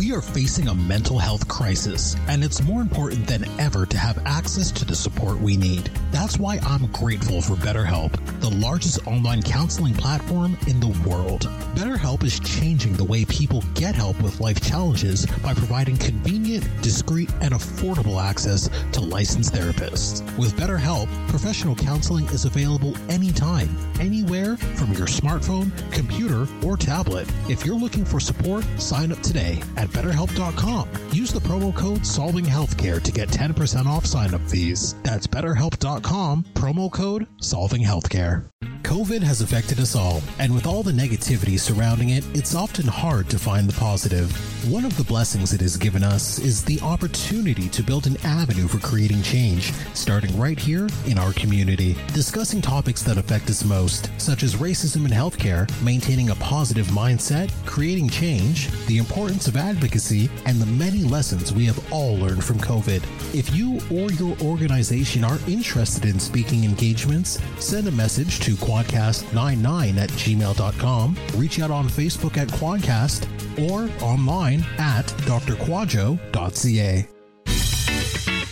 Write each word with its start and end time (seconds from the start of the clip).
We 0.00 0.14
are 0.14 0.22
facing 0.22 0.68
a 0.68 0.74
mental 0.74 1.18
health 1.18 1.46
crisis, 1.46 2.16
and 2.26 2.42
it's 2.42 2.62
more 2.62 2.80
important 2.80 3.26
than 3.26 3.44
ever 3.60 3.84
to 3.84 3.98
have 3.98 4.18
access 4.24 4.70
to 4.70 4.86
the 4.86 4.96
support 4.96 5.38
we 5.38 5.58
need. 5.58 5.90
That's 6.10 6.38
why 6.38 6.58
I'm 6.62 6.86
grateful 6.86 7.42
for 7.42 7.52
BetterHelp, 7.52 8.12
the 8.40 8.48
largest 8.48 9.06
online 9.06 9.42
counseling 9.42 9.92
platform 9.92 10.56
in 10.66 10.80
the 10.80 10.98
world. 11.06 11.42
BetterHelp 11.74 12.24
is 12.24 12.40
changing 12.40 12.94
the 12.94 13.04
way 13.04 13.26
people 13.26 13.62
get 13.74 13.94
help 13.94 14.18
with 14.22 14.40
life 14.40 14.62
challenges 14.62 15.26
by 15.42 15.52
providing 15.52 15.98
convenient, 15.98 16.66
discreet, 16.80 17.30
and 17.42 17.52
affordable 17.52 18.22
access 18.22 18.70
to 18.92 19.02
licensed 19.02 19.52
therapists. 19.52 20.22
With 20.38 20.56
BetterHelp, 20.56 21.08
professional 21.28 21.74
counseling 21.74 22.24
is 22.28 22.46
available 22.46 22.96
anytime, 23.10 23.68
anywhere 24.00 24.56
from 24.56 24.94
your 24.94 25.08
smartphone, 25.08 25.70
computer, 25.92 26.48
or 26.64 26.78
tablet. 26.78 27.30
If 27.50 27.66
you're 27.66 27.78
looking 27.78 28.06
for 28.06 28.18
support, 28.18 28.64
sign 28.78 29.12
up 29.12 29.20
today 29.20 29.62
at 29.76 29.89
betterhelp.com. 29.90 30.88
Use 31.12 31.32
the 31.32 31.40
promo 31.40 31.74
code 31.74 32.06
Solving 32.06 32.44
Healthcare 32.44 33.02
to 33.02 33.12
get 33.12 33.28
10% 33.28 33.86
off 33.86 34.06
sign 34.06 34.34
up 34.34 34.42
fees. 34.48 34.94
That's 35.02 35.26
betterhelp.com, 35.26 36.44
promo 36.54 36.90
code 36.90 37.26
Solving 37.38 37.82
Healthcare. 37.82 38.44
COVID 38.82 39.22
has 39.22 39.40
affected 39.40 39.78
us 39.78 39.94
all, 39.94 40.20
and 40.38 40.52
with 40.52 40.66
all 40.66 40.82
the 40.82 40.90
negativity 40.90 41.60
surrounding 41.60 42.10
it, 42.10 42.24
it's 42.36 42.54
often 42.54 42.86
hard 42.86 43.28
to 43.30 43.38
find 43.38 43.68
the 43.68 43.78
positive. 43.78 44.32
One 44.70 44.84
of 44.84 44.96
the 44.96 45.04
blessings 45.04 45.52
it 45.52 45.60
has 45.60 45.76
given 45.76 46.02
us 46.02 46.38
is 46.38 46.64
the 46.64 46.80
opportunity 46.80 47.68
to 47.68 47.82
build 47.82 48.06
an 48.06 48.16
avenue 48.24 48.66
for 48.66 48.78
creating 48.78 49.22
change, 49.22 49.72
starting 49.94 50.36
right 50.36 50.58
here 50.58 50.88
in 51.06 51.18
our 51.18 51.32
community. 51.34 51.96
Discussing 52.14 52.60
topics 52.60 53.02
that 53.02 53.16
affect 53.16 53.48
us 53.48 53.64
most, 53.64 54.10
such 54.18 54.42
as 54.42 54.56
racism 54.56 55.04
in 55.04 55.12
healthcare, 55.12 55.70
maintaining 55.82 56.30
a 56.30 56.34
positive 56.36 56.86
mindset, 56.88 57.50
creating 57.66 58.08
change, 58.08 58.70
the 58.86 58.98
importance 58.98 59.46
of 59.46 59.56
advocacy, 59.56 59.79
and 59.80 60.60
the 60.60 60.66
many 60.66 61.02
lessons 61.02 61.52
we 61.52 61.64
have 61.64 61.92
all 61.92 62.16
learned 62.16 62.44
from 62.44 62.58
COVID. 62.58 63.02
If 63.34 63.54
you 63.54 63.80
or 63.90 64.10
your 64.12 64.36
organization 64.40 65.24
are 65.24 65.38
interested 65.48 66.04
in 66.04 66.20
speaking 66.20 66.64
engagements, 66.64 67.38
send 67.58 67.88
a 67.88 67.92
message 67.92 68.40
to 68.40 68.52
kwadcast99 68.52 69.96
at 69.96 70.10
gmail.com, 70.10 71.16
reach 71.36 71.60
out 71.60 71.70
on 71.70 71.88
Facebook 71.88 72.36
at 72.36 72.48
Kwadcast, 72.48 73.26
or 73.70 73.88
online 74.04 74.64
at 74.78 75.06
drquadjo.ca. 75.26 77.06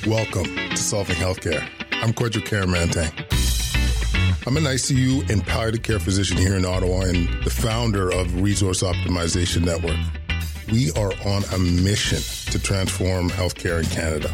Welcome 0.07 0.45
to 0.71 0.77
Solving 0.77 1.17
Healthcare. 1.17 1.69
I'm 2.03 2.13
Kwadwo 2.13 2.43
Kyeremanteng. 2.43 3.13
I'm 4.47 4.57
an 4.57 4.63
ICU 4.65 5.29
and 5.29 5.45
palliative 5.45 5.83
care 5.83 5.99
physician 5.99 6.39
here 6.39 6.57
in 6.57 6.65
Ottawa 6.65 7.01
and 7.03 7.29
the 7.45 7.51
founder 7.51 8.11
of 8.11 8.41
Resource 8.41 8.83
Optimization 8.83 9.65
Network. 9.65 9.99
We 10.71 10.93
are 10.93 11.13
on 11.25 11.45
a 11.55 11.59
mission 11.59 12.19
to 12.53 12.59
transform 12.59 13.31
healthcare 13.31 13.83
in 13.83 13.89
Canada. 13.89 14.31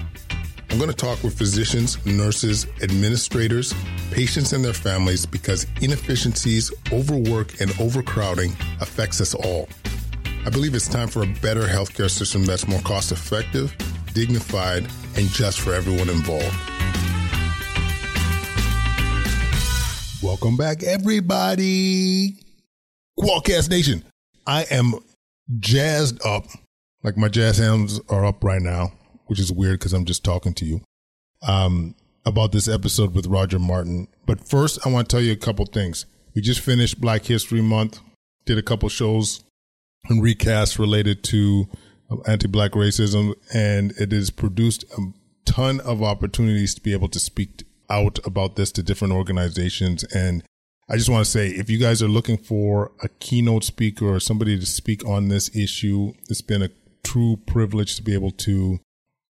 I'm 0.69 0.79
going 0.79 0.91
to 0.91 0.97
talk 0.97 1.23
with 1.23 1.39
physicians, 1.39 2.05
nurses, 2.05 2.67
administrators, 2.83 3.73
patients, 4.11 4.53
and 4.53 4.65
their 4.65 4.73
families 4.73 5.27
because 5.27 5.69
inefficiencies, 5.81 6.73
overwork, 6.91 7.61
and 7.61 7.71
overcrowding 7.79 8.51
affects 8.81 9.21
us 9.21 9.33
all. 9.35 9.69
I 10.45 10.51
believe 10.51 10.75
it's 10.75 10.89
time 10.89 11.07
for 11.07 11.23
a 11.23 11.27
better 11.41 11.63
healthcare 11.63 12.11
system 12.11 12.45
that's 12.45 12.67
more 12.67 12.81
cost 12.81 13.13
effective, 13.13 13.73
dignified, 14.13 14.89
and 15.17 15.29
just 15.29 15.61
for 15.61 15.73
everyone 15.73 16.09
involved. 16.09 16.57
Welcome 20.21 20.57
back, 20.57 20.83
everybody. 20.83 22.39
Kwadcast 23.21 23.71
Nation. 23.71 24.03
I 24.49 24.65
am 24.65 24.95
jazzed 25.59 26.25
up, 26.25 26.47
like 27.03 27.17
my 27.17 27.29
jazz 27.29 27.59
hands 27.59 28.01
are 28.09 28.25
up 28.25 28.43
right 28.43 28.63
now, 28.63 28.93
which 29.27 29.39
is 29.41 29.53
weird 29.53 29.79
because 29.79 29.93
I'm 29.93 30.05
just 30.05 30.25
talking 30.25 30.55
to 30.55 30.65
you 30.65 30.81
um, 31.47 31.95
about 32.25 32.53
this 32.53 32.69
episode 32.69 33.15
with 33.15 33.27
Roger 33.27 33.59
Martin. 33.59 34.09
But 34.27 34.47
first, 34.47 34.87
I 34.87 34.91
want 34.91 35.09
to 35.09 35.17
tell 35.17 35.23
you 35.23 35.33
a 35.33 35.37
couple 35.37 35.67
things. 35.67 36.07
We 36.35 36.43
just 36.43 36.61
finished 36.61 37.01
Black 37.01 37.25
History 37.25 37.63
Month, 37.63 38.01
did 38.45 38.59
a 38.59 38.63
couple 38.63 38.89
shows 38.89 39.45
and 40.09 40.23
recasts 40.23 40.79
related 40.79 41.23
to 41.25 41.69
anti-black 42.27 42.73
racism, 42.73 43.35
and 43.53 43.93
it 43.93 44.13
has 44.13 44.31
produced 44.31 44.85
a 44.99 45.13
ton 45.45 45.81
of 45.81 46.03
opportunities 46.03 46.75
to 46.75 46.81
be 46.81 46.93
able 46.93 47.09
to 47.09 47.21
speak 47.21 47.65
out 47.91 48.19
about 48.27 48.57
this 48.57 48.73
to 48.73 48.83
different 48.83 49.15
organizations. 49.15 50.05
And 50.05 50.43
I 50.89 50.97
just 50.97 51.09
want 51.09 51.25
to 51.25 51.31
say, 51.31 51.49
if 51.49 51.71
you 51.71 51.79
guys 51.79 52.03
are 52.03 52.09
looking 52.09 52.37
for 52.37 52.93
a 53.03 53.09
keynote 53.09 53.65
speaker 53.65 54.07
or 54.07 54.21
somebody 54.21 54.59
to 54.59 54.67
speak 54.67 55.07
on 55.07 55.29
this 55.29 55.55
issue, 55.57 56.13
it's 56.29 56.43
been 56.43 56.63
a 56.63 56.71
true 57.03 57.39
privilege 57.47 57.97
to 57.97 58.03
be 58.03 58.13
able 58.13 58.31
to 58.33 58.81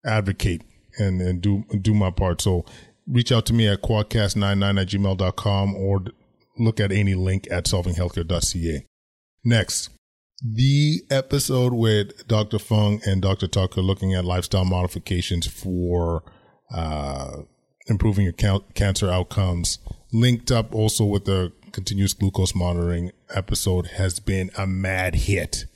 advocate 0.04 0.62
and, 0.98 1.20
and 1.20 1.42
do 1.42 1.64
do 1.80 1.94
my 1.94 2.10
part. 2.10 2.40
So 2.40 2.64
reach 3.06 3.32
out 3.32 3.46
to 3.46 3.52
me 3.52 3.68
at 3.68 3.82
kwadcast99 3.82 4.80
at 4.80 4.88
gmail.com 4.88 5.74
or 5.74 6.04
look 6.58 6.80
at 6.80 6.92
any 6.92 7.14
link 7.14 7.48
at 7.50 7.64
solvinghealthcare.ca. 7.64 8.86
Next, 9.44 9.90
the 10.42 11.02
episode 11.10 11.72
with 11.72 12.26
Dr. 12.28 12.58
Fung 12.58 13.00
and 13.06 13.20
Dr. 13.20 13.46
Tucker 13.46 13.82
looking 13.82 14.14
at 14.14 14.24
lifestyle 14.24 14.64
modifications 14.64 15.46
for 15.46 16.22
uh, 16.74 17.42
improving 17.87 18.25
your 18.25 18.32
ca- 18.32 18.60
cancer 18.75 19.10
outcomes, 19.10 19.78
linked 20.12 20.50
up 20.50 20.75
also 20.75 21.04
with 21.04 21.25
the 21.25 21.53
continuous 21.72 22.12
glucose 22.12 22.54
monitoring 22.54 23.12
episode, 23.31 23.88
has 23.88 24.20
been 24.20 24.50
a 24.56 24.66
mad 24.66 25.15
hit. 25.15 25.66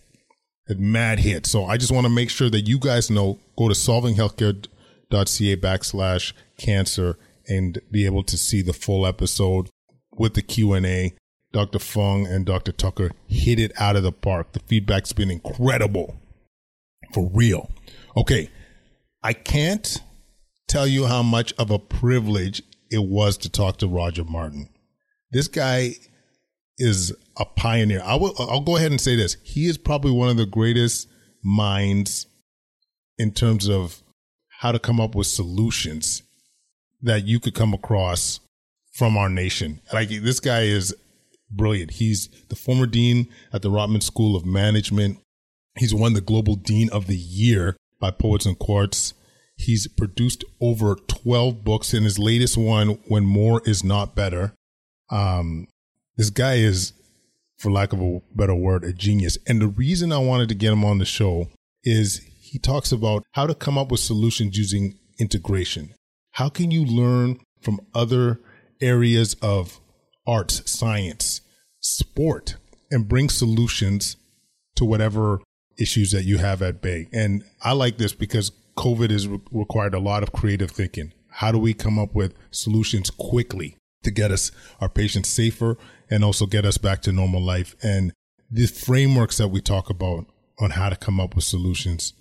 A 0.69 0.75
mad 0.75 1.21
hit. 1.21 1.47
So 1.47 1.65
I 1.65 1.77
just 1.77 1.93
want 1.93 2.06
to 2.06 2.12
make 2.12 2.31
sure 2.31 2.50
that 2.50 2.69
you 2.69 2.78
guys 2.78 3.11
know 3.11 3.39
go 3.56 3.69
to 3.69 3.75
solvinghealthcare.ca 3.75 5.56
backslash 5.56 6.33
cancer 6.59 7.19
and 7.49 7.81
be 7.91 8.05
able 8.05 8.25
to 8.25 8.37
see 8.37 8.62
the 8.62 8.73
full 8.73 9.06
episode 9.06 9.71
with 10.17 10.34
the 10.34 10.43
Q&A. 10.43 11.15
Dr. 11.53 11.78
Fung 11.78 12.27
and 12.27 12.44
Dr. 12.44 12.73
Tucker 12.73 13.12
hit 13.28 13.59
it 13.59 13.73
out 13.81 13.97
of 13.97 14.03
the 14.03 14.12
park. 14.12 14.53
The 14.53 14.61
feedback's 14.61 15.12
been 15.12 15.31
incredible. 15.31 16.17
For 17.15 17.31
real. 17.33 17.71
Okay. 18.17 18.50
I 19.23 19.33
can't 19.33 20.03
tell 20.69 20.87
you 20.87 21.06
how 21.06 21.22
much 21.22 21.53
of 21.59 21.71
a 21.71 21.78
privilege 21.78 22.62
it 22.91 23.04
was 23.04 23.37
to 23.38 23.49
talk 23.49 23.78
to 23.78 23.88
Roger 23.88 24.25
Martin. 24.25 24.69
This 25.31 25.49
guy 25.49 25.94
is 26.78 27.15
a 27.38 27.44
pioneer. 27.44 28.03
I 28.04 28.16
will 28.16 28.34
I'll 28.38 28.60
go 28.60 28.76
ahead 28.76 28.91
and 28.91 29.00
say 29.00 29.16
this. 29.16 29.37
He 29.43 29.66
is 29.66 29.78
probably 29.78 30.12
one 30.12 30.28
of 30.28 30.37
the 30.37 30.47
greatest 30.47 31.09
minds 31.43 32.26
in 33.19 33.32
terms 33.32 33.69
of 33.69 34.03
how 34.60 34.72
to 34.72 34.78
come 34.78 35.00
up 35.00 35.15
with 35.15 35.26
solutions 35.26 36.22
that 37.03 37.26
you 37.26 37.41
could 37.41 37.55
come 37.55 37.75
across 37.75 38.41
from 38.93 39.16
our 39.16 39.28
nation. 39.28 39.81
Like 39.93 40.09
this 40.09 40.41
guy 40.41 40.62
is 40.62 40.94
brilliant. 41.50 41.93
He's 41.93 42.28
the 42.49 42.56
former 42.56 42.87
dean 42.87 43.28
at 43.53 43.62
the 43.62 43.71
Rotman 43.71 44.03
School 44.03 44.37
of 44.37 44.47
Management. 44.47 45.19
He's 45.76 45.94
won 45.94 46.15
the 46.15 46.21
Global 46.21 46.56
Dean 46.56 46.88
of 46.91 47.06
the 47.06 47.16
Year 47.16 47.76
by 48.00 48.10
Poets 48.10 48.47
and 48.47 48.59
Quants. 48.59 49.12
He's 49.56 49.89
produced 49.89 50.44
over 50.61 50.94
12 50.94 51.65
books 51.65 51.94
in 51.94 52.05
his 52.05 52.19
latest 52.19 52.56
one, 52.56 52.99
When 53.09 53.25
More 53.25 53.62
Is 53.65 53.83
Not 53.83 54.15
Better. 54.15 54.55
Um, 55.11 55.69
this 56.17 56.31
guy 56.31 56.55
is, 56.55 56.93
for 57.59 57.71
lack 57.71 57.93
of 57.93 58.00
a 58.00 58.21
better 58.34 58.55
word, 58.55 58.84
a 58.84 58.93
genius. 58.93 59.39
And 59.47 59.61
the 59.61 59.69
reason 59.69 60.12
I 60.12 60.19
wanted 60.19 60.49
to 60.50 60.55
get 60.55 60.72
him 60.72 60.84
on 60.84 60.99
the 60.99 61.05
show 61.05 61.49
is 61.84 62.21
he 62.41 62.59
talks 62.59 62.93
about 62.93 63.25
how 63.33 63.47
to 63.47 63.55
come 63.55 63.78
up 63.78 63.91
with 63.91 64.00
solutions 64.00 64.56
using 64.56 64.99
integration. 65.19 65.94
How 66.33 66.49
can 66.49 66.71
you 66.71 66.84
learn 66.84 67.41
from 67.61 67.81
other 67.94 68.41
areas 68.81 69.34
of 69.41 69.81
arts, 70.27 70.71
science, 70.71 71.41
sport, 71.81 72.56
and 72.91 73.09
bring 73.09 73.31
solutions 73.31 74.17
to 74.77 74.84
whatever 74.84 75.41
issues 75.78 76.12
that 76.12 76.25
you 76.25 76.38
have 76.38 76.61
at 76.61 76.83
bay? 76.83 77.09
And 77.12 77.43
I 77.62 77.73
like 77.73 77.97
this 77.97 78.12
because 78.12 78.53
COVID 78.76 79.11
has 79.11 79.26
re- 79.26 79.40
required 79.50 79.94
a 79.94 79.99
lot 79.99 80.23
of 80.23 80.32
creative 80.32 80.70
thinking. 80.70 81.12
How 81.31 81.52
do 81.52 81.58
we 81.58 81.75
come 81.75 81.99
up 81.99 82.14
with 82.14 82.34
solutions 82.50 83.11
quickly 83.11 83.76
to 84.02 84.11
get 84.11 84.31
us, 84.31 84.52
our 84.81 84.88
patients 84.88 85.28
safer 85.28 85.76
and 86.11 86.25
also 86.25 86.46
get 86.46 86.64
us 86.64 86.78
back 86.78 87.02
to 87.02 87.12
normal 87.12 87.43
life? 87.43 87.75
And 87.82 88.12
the 88.50 88.67
frameworks 88.67 89.38
that 89.38 89.49
we 89.49 89.61
talk 89.61 89.90
about 89.90 90.26
on 90.58 90.70
how 90.70 90.88
to 90.88 90.96
come 90.96 91.20
up 91.20 91.34
with 91.34 91.44
solutions, 91.44 92.14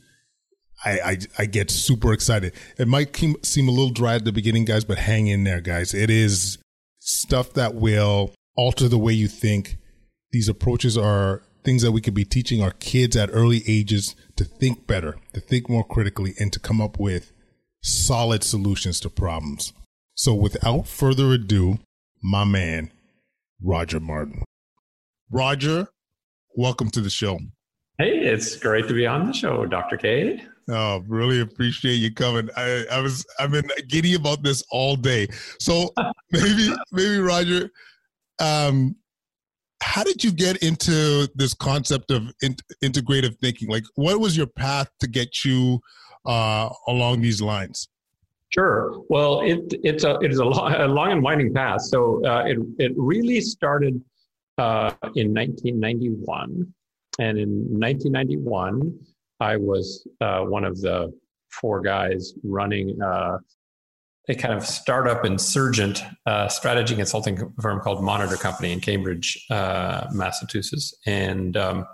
I, 0.84 1.00
I, 1.00 1.18
I 1.40 1.46
get 1.46 1.72
super 1.72 2.12
excited. 2.13 2.54
It 2.78 2.88
might 2.88 3.16
seem 3.44 3.68
a 3.68 3.72
little 3.72 3.92
dry 3.92 4.16
at 4.16 4.25
the 4.25 4.31
beginning, 4.31 4.66
guys, 4.66 4.84
but 4.84 4.98
hang 4.98 5.28
in 5.28 5.44
there, 5.44 5.62
guys. 5.62 5.94
It 5.94 6.10
is 6.10 6.58
stuff 7.00 7.54
that 7.54 7.75
will 7.75 8.34
alter 8.58 8.88
the 8.88 8.98
way 8.98 9.13
you 9.13 9.28
think. 9.28 9.78
These 10.31 10.50
approaches 10.50 10.98
are 10.98 11.44
things 11.63 11.81
that 11.81 11.92
we 11.92 12.01
could 12.01 12.13
be 12.13 12.25
teaching 12.25 12.62
our 12.62 12.72
kids 12.72 13.16
at 13.16 13.30
early 13.31 13.63
ages 13.68 14.16
to 14.38 14.44
think 14.44 14.88
better, 14.88 15.18
to 15.34 15.40
think 15.40 15.70
more 15.70 15.84
critically, 15.84 16.34
and 16.40 16.52
to 16.54 16.60
come 16.60 16.82
up 16.82 17.00
with 17.00 17.32
solid 17.82 18.44
solutions 18.44 19.00
to 19.02 19.10
problems. 19.10 19.74
So, 20.16 20.34
without 20.34 20.88
further 20.88 21.32
ado, 21.34 21.80
my 22.22 22.44
man, 22.44 22.92
Roger 23.62 24.00
Martin. 24.00 24.44
Roger, 25.32 25.88
welcome 26.56 26.90
to 26.92 27.02
the 27.02 27.10
show. 27.10 27.40
Hey, 27.98 28.20
it's 28.20 28.56
great 28.58 28.88
to 28.88 28.94
be 28.94 29.08
on 29.08 29.28
the 29.28 29.34
show, 29.34 29.66
Dr. 29.66 29.98
K. 29.98 30.44
Oh, 30.68 31.04
really 31.08 31.42
appreciate 31.42 31.96
you 31.96 32.14
coming. 32.14 32.50
I, 32.58 32.86
I 32.92 33.00
was 33.00 33.26
I've 33.40 33.52
been 33.52 33.70
giddy 33.88 34.16
about 34.16 34.44
this 34.44 34.64
all 34.72 34.96
day. 34.96 35.28
So 35.60 35.94
maybe 36.32 36.74
maybe 36.92 37.20
Roger, 37.20 37.70
um, 38.40 38.96
how 39.81 40.04
did 40.04 40.24
you 40.24 40.31
get 40.31 40.57
into 40.57 41.27
this 41.36 41.54
concept 41.54 42.12
of 42.12 42.31
in, 42.42 42.56
integrative 42.83 43.38
thinking? 43.39 43.69
Like, 43.69 43.83
what 43.95 44.19
was 44.19 44.36
your 44.36 44.48
path 44.48 44.89
to 45.00 45.07
get 45.07 45.44
you 45.44 45.80
uh, 46.25 46.69
along 46.88 47.22
these 47.22 47.42
lines? 47.42 47.89
Sure. 48.50 49.01
Well, 49.10 49.42
it, 49.42 49.60
it's 49.83 50.04
a 50.04 50.18
it 50.19 50.31
is 50.31 50.38
a 50.38 50.45
long, 50.45 50.74
a 50.74 50.88
long 50.88 51.12
and 51.12 51.22
winding 51.22 51.54
path. 51.54 51.81
So 51.81 52.25
uh, 52.25 52.44
it 52.45 52.57
it 52.77 52.94
really 52.95 53.42
started 53.42 54.01
uh, 54.57 54.92
in 55.16 55.33
1991, 55.33 56.74
and 57.19 57.38
in 57.38 57.50
1991, 57.80 58.98
I 59.42 59.57
was 59.57 60.07
uh, 60.22 60.42
one 60.42 60.63
of 60.63 60.80
the 60.80 61.13
four 61.51 61.81
guys 61.81 62.33
running 62.44 63.01
uh, 63.01 63.38
a 64.27 64.36
kind 64.36 64.54
of 64.54 64.66
startup 64.66 65.25
insurgent 65.25 66.04
uh, 66.25 66.48
strategy 66.48 66.95
consulting 66.95 67.54
firm 67.62 67.80
called 67.80 68.04
Monitor 68.04 68.36
Company 68.36 68.72
in 68.72 68.80
Cambridge, 68.80 69.45
uh, 69.50 70.07
Massachusetts, 70.12 70.94
and 71.06 71.56
um, 71.56 71.86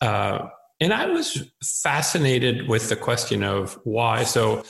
uh, 0.00 0.46
and 0.80 0.94
I 0.94 1.06
was 1.06 1.50
fascinated 1.62 2.68
with 2.68 2.88
the 2.88 2.96
question 2.96 3.42
of 3.44 3.78
why. 3.84 4.24
So 4.24 4.64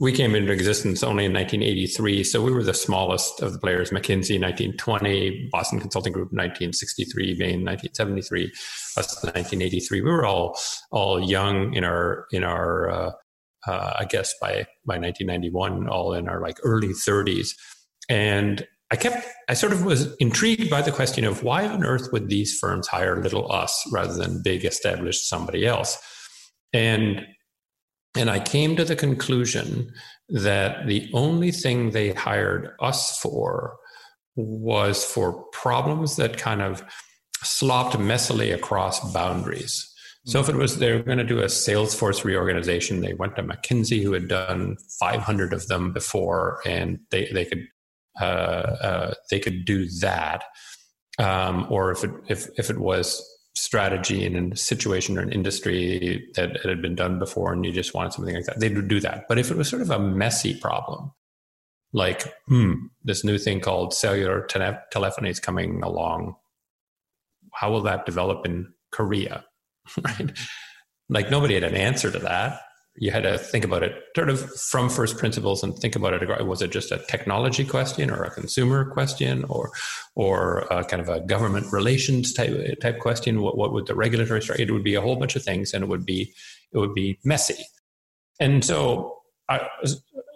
we 0.00 0.12
came 0.12 0.34
into 0.34 0.52
existence 0.52 1.02
only 1.02 1.24
in 1.24 1.32
1983, 1.32 2.24
so 2.24 2.42
we 2.42 2.52
were 2.52 2.64
the 2.64 2.74
smallest 2.74 3.40
of 3.40 3.52
the 3.52 3.58
players. 3.58 3.90
McKinsey 3.90 4.40
1920, 4.40 5.48
Boston 5.52 5.80
Consulting 5.80 6.12
Group 6.12 6.32
1963, 6.32 7.34
Bain 7.34 7.64
1973, 7.64 8.46
us 8.96 9.22
1983. 9.22 10.00
We 10.00 10.10
were 10.10 10.26
all 10.26 10.58
all 10.90 11.22
young 11.22 11.74
in 11.74 11.84
our 11.84 12.26
in 12.32 12.42
our 12.42 13.14
uh, 13.66 13.94
I 13.98 14.04
guess 14.04 14.34
by 14.40 14.66
by 14.86 14.98
1991, 14.98 15.88
all 15.88 16.12
in 16.14 16.28
our 16.28 16.40
like 16.40 16.58
early 16.62 16.88
30s, 16.88 17.50
and 18.08 18.66
I 18.90 18.96
kept 18.96 19.26
I 19.48 19.54
sort 19.54 19.72
of 19.72 19.84
was 19.84 20.14
intrigued 20.16 20.70
by 20.70 20.82
the 20.82 20.92
question 20.92 21.24
of 21.24 21.42
why 21.42 21.66
on 21.66 21.84
earth 21.84 22.08
would 22.12 22.28
these 22.28 22.58
firms 22.58 22.86
hire 22.86 23.22
little 23.22 23.50
us 23.50 23.82
rather 23.92 24.14
than 24.14 24.42
big 24.42 24.64
established 24.64 25.28
somebody 25.28 25.66
else, 25.66 25.98
and 26.72 27.26
and 28.16 28.30
I 28.30 28.40
came 28.40 28.76
to 28.76 28.84
the 28.84 28.96
conclusion 28.96 29.92
that 30.28 30.86
the 30.86 31.10
only 31.12 31.50
thing 31.50 31.90
they 31.90 32.12
hired 32.12 32.70
us 32.80 33.18
for 33.18 33.76
was 34.36 35.04
for 35.04 35.44
problems 35.52 36.16
that 36.16 36.38
kind 36.38 36.62
of 36.62 36.84
slopped 37.42 37.96
messily 37.96 38.54
across 38.54 39.12
boundaries. 39.12 39.93
So 40.26 40.40
if 40.40 40.48
it 40.48 40.56
was 40.56 40.78
they 40.78 40.92
were 40.92 41.02
going 41.02 41.18
to 41.18 41.24
do 41.24 41.40
a 41.40 41.46
Salesforce 41.46 42.24
reorganization, 42.24 43.00
they 43.00 43.12
went 43.12 43.36
to 43.36 43.42
McKinsey, 43.42 44.02
who 44.02 44.12
had 44.12 44.28
done 44.28 44.76
500 44.98 45.52
of 45.52 45.66
them 45.68 45.92
before, 45.92 46.60
and 46.64 46.98
they 47.10 47.30
they 47.32 47.44
could 47.44 47.66
uh, 48.20 48.24
uh, 48.24 49.14
they 49.30 49.38
could 49.38 49.64
do 49.64 49.88
that. 50.00 50.44
Um, 51.18 51.66
or 51.70 51.90
if 51.90 52.04
it 52.04 52.10
if 52.28 52.48
if 52.58 52.70
it 52.70 52.78
was 52.78 53.22
strategy 53.54 54.24
in 54.24 54.52
a 54.52 54.56
situation 54.56 55.16
or 55.16 55.20
an 55.20 55.32
industry 55.32 56.26
that 56.34 56.64
had 56.64 56.82
been 56.82 56.94
done 56.94 57.18
before 57.18 57.52
and 57.52 57.64
you 57.64 57.70
just 57.70 57.94
wanted 57.94 58.12
something 58.12 58.34
like 58.34 58.46
that, 58.46 58.58
they 58.58 58.68
would 58.68 58.88
do 58.88 59.00
that. 59.00 59.26
But 59.28 59.38
if 59.38 59.50
it 59.50 59.56
was 59.56 59.68
sort 59.68 59.82
of 59.82 59.90
a 59.90 59.98
messy 59.98 60.58
problem, 60.58 61.12
like, 61.92 62.24
hmm, 62.48 62.86
this 63.04 63.24
new 63.24 63.38
thing 63.38 63.60
called 63.60 63.94
cellular 63.94 64.44
tele- 64.46 64.82
telephony 64.90 65.30
is 65.30 65.38
coming 65.38 65.82
along, 65.84 66.34
how 67.52 67.70
will 67.70 67.82
that 67.82 68.06
develop 68.06 68.44
in 68.44 68.72
Korea? 68.90 69.44
right? 70.02 70.32
Like 71.08 71.30
nobody 71.30 71.54
had 71.54 71.64
an 71.64 71.74
answer 71.74 72.10
to 72.10 72.18
that 72.20 72.60
you 72.96 73.10
had 73.10 73.24
to 73.24 73.36
think 73.36 73.64
about 73.64 73.82
it 73.82 73.92
sort 74.14 74.30
of 74.30 74.40
from 74.60 74.88
first 74.88 75.18
principles 75.18 75.62
and 75.62 75.76
think 75.76 75.96
about 75.96 76.14
it. 76.14 76.46
Was 76.46 76.62
it 76.62 76.70
just 76.70 76.92
a 76.92 76.98
technology 76.98 77.64
question 77.64 78.10
or 78.10 78.22
a 78.22 78.30
consumer 78.30 78.84
question 78.84 79.44
or 79.44 79.72
or 80.14 80.60
a 80.70 80.84
kind 80.84 81.02
of 81.02 81.08
a 81.08 81.20
government 81.20 81.72
relations 81.72 82.32
type 82.32 82.78
type 82.80 83.00
question? 83.00 83.40
What, 83.40 83.56
what 83.56 83.72
would 83.72 83.86
the 83.86 83.96
regulatory 83.96 84.42
structure? 84.42 84.62
It 84.62 84.70
would 84.70 84.84
be 84.84 84.94
a 84.94 85.00
whole 85.00 85.16
bunch 85.16 85.34
of 85.34 85.42
things, 85.42 85.74
and 85.74 85.82
it 85.82 85.88
would 85.88 86.06
be 86.06 86.32
it 86.72 86.78
would 86.78 86.94
be 86.94 87.18
messy. 87.24 87.64
And 88.38 88.64
so 88.64 89.18
I 89.48 89.68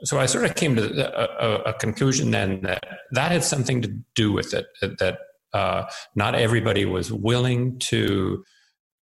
so 0.02 0.18
I 0.18 0.26
sort 0.26 0.44
of 0.44 0.56
came 0.56 0.74
to 0.74 1.44
a, 1.44 1.70
a 1.70 1.72
conclusion 1.74 2.32
then 2.32 2.62
that 2.62 2.84
that 3.12 3.30
had 3.30 3.44
something 3.44 3.82
to 3.82 3.96
do 4.16 4.32
with 4.32 4.52
it. 4.52 4.66
That 4.82 5.18
uh, 5.52 5.84
not 6.16 6.34
everybody 6.34 6.84
was 6.84 7.12
willing 7.12 7.78
to 7.78 8.44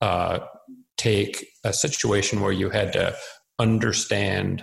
uh, 0.00 0.40
take 0.96 1.46
a 1.64 1.72
situation 1.72 2.40
where 2.40 2.52
you 2.52 2.70
had 2.70 2.92
to 2.94 3.16
understand, 3.58 4.62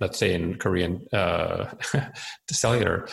let's 0.00 0.18
say 0.18 0.34
in 0.34 0.56
Korean 0.56 1.06
uh, 1.12 1.72
cellular, 2.50 3.08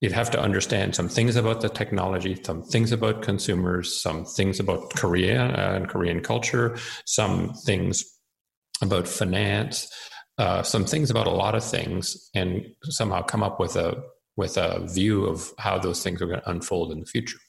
you'd 0.00 0.12
have 0.12 0.30
to 0.30 0.40
understand 0.40 0.94
some 0.94 1.08
things 1.08 1.36
about 1.36 1.60
the 1.60 1.68
technology, 1.68 2.38
some 2.42 2.62
things 2.62 2.92
about 2.92 3.22
consumers, 3.22 4.00
some 4.00 4.24
things 4.24 4.60
about 4.60 4.90
Korea 4.94 5.42
and 5.74 5.88
Korean 5.88 6.20
culture, 6.20 6.76
some 7.04 7.52
things 7.64 8.04
about 8.80 9.08
finance, 9.08 9.92
uh, 10.38 10.62
some 10.62 10.84
things 10.84 11.10
about 11.10 11.26
a 11.26 11.30
lot 11.30 11.56
of 11.56 11.64
things, 11.64 12.30
and 12.34 12.64
somehow 12.84 13.22
come 13.22 13.42
up 13.42 13.58
with 13.58 13.74
a 13.76 14.00
with 14.36 14.56
a 14.56 14.86
view 14.86 15.26
of 15.26 15.50
how 15.58 15.78
those 15.78 16.00
things 16.00 16.22
are 16.22 16.26
going 16.26 16.40
to 16.40 16.50
unfold 16.50 16.92
in 16.92 17.00
the 17.00 17.06
future. 17.06 17.40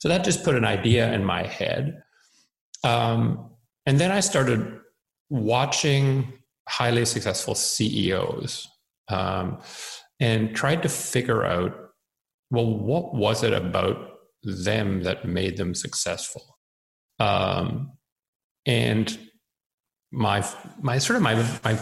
So 0.00 0.08
that 0.08 0.24
just 0.24 0.42
put 0.42 0.56
an 0.56 0.64
idea 0.64 1.12
in 1.12 1.24
my 1.24 1.44
head, 1.44 2.02
um, 2.84 3.50
and 3.86 3.98
then 3.98 4.10
I 4.10 4.20
started 4.20 4.80
watching 5.28 6.32
highly 6.68 7.04
successful 7.04 7.54
CEOs 7.54 8.68
um, 9.08 9.60
and 10.18 10.54
tried 10.54 10.82
to 10.82 10.88
figure 10.88 11.44
out 11.44 11.90
well, 12.50 12.66
what 12.66 13.14
was 13.14 13.42
it 13.42 13.52
about 13.52 14.18
them 14.42 15.04
that 15.04 15.24
made 15.24 15.56
them 15.56 15.74
successful? 15.74 16.58
Um, 17.18 17.92
and 18.66 19.16
my 20.10 20.46
my 20.80 20.98
sort 20.98 21.16
of 21.16 21.22
my 21.22 21.34
my 21.64 21.78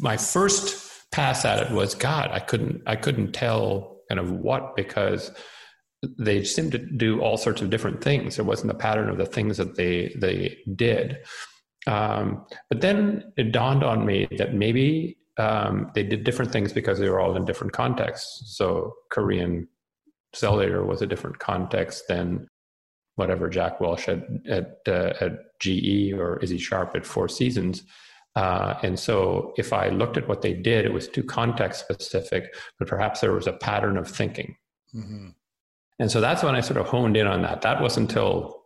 my 0.00 0.16
first 0.16 1.10
pass 1.10 1.44
at 1.44 1.58
it 1.66 1.72
was 1.72 1.94
God. 1.94 2.30
I 2.30 2.38
couldn't 2.38 2.82
I 2.86 2.96
couldn't 2.96 3.32
tell 3.32 4.02
kind 4.08 4.20
of 4.20 4.30
what 4.30 4.76
because 4.76 5.32
they 6.02 6.42
seemed 6.44 6.72
to 6.72 6.78
do 6.78 7.20
all 7.20 7.36
sorts 7.36 7.62
of 7.62 7.70
different 7.70 8.02
things. 8.02 8.36
There 8.36 8.44
wasn't 8.44 8.72
a 8.72 8.76
pattern 8.76 9.08
of 9.08 9.18
the 9.18 9.26
things 9.26 9.56
that 9.56 9.76
they 9.76 10.14
they 10.18 10.58
did. 10.74 11.18
Um, 11.86 12.46
but 12.68 12.80
then 12.80 13.32
it 13.36 13.52
dawned 13.52 13.82
on 13.82 14.06
me 14.06 14.28
that 14.38 14.54
maybe 14.54 15.18
um, 15.38 15.90
they 15.94 16.02
did 16.02 16.24
different 16.24 16.52
things 16.52 16.72
because 16.72 16.98
they 16.98 17.08
were 17.08 17.20
all 17.20 17.36
in 17.36 17.44
different 17.44 17.72
contexts. 17.72 18.56
So 18.56 18.94
Korean 19.10 19.68
cellular 20.32 20.84
was 20.84 21.02
a 21.02 21.06
different 21.06 21.38
context 21.38 22.04
than 22.08 22.46
whatever 23.16 23.48
Jack 23.48 23.80
Welch 23.80 24.08
at 24.08 24.22
at, 24.48 24.78
uh, 24.88 25.12
at 25.20 25.32
GE 25.60 26.12
or 26.14 26.38
Issy 26.42 26.58
Sharp 26.58 26.94
at 26.96 27.06
Four 27.06 27.28
Seasons. 27.28 27.84
Uh, 28.34 28.78
and 28.82 28.98
so 28.98 29.52
if 29.58 29.72
I 29.72 29.88
looked 29.88 30.16
at 30.16 30.26
what 30.26 30.42
they 30.42 30.54
did, 30.54 30.86
it 30.86 30.92
was 30.92 31.06
too 31.06 31.22
context 31.22 31.80
specific, 31.80 32.54
but 32.78 32.88
perhaps 32.88 33.20
there 33.20 33.32
was 33.32 33.46
a 33.46 33.52
pattern 33.52 33.98
of 33.98 34.08
thinking. 34.08 34.56
Mm-hmm. 34.94 35.28
And 35.98 36.10
so 36.10 36.20
that's 36.20 36.42
when 36.42 36.54
I 36.54 36.60
sort 36.60 36.78
of 36.78 36.88
honed 36.88 37.16
in 37.16 37.26
on 37.26 37.42
that. 37.42 37.62
That 37.62 37.80
was 37.80 37.96
until 37.96 38.62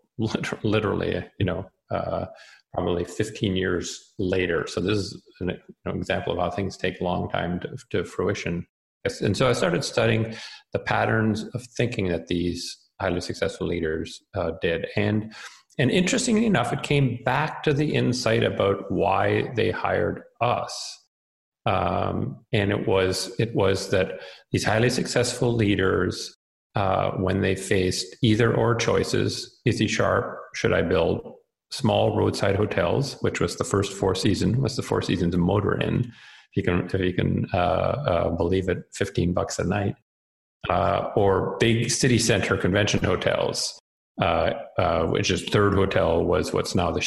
literally, 0.63 1.25
you 1.39 1.47
know, 1.47 1.67
uh, 1.91 2.27
probably 2.73 3.05
15 3.05 3.57
years 3.57 4.13
later. 4.19 4.67
So 4.67 4.81
this 4.81 4.99
is 4.99 5.23
an 5.41 5.51
you 5.51 5.75
know, 5.85 5.93
example 5.93 6.33
of 6.33 6.39
how 6.39 6.51
things 6.51 6.77
take 6.77 7.01
a 7.01 7.05
long 7.05 7.29
time 7.31 7.61
to, 7.61 7.77
to 7.91 8.05
fruition. 8.05 8.67
And 9.21 9.37
so 9.37 9.49
I 9.49 9.53
started 9.53 9.85
studying 9.85 10.35
the 10.73 10.79
patterns 10.79 11.45
of 11.55 11.63
thinking 11.77 12.09
that 12.09 12.27
these 12.27 12.77
highly 13.01 13.21
successful 13.21 13.67
leaders 13.67 14.21
uh, 14.35 14.53
did. 14.61 14.87
And, 14.97 15.33
and 15.79 15.91
interestingly 15.91 16.47
enough, 16.47 16.73
it 16.73 16.83
came 16.83 17.19
back 17.25 17.63
to 17.65 17.73
the 17.73 17.95
insight 17.95 18.43
about 18.43 18.91
why 18.91 19.53
they 19.55 19.71
hired 19.71 20.23
us. 20.41 21.03
Um, 21.67 22.45
and 22.53 22.71
it 22.71 22.87
was 22.87 23.35
it 23.41 23.55
was 23.55 23.91
that 23.91 24.21
these 24.53 24.65
highly 24.65 24.89
successful 24.89 25.53
leaders, 25.53 26.36
uh, 26.77 27.11
when 27.13 27.41
they 27.41 27.57
faced 27.57 28.17
either 28.23 28.55
or 28.55 28.75
choices, 28.75 29.61
Issy 29.67 29.89
Sharp, 29.89 30.39
should 30.55 30.73
I 30.73 30.83
build 30.83 31.35
small 31.71 32.17
roadside 32.17 32.57
hotels, 32.57 33.17
which 33.23 33.41
was 33.41 33.57
the 33.57 33.65
first 33.65 33.93
Four 33.93 34.15
Season, 34.15 34.63
was 34.63 34.77
the 34.77 34.83
Four 34.83 35.03
Seasons 35.03 35.35
in 35.35 35.41
Motor 35.41 35.81
Inn. 35.81 36.13
If 36.53 36.57
you 36.57 36.63
can, 36.63 36.87
if 36.87 37.01
you 37.01 37.13
can 37.13 37.47
uh, 37.53 37.57
uh, 37.57 38.29
believe 38.31 38.69
it, 38.69 38.85
fifteen 38.93 39.33
bucks 39.33 39.59
a 39.59 39.65
night, 39.65 39.97
uh, 40.71 41.11
or 41.17 41.57
big 41.59 41.91
city 41.91 42.19
center 42.19 42.57
convention 42.57 43.03
hotels, 43.03 43.79
uh, 44.23 44.53
uh, 44.79 45.07
which 45.07 45.31
is 45.31 45.45
third 45.45 45.75
hotel 45.75 46.25
was 46.25 46.53
what's 46.53 46.75
now 46.75 46.91
the 46.91 47.01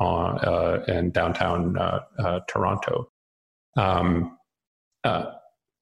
uh, 0.00 0.84
in 0.86 1.10
downtown 1.10 1.76
Toronto. 2.48 3.08
Um, 3.76 4.38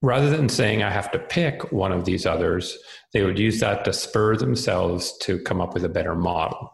rather 0.03 0.31
than 0.31 0.49
saying 0.49 0.83
I 0.83 0.91
have 0.91 1.11
to 1.13 1.19
pick 1.19 1.73
one 1.73 1.93
of 1.93 2.05
these 2.05 2.27
others, 2.27 2.79
they 3.13 3.23
would 3.23 3.39
use 3.39 3.61
that 3.61 3.85
to 3.85 3.93
spur 3.93 4.37
themselves 4.37 5.17
to 5.23 5.39
come 5.41 5.61
up 5.61 5.75
with 5.75 5.85
a 5.85 5.89
better 5.89 6.15
model. 6.15 6.71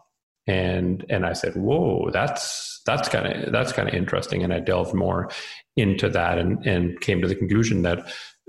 and 0.47 1.05
and 1.09 1.25
I 1.25 1.33
said, 1.33 1.55
"Whoa, 1.55 2.09
that's 2.11 2.81
that's 2.85 3.09
kind 3.09 3.27
of 3.27 3.51
that's 3.51 3.73
kind 3.73 3.89
of 3.89 3.93
interesting." 3.95 4.43
And 4.43 4.53
I 4.53 4.59
delved 4.59 4.93
more 4.93 5.29
into 5.75 6.09
that 6.09 6.37
and 6.37 6.65
and 6.65 6.99
came 7.01 7.21
to 7.21 7.27
the 7.27 7.35
conclusion 7.35 7.81
that 7.83 7.99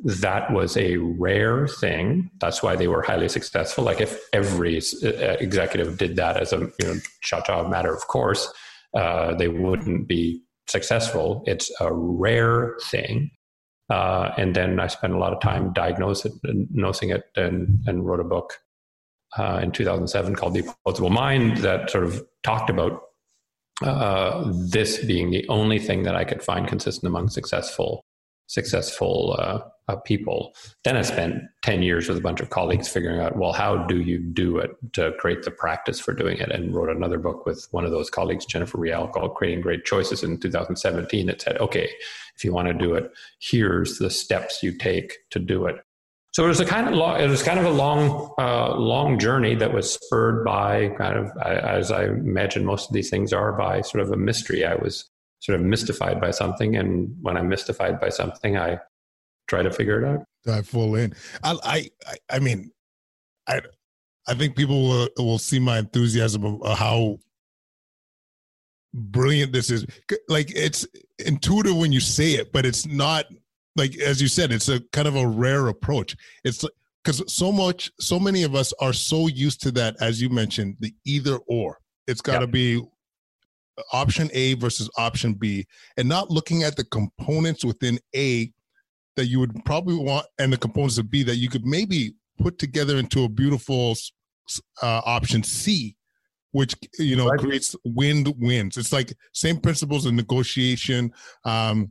that 0.05 0.53
was 0.53 0.77
a 0.77 0.97
rare 0.97 1.67
thing. 1.67 2.31
That's 2.41 2.63
why 2.63 2.77
they 2.77 2.87
were 2.87 3.03
highly 3.03 3.29
successful. 3.29 3.83
Like 3.85 4.01
if 4.01 4.21
every 4.33 4.77
executive 5.41 5.99
did 5.99 6.15
that 6.17 6.37
as 6.37 6.53
a 6.53 6.71
you 6.79 6.87
know 6.87 6.95
cha-cha 7.23 7.69
matter 7.69 7.93
of 7.93 8.07
course, 8.07 8.49
uh, 8.95 9.35
they 9.35 9.49
wouldn't 9.49 10.07
be 10.07 10.41
successful. 10.69 11.43
It's 11.47 11.71
a 11.81 11.93
rare 11.93 12.77
thing. 12.91 13.31
Uh, 13.91 14.33
and 14.37 14.55
then 14.55 14.79
I 14.81 14.87
spent 14.87 15.15
a 15.15 15.19
lot 15.19 15.33
of 15.33 15.41
time 15.41 15.73
diagnosing 15.73 17.11
it 17.11 17.25
and, 17.37 17.79
and 17.87 18.07
wrote 18.07 18.21
a 18.21 18.25
book 18.25 18.59
uh, 19.39 19.61
in 19.63 19.73
2007 19.73 20.35
called 20.35 20.55
The 20.55 20.69
Opposable 20.85 21.11
Mind 21.11 21.59
that 21.59 21.91
sort 21.91 22.05
of 22.05 22.23
talked 22.43 22.71
about 22.71 23.03
uh, 23.83 24.51
this 24.53 25.05
being 25.05 25.31
the 25.31 25.49
only 25.49 25.79
thing 25.79 26.03
that 26.03 26.17
I 26.17 26.25
could 26.25 26.43
find 26.43 26.67
consistent 26.67 27.09
among 27.09 27.29
successful 27.29 28.05
successful 28.49 29.37
uh, 29.89 29.97
people. 29.97 30.55
Then 30.85 30.97
I 30.97 31.03
spent 31.03 31.43
10 31.63 31.83
years 31.83 32.09
with 32.09 32.19
a 32.19 32.21
bunch 32.21 32.41
of 32.41 32.51
colleagues 32.51 32.89
figuring 32.89 33.21
out, 33.21 33.37
well, 33.37 33.53
how 33.53 33.77
do 33.87 34.01
you 34.01 34.19
do 34.19 34.59
it 34.59 34.71
to 34.93 35.13
create 35.19 35.43
the 35.43 35.51
practice 35.51 35.99
for 35.99 36.13
doing 36.13 36.39
it? 36.39 36.51
And 36.51 36.75
wrote 36.75 36.95
another 36.95 37.19
book 37.19 37.47
with 37.47 37.67
one 37.71 37.85
of 37.85 37.91
those 37.91 38.11
colleagues, 38.11 38.45
Jennifer 38.45 38.79
Riel, 38.79 39.09
called 39.09 39.35
Creating 39.35 39.63
Great 39.63 39.85
Choices 39.85 40.23
in 40.23 40.39
2017 40.39 41.27
that 41.27 41.41
said, 41.41 41.59
okay, 41.59 41.91
if 42.37 42.45
you 42.45 42.53
want 42.53 42.69
to 42.69 42.75
do 42.75 42.95
it, 42.95 43.11
here's 43.41 43.99
the 43.99 44.11
steps 44.11 44.63
you 44.63 44.77
take 44.77 45.15
to 45.31 45.39
do 45.39 45.67
it. 45.67 45.77
So 46.33 46.45
it 46.45 46.49
was 46.49 46.61
a 46.61 46.67
kind 46.67 46.87
of 46.87 46.95
long, 46.95 47.21
it 47.21 47.29
was 47.29 47.43
kind 47.43 47.59
of 47.59 47.65
a 47.65 47.71
long, 47.71 48.33
uh, 48.39 48.77
long 48.77 49.19
journey 49.19 49.55
that 49.57 49.73
was 49.73 49.95
spurred 49.95 50.45
by 50.45 50.91
kind 50.91 51.19
of, 51.19 51.37
as 51.39 51.91
I 51.91 52.05
imagine 52.05 52.65
most 52.65 52.91
of 52.91 52.95
these 52.95 53.11
things 53.11 53.33
are, 53.33 53.53
by 53.53 53.81
sort 53.81 54.05
of 54.05 54.13
a 54.13 54.17
mystery. 54.17 54.65
I 54.65 54.75
was 54.77 55.09
sort 55.41 55.59
of 55.59 55.65
mystified 55.65 56.21
by 56.21 56.31
something, 56.31 56.77
and 56.77 57.17
when 57.23 57.37
I'm 57.37 57.49
mystified 57.49 57.99
by 57.99 58.11
something, 58.11 58.57
I 58.57 58.79
try 59.49 59.63
to 59.63 59.73
figure 59.73 60.03
it 60.03 60.07
out. 60.07 60.25
Dive 60.45 60.69
full 60.69 60.95
in. 60.95 61.15
I, 61.43 61.57
I, 62.07 62.17
I 62.31 62.39
mean, 62.39 62.71
I, 63.47 63.61
I 64.29 64.35
think 64.35 64.57
people 64.57 64.83
will 64.89 65.09
will 65.17 65.39
see 65.39 65.59
my 65.59 65.79
enthusiasm 65.79 66.45
of 66.45 66.79
how 66.79 67.19
brilliant 68.95 69.53
this 69.53 69.71
is. 69.71 69.87
Like 70.29 70.53
it's 70.55 70.87
intuitive 71.19 71.77
when 71.77 71.93
you 71.93 72.01
say 72.01 72.33
it, 72.33 72.53
but 72.53 72.67
it's 72.67 72.87
not 72.87 73.25
like 73.75 73.97
as 73.99 74.21
you 74.21 74.29
said, 74.29 74.53
it's 74.53 74.69
a 74.69 74.81
kind 74.93 75.09
of 75.09 75.17
a 75.17 75.27
rare 75.27 75.69
approach. 75.69 76.15
It's 76.45 76.65
because 77.03 77.23
so 77.33 77.51
much, 77.51 77.91
so 77.99 78.21
many 78.21 78.43
of 78.43 78.55
us 78.55 78.73
are 78.81 78.93
so 78.93 79.29
used 79.29 79.63
to 79.63 79.71
that, 79.73 79.97
as 80.01 80.21
you 80.21 80.29
mentioned, 80.29 80.77
the 80.81 80.95
either 81.07 81.39
or. 81.49 81.79
It's 82.07 82.21
got 82.21 82.41
to 82.41 82.45
yep. 82.45 82.51
be 82.51 82.83
option 83.93 84.29
A 84.35 84.55
versus 84.55 84.91
option 84.99 85.35
B, 85.35 85.67
and 85.97 86.09
not 86.09 86.31
looking 86.31 86.65
at 86.65 86.77
the 86.77 86.85
components 86.85 87.65
within 87.65 87.99
A 88.15 88.53
that 89.19 89.27
you 89.27 89.39
would 89.41 89.65
probably 89.65 89.97
want, 89.97 90.27
and 90.39 90.53
the 90.53 90.57
components 90.57 90.99
of 90.99 91.11
B 91.11 91.23
that 91.25 91.37
you 91.37 91.49
could 91.49 91.67
maybe 91.67 92.15
put 92.39 92.59
together 92.59 92.97
into 92.97 93.25
a 93.25 93.29
beautiful 93.29 93.95
uh, 94.83 95.03
option 95.05 95.43
C 95.43 95.95
which 96.53 96.75
you 96.99 97.17
know 97.17 97.29
right. 97.29 97.39
creates 97.39 97.77
wind 97.85 98.33
wins. 98.39 98.77
It's 98.77 98.93
like 98.93 99.15
same 99.33 99.59
principles 99.59 100.07
in 100.07 100.17
negotiation. 100.17 101.13
Um, 101.45 101.91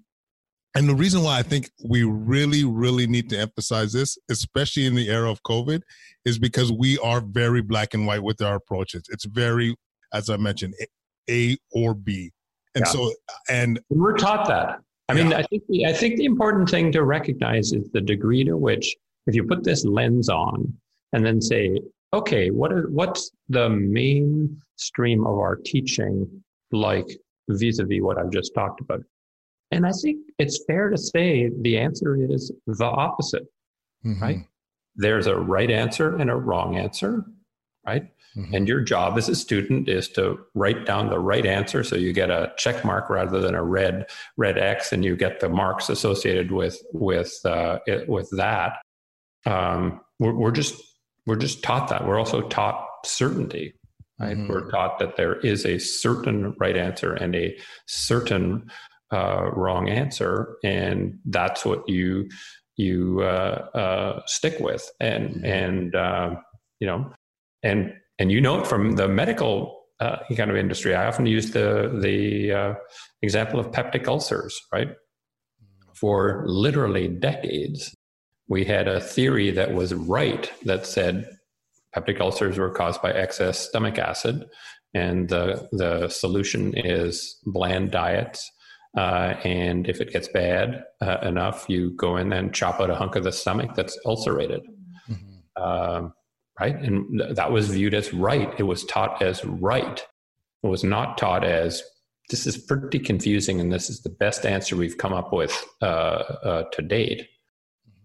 and 0.76 0.88
the 0.88 0.96
reason 0.96 1.24
why 1.24 1.40
I 1.40 1.42
think 1.42 1.72
we 1.84 2.04
really, 2.04 2.64
really 2.64 3.08
need 3.08 3.30
to 3.32 3.40
emphasize 3.40 3.94
this, 3.94 4.18
especially 4.30 4.86
in 4.86 4.94
the 4.94 5.10
era 5.10 5.32
of 5.32 5.42
COVID, 5.44 5.82
is 6.26 6.38
because 6.38 6.72
we 6.72 7.00
are 7.00 7.22
very 7.22 7.62
black 7.62 7.94
and 7.94 8.06
white 8.06 8.22
with 8.22 8.42
our 8.42 8.56
approaches. 8.56 9.04
It's 9.10 9.26
very, 9.26 9.76
as 10.14 10.30
I 10.30 10.38
mentioned, 10.38 10.76
A 11.30 11.58
or 11.72 11.96
B. 11.96 12.32
And 12.76 12.86
yeah. 12.86 12.92
so, 12.92 13.12
and 13.50 13.80
we're 13.90 14.18
taught 14.18 14.48
that. 14.50 14.82
I 15.10 15.14
mean, 15.14 15.34
I 15.34 15.42
think 15.44 15.64
the, 15.70 15.86
I 15.86 15.94
think 15.94 16.18
the 16.18 16.26
important 16.26 16.70
thing 16.70 16.92
to 16.92 17.04
recognize 17.04 17.72
is 17.72 17.90
the 17.92 18.02
degree 18.02 18.44
to 18.44 18.58
which, 18.58 18.96
if 19.26 19.36
you 19.36 19.44
put 19.44 19.64
this 19.64 19.86
lens 19.86 20.30
on 20.30 20.74
and 21.14 21.26
then 21.26 21.42
say, 21.42 21.80
okay, 22.14 22.50
what 22.50 22.74
is 22.74 22.86
what's 22.90 23.32
the 23.50 23.70
main 23.70 24.62
stream 24.76 25.26
of 25.26 25.38
our 25.38 25.56
teaching 25.56 26.28
like 26.72 27.08
vis-a-vis 27.50 28.02
what 28.02 28.18
I've 28.18 28.32
just 28.32 28.54
talked 28.54 28.82
about? 28.82 29.02
And 29.72 29.86
I 29.86 29.92
think 29.92 30.26
it's 30.40 30.64
fair 30.66 30.90
to 30.90 30.98
say 30.98 31.50
the 31.62 31.78
answer 31.78 32.18
is 32.30 32.52
the 32.66 32.86
opposite, 32.86 33.46
mm-hmm. 34.06 34.22
right? 34.22 34.46
There's 34.96 35.28
a 35.28 35.36
right 35.36 35.70
answer 35.70 36.18
and 36.18 36.30
a 36.30 36.36
wrong 36.36 36.78
answer, 36.78 37.26
right? 37.86 38.10
Mm-hmm. 38.36 38.54
And 38.54 38.68
your 38.68 38.82
job 38.82 39.18
as 39.18 39.30
a 39.30 39.36
student 39.36 39.90
is 39.90 40.10
to 40.10 40.40
write 40.54 40.86
down 40.86 41.10
the 41.10 41.20
right 41.20 41.46
answer 41.46 41.84
so 41.84 41.96
you 41.96 42.14
get 42.14 42.30
a 42.30 42.52
check 42.58 42.86
mark 42.86 43.10
rather 43.10 43.40
than 43.40 43.56
a 43.56 43.64
red 43.64 44.10
red 44.38 44.58
X, 44.58 44.92
and 44.92 45.04
you 45.04 45.16
get 45.16 45.40
the 45.40 45.50
marks 45.50 45.90
associated 45.90 46.52
with 46.52 46.80
with 46.94 47.34
uh, 47.46 47.80
it, 47.88 48.08
with 48.08 48.30
that. 48.38 48.80
Um, 49.46 50.02
we're, 50.20 50.36
we're 50.36 50.52
just 50.52 50.76
we're 51.26 51.36
just 51.36 51.64
taught 51.64 51.90
that. 51.90 52.06
We're 52.08 52.20
also 52.20 52.42
taught 52.48 52.86
certainty, 53.06 53.74
right? 54.20 54.38
Mm-hmm. 54.38 54.52
We're 54.52 54.70
taught 54.70 55.00
that 55.00 55.16
there 55.16 55.40
is 55.40 55.66
a 55.66 55.80
certain 55.80 56.56
right 56.60 56.78
answer 56.78 57.14
and 57.14 57.36
a 57.36 57.58
certain 57.88 58.70
uh, 59.12 59.50
wrong 59.54 59.90
answer, 59.90 60.58
and 60.64 61.18
that's 61.26 61.66
what 61.66 61.88
you 61.90 62.30
you 62.76 63.22
uh, 63.22 63.68
uh, 63.74 64.22
stick 64.28 64.60
with, 64.60 64.90
and 65.00 65.30
mm-hmm. 65.30 65.46
and 65.46 65.96
um, 65.96 66.44
you 66.80 66.88
know, 66.88 67.12
and 67.64 67.94
and 68.20 68.32
you 68.32 68.42
know 68.42 68.60
it 68.60 68.68
from 68.68 68.94
the 68.94 69.08
medical 69.08 69.84
uh, 70.00 70.18
kind 70.36 70.52
of 70.52 70.58
industry. 70.58 70.96
I 70.96 71.08
often 71.08 71.26
use 71.26 71.52
the 71.52 71.98
the 72.02 72.52
uh, 72.52 72.74
example 73.22 73.60
of 73.60 73.72
peptic 73.72 74.08
ulcers, 74.08 74.60
right? 74.72 74.90
For 75.94 76.44
literally 76.46 77.08
decades, 77.08 77.94
we 78.48 78.64
had 78.64 78.88
a 78.88 79.02
theory 79.02 79.52
that 79.52 79.74
was 79.74 79.94
right 79.94 80.52
that 80.66 80.86
said 80.86 81.28
peptic 81.96 82.20
ulcers 82.20 82.58
were 82.58 82.70
caused 82.70 83.02
by 83.02 83.12
excess 83.12 83.60
stomach 83.60 83.98
acid, 83.98 84.46
and 84.94 85.30
the 85.30 85.68
the 85.72 86.10
solution 86.10 86.74
is 86.76 87.40
bland 87.46 87.92
diets 87.92 88.52
uh, 88.98 89.36
and 89.44 89.88
if 89.88 90.02
it 90.02 90.12
gets 90.12 90.28
bad 90.28 90.84
uh, 91.02 91.20
enough, 91.22 91.66
you 91.70 91.92
go 91.92 92.18
in 92.18 92.34
and 92.34 92.54
chop 92.54 92.80
out 92.82 92.90
a 92.90 92.96
hunk 92.96 93.16
of 93.16 93.24
the 93.24 93.32
stomach 93.32 93.76
that's 93.76 93.98
ulcerated. 94.06 94.62
Mm-hmm. 95.08 95.64
Um, 95.64 96.14
right? 96.60 96.76
And 96.76 97.20
th- 97.20 97.36
that 97.36 97.52
was 97.52 97.70
viewed 97.70 97.94
as 97.94 98.14
right. 98.14 98.54
It 98.58 98.64
was 98.64 98.84
taught 98.86 99.22
as 99.22 99.44
right. 99.46 100.06
It 100.64 100.68
was 100.68 100.84
not 100.84 101.18
taught 101.18 101.44
as 101.44 101.84
this 102.30 102.46
is 102.46 102.58
pretty 102.58 103.00
confusing 103.00 103.62
and 103.62 103.72
this 103.72 103.90
is 103.90 104.02
the 104.02 104.10
best 104.10 104.46
answer 104.46 104.76
we've 104.76 104.98
come 104.98 105.14
up 105.14 105.32
with 105.32 105.66
uh, 105.82 105.86
uh 105.86 106.64
to 106.74 106.82
date. 106.82 107.28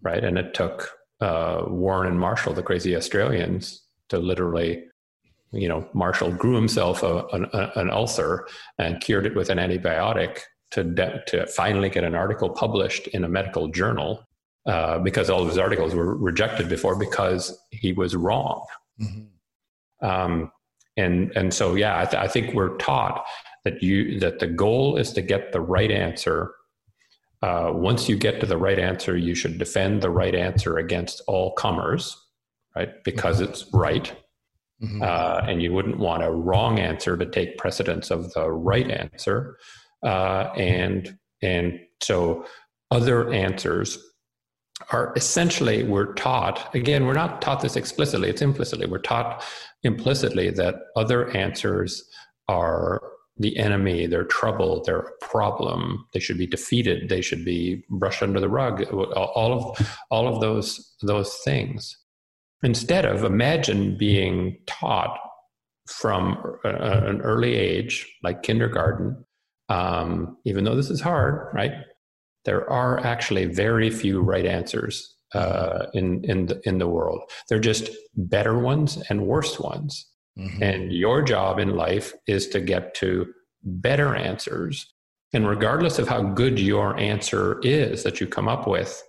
Right? 0.01 0.23
And 0.23 0.37
it 0.37 0.53
took 0.53 0.91
uh, 1.21 1.63
Warren 1.67 2.09
and 2.09 2.19
Marshall, 2.19 2.53
the 2.53 2.63
crazy 2.63 2.95
Australians, 2.95 3.81
to 4.09 4.19
literally 4.19 4.83
you 5.53 5.67
know, 5.67 5.87
Marshall 5.93 6.31
grew 6.31 6.55
himself 6.55 7.03
a, 7.03 7.25
an, 7.27 7.45
an, 7.53 7.89
ulcer 7.91 8.47
and 8.79 8.99
cured 8.99 9.27
it 9.27 9.35
with 9.35 9.49
an 9.49 9.59
antibiotic 9.59 10.39
to, 10.71 10.83
de- 10.83 11.21
to 11.27 11.45
finally 11.47 11.89
get 11.89 12.03
an 12.03 12.15
article 12.15 12.49
published 12.49 13.07
in 13.07 13.23
a 13.23 13.29
medical 13.29 13.67
journal 13.67 14.27
uh, 14.65 14.99
because 14.99 15.29
all 15.29 15.41
of 15.41 15.47
his 15.47 15.57
articles 15.57 15.93
were 15.93 16.15
rejected 16.15 16.69
before 16.69 16.97
because 16.97 17.57
he 17.71 17.91
was 17.93 18.15
wrong. 18.15 18.65
Mm-hmm. 19.01 20.05
Um, 20.05 20.51
and 20.95 21.31
and 21.35 21.53
so 21.53 21.75
yeah, 21.75 21.99
I, 21.99 22.05
th- 22.05 22.21
I, 22.21 22.27
think 22.27 22.53
we're 22.53 22.77
taught 22.77 23.25
that 23.65 23.81
you 23.81 24.19
that 24.19 24.39
the 24.39 24.47
goal 24.47 24.97
is 24.97 25.11
to 25.13 25.21
get 25.21 25.51
the 25.51 25.61
right 25.61 25.91
answer. 25.91 26.53
Uh, 27.41 27.71
once 27.73 28.07
you 28.07 28.15
get 28.15 28.39
to 28.39 28.45
the 28.45 28.57
right 28.57 28.79
answer, 28.79 29.17
you 29.17 29.35
should 29.35 29.57
defend 29.57 30.01
the 30.01 30.09
right 30.09 30.35
answer 30.35 30.77
against 30.77 31.21
all 31.27 31.51
comers, 31.53 32.15
right? 32.75 33.03
Because 33.03 33.41
mm-hmm. 33.41 33.51
it's 33.51 33.65
right. 33.73 34.15
Mm-hmm. 34.81 35.01
Uh, 35.01 35.41
and 35.47 35.61
you 35.61 35.73
wouldn't 35.73 35.99
want 35.99 36.23
a 36.23 36.31
wrong 36.31 36.79
answer 36.79 37.17
to 37.17 37.25
take 37.25 37.57
precedence 37.57 38.11
of 38.11 38.31
the 38.33 38.49
right 38.49 38.89
answer. 38.89 39.57
Uh, 40.03 40.51
and 40.55 41.17
and 41.41 41.79
so 42.01 42.45
other 42.91 43.31
answers 43.33 43.97
are 44.91 45.13
essentially 45.15 45.83
we're 45.83 46.13
taught 46.13 46.73
again 46.75 47.05
we're 47.05 47.13
not 47.13 47.41
taught 47.41 47.61
this 47.61 47.75
explicitly 47.75 48.29
it's 48.29 48.41
implicitly 48.41 48.85
we're 48.85 48.97
taught 48.97 49.43
implicitly 49.83 50.49
that 50.49 50.75
other 50.95 51.29
answers 51.35 52.03
are 52.47 53.01
the 53.37 53.57
enemy 53.57 54.07
they're 54.07 54.25
trouble 54.25 54.83
they're 54.83 54.99
a 54.99 55.17
problem 55.21 56.05
they 56.13 56.19
should 56.19 56.37
be 56.37 56.47
defeated 56.47 57.07
they 57.09 57.21
should 57.21 57.45
be 57.45 57.83
brushed 57.89 58.23
under 58.23 58.39
the 58.39 58.49
rug 58.49 58.83
all 58.91 59.53
of 59.53 59.95
all 60.11 60.27
of 60.27 60.41
those 60.41 60.95
those 61.01 61.35
things 61.45 61.97
instead 62.63 63.05
of 63.05 63.23
imagine 63.23 63.97
being 63.97 64.57
taught 64.65 65.17
from 65.87 66.37
a, 66.63 66.69
an 66.69 67.21
early 67.21 67.55
age 67.55 68.11
like 68.23 68.43
kindergarten 68.43 69.23
um, 69.69 70.37
even 70.45 70.63
though 70.63 70.75
this 70.75 70.89
is 70.89 71.01
hard, 71.01 71.47
right? 71.53 71.71
There 72.45 72.69
are 72.69 72.99
actually 72.99 73.45
very 73.45 73.89
few 73.89 74.21
right 74.21 74.45
answers 74.45 75.15
uh, 75.33 75.87
in 75.93 76.23
in 76.25 76.47
the, 76.47 76.61
in 76.65 76.77
the 76.77 76.87
world. 76.87 77.21
They're 77.49 77.59
just 77.59 77.89
better 78.15 78.57
ones 78.59 79.01
and 79.09 79.25
worse 79.25 79.59
ones. 79.59 80.07
Mm-hmm. 80.37 80.63
And 80.63 80.93
your 80.93 81.21
job 81.21 81.59
in 81.59 81.75
life 81.75 82.13
is 82.27 82.47
to 82.49 82.59
get 82.59 82.95
to 82.95 83.27
better 83.63 84.15
answers. 84.15 84.93
And 85.31 85.47
regardless 85.47 85.99
of 85.99 86.07
how 86.07 86.21
good 86.21 86.59
your 86.59 86.97
answer 86.97 87.59
is 87.61 88.03
that 88.03 88.19
you 88.19 88.27
come 88.27 88.47
up 88.47 88.67
with, 88.67 89.01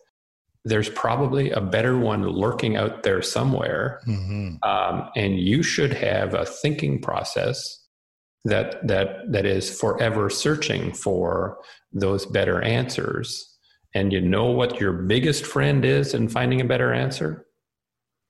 there's 0.64 0.88
probably 0.88 1.50
a 1.50 1.61
better 1.61 1.99
one 1.99 2.26
lurking 2.26 2.76
out 2.76 3.03
there 3.03 3.21
somewhere. 3.21 4.00
Mm-hmm. 4.07 4.57
Um, 4.69 5.11
and 5.14 5.38
you 5.38 5.62
should 5.62 5.93
have 5.93 6.35
a 6.35 6.47
thinking 6.47 7.00
process 7.00 7.84
that 8.45 8.87
that 8.87 9.33
that 9.33 9.47
is 9.47 9.79
forever 9.79 10.29
searching 10.29 10.93
for 10.93 11.59
those 11.93 12.27
better 12.27 12.61
answers. 12.63 13.51
And 13.95 14.13
you 14.13 14.21
know 14.21 14.47
what 14.51 14.81
your 14.81 14.93
biggest 14.93 15.47
friend 15.47 15.85
is 15.85 16.15
in 16.15 16.29
finding 16.29 16.61
a 16.61 16.65
better 16.65 16.93
answer? 16.93 17.47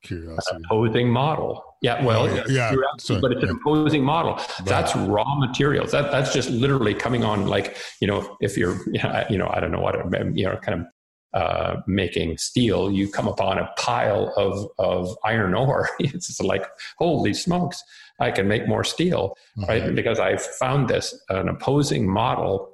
Curiosity. 0.02 0.56
An 0.56 0.62
opposing 0.66 1.08
model. 1.08 1.64
Yeah, 1.80 2.04
well, 2.04 2.26
oh, 2.26 2.44
yeah, 2.48 2.74
sorry, 2.98 3.20
but 3.20 3.32
it's 3.32 3.42
yeah. 3.42 3.50
an 3.50 3.56
opposing 3.56 4.04
model. 4.04 4.38
That's 4.64 4.94
raw 4.94 5.34
materials. 5.36 5.90
That 5.92 6.10
that's 6.10 6.32
just 6.32 6.50
literally 6.50 6.94
coming 6.94 7.24
on. 7.24 7.46
Like 7.46 7.76
you 8.00 8.06
know, 8.06 8.36
if 8.40 8.56
you're, 8.56 8.76
you 9.30 9.38
know, 9.38 9.50
I 9.52 9.60
don't 9.60 9.72
know 9.72 9.80
what, 9.80 9.96
you 10.36 10.44
know, 10.44 10.56
kind 10.58 10.80
of 10.80 10.86
uh, 11.34 11.80
making 11.86 12.38
steel, 12.38 12.90
you 12.90 13.08
come 13.08 13.26
upon 13.26 13.58
a 13.58 13.68
pile 13.76 14.32
of, 14.36 14.68
of 14.78 15.16
iron 15.24 15.52
ore. 15.52 15.88
it's 15.98 16.40
like, 16.40 16.64
holy 16.96 17.34
smokes, 17.34 17.82
I 18.20 18.30
can 18.30 18.48
make 18.48 18.68
more 18.68 18.84
steel, 18.84 19.36
mm-hmm. 19.58 19.68
right? 19.68 19.94
Because 19.94 20.18
I've 20.18 20.42
found 20.42 20.88
this 20.88 21.18
an 21.28 21.48
opposing 21.48 22.08
model 22.08 22.70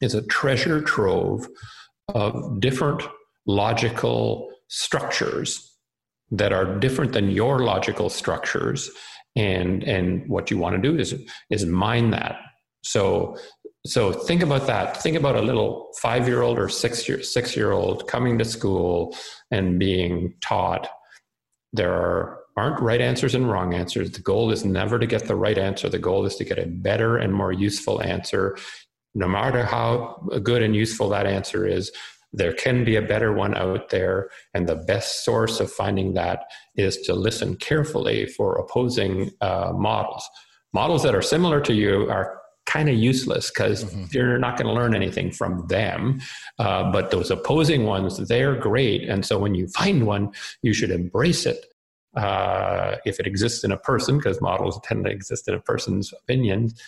is 0.00 0.14
a 0.14 0.26
treasure 0.26 0.80
trove 0.80 1.46
of 2.08 2.60
different 2.60 3.02
logical 3.46 4.50
structures 4.68 5.76
that 6.30 6.52
are 6.52 6.78
different 6.78 7.12
than 7.12 7.30
your 7.30 7.60
logical 7.60 8.08
structures. 8.08 8.90
And, 9.36 9.82
and 9.84 10.28
what 10.28 10.50
you 10.50 10.58
want 10.58 10.76
to 10.76 10.82
do 10.82 10.98
is, 10.98 11.14
is 11.50 11.64
mine 11.64 12.10
that. 12.10 12.38
So 12.82 13.36
so 13.84 14.12
think 14.12 14.42
about 14.42 14.66
that 14.68 15.02
think 15.02 15.16
about 15.16 15.34
a 15.34 15.42
little 15.42 15.92
five 16.00 16.28
year 16.28 16.42
old 16.42 16.58
or 16.58 16.68
six 16.68 17.08
year 17.08 17.22
six 17.22 17.56
year 17.56 17.72
old 17.72 18.06
coming 18.06 18.38
to 18.38 18.44
school 18.44 19.16
and 19.50 19.78
being 19.78 20.34
taught 20.40 20.88
there 21.72 21.92
are 21.92 22.41
aren't 22.56 22.80
right 22.80 23.00
answers 23.00 23.34
and 23.34 23.50
wrong 23.50 23.74
answers 23.74 24.10
the 24.10 24.20
goal 24.20 24.50
is 24.50 24.64
never 24.64 24.98
to 24.98 25.06
get 25.06 25.26
the 25.26 25.36
right 25.36 25.58
answer 25.58 25.88
the 25.88 25.98
goal 25.98 26.24
is 26.24 26.36
to 26.36 26.44
get 26.44 26.58
a 26.58 26.66
better 26.66 27.16
and 27.16 27.32
more 27.32 27.52
useful 27.52 28.02
answer 28.02 28.56
no 29.14 29.28
matter 29.28 29.64
how 29.64 30.22
good 30.42 30.62
and 30.62 30.74
useful 30.74 31.08
that 31.08 31.26
answer 31.26 31.66
is 31.66 31.92
there 32.34 32.54
can 32.54 32.82
be 32.82 32.96
a 32.96 33.02
better 33.02 33.32
one 33.32 33.54
out 33.54 33.90
there 33.90 34.30
and 34.54 34.66
the 34.66 34.74
best 34.74 35.24
source 35.24 35.60
of 35.60 35.70
finding 35.70 36.14
that 36.14 36.44
is 36.76 36.96
to 36.96 37.14
listen 37.14 37.54
carefully 37.56 38.26
for 38.26 38.54
opposing 38.54 39.30
uh, 39.40 39.72
models 39.74 40.28
models 40.72 41.02
that 41.02 41.14
are 41.14 41.22
similar 41.22 41.60
to 41.60 41.74
you 41.74 42.10
are 42.10 42.42
kind 42.66 42.88
of 42.88 42.94
useless 42.94 43.50
because 43.50 43.84
mm-hmm. 43.84 44.04
you're 44.12 44.38
not 44.38 44.56
going 44.56 44.66
to 44.66 44.72
learn 44.72 44.94
anything 44.94 45.30
from 45.30 45.66
them. 45.66 46.20
Uh, 46.58 46.90
but 46.90 47.10
those 47.10 47.30
opposing 47.30 47.84
ones, 47.84 48.16
they're 48.28 48.54
great. 48.54 49.08
And 49.08 49.26
so 49.26 49.38
when 49.38 49.54
you 49.54 49.66
find 49.68 50.06
one, 50.06 50.32
you 50.62 50.72
should 50.72 50.90
embrace 50.90 51.46
it. 51.46 51.66
Uh, 52.16 52.96
if 53.06 53.18
it 53.18 53.26
exists 53.26 53.64
in 53.64 53.72
a 53.72 53.76
person, 53.76 54.18
because 54.18 54.40
models 54.40 54.78
tend 54.84 55.04
to 55.04 55.10
exist 55.10 55.48
in 55.48 55.54
a 55.54 55.60
person's 55.60 56.12
opinions, 56.12 56.78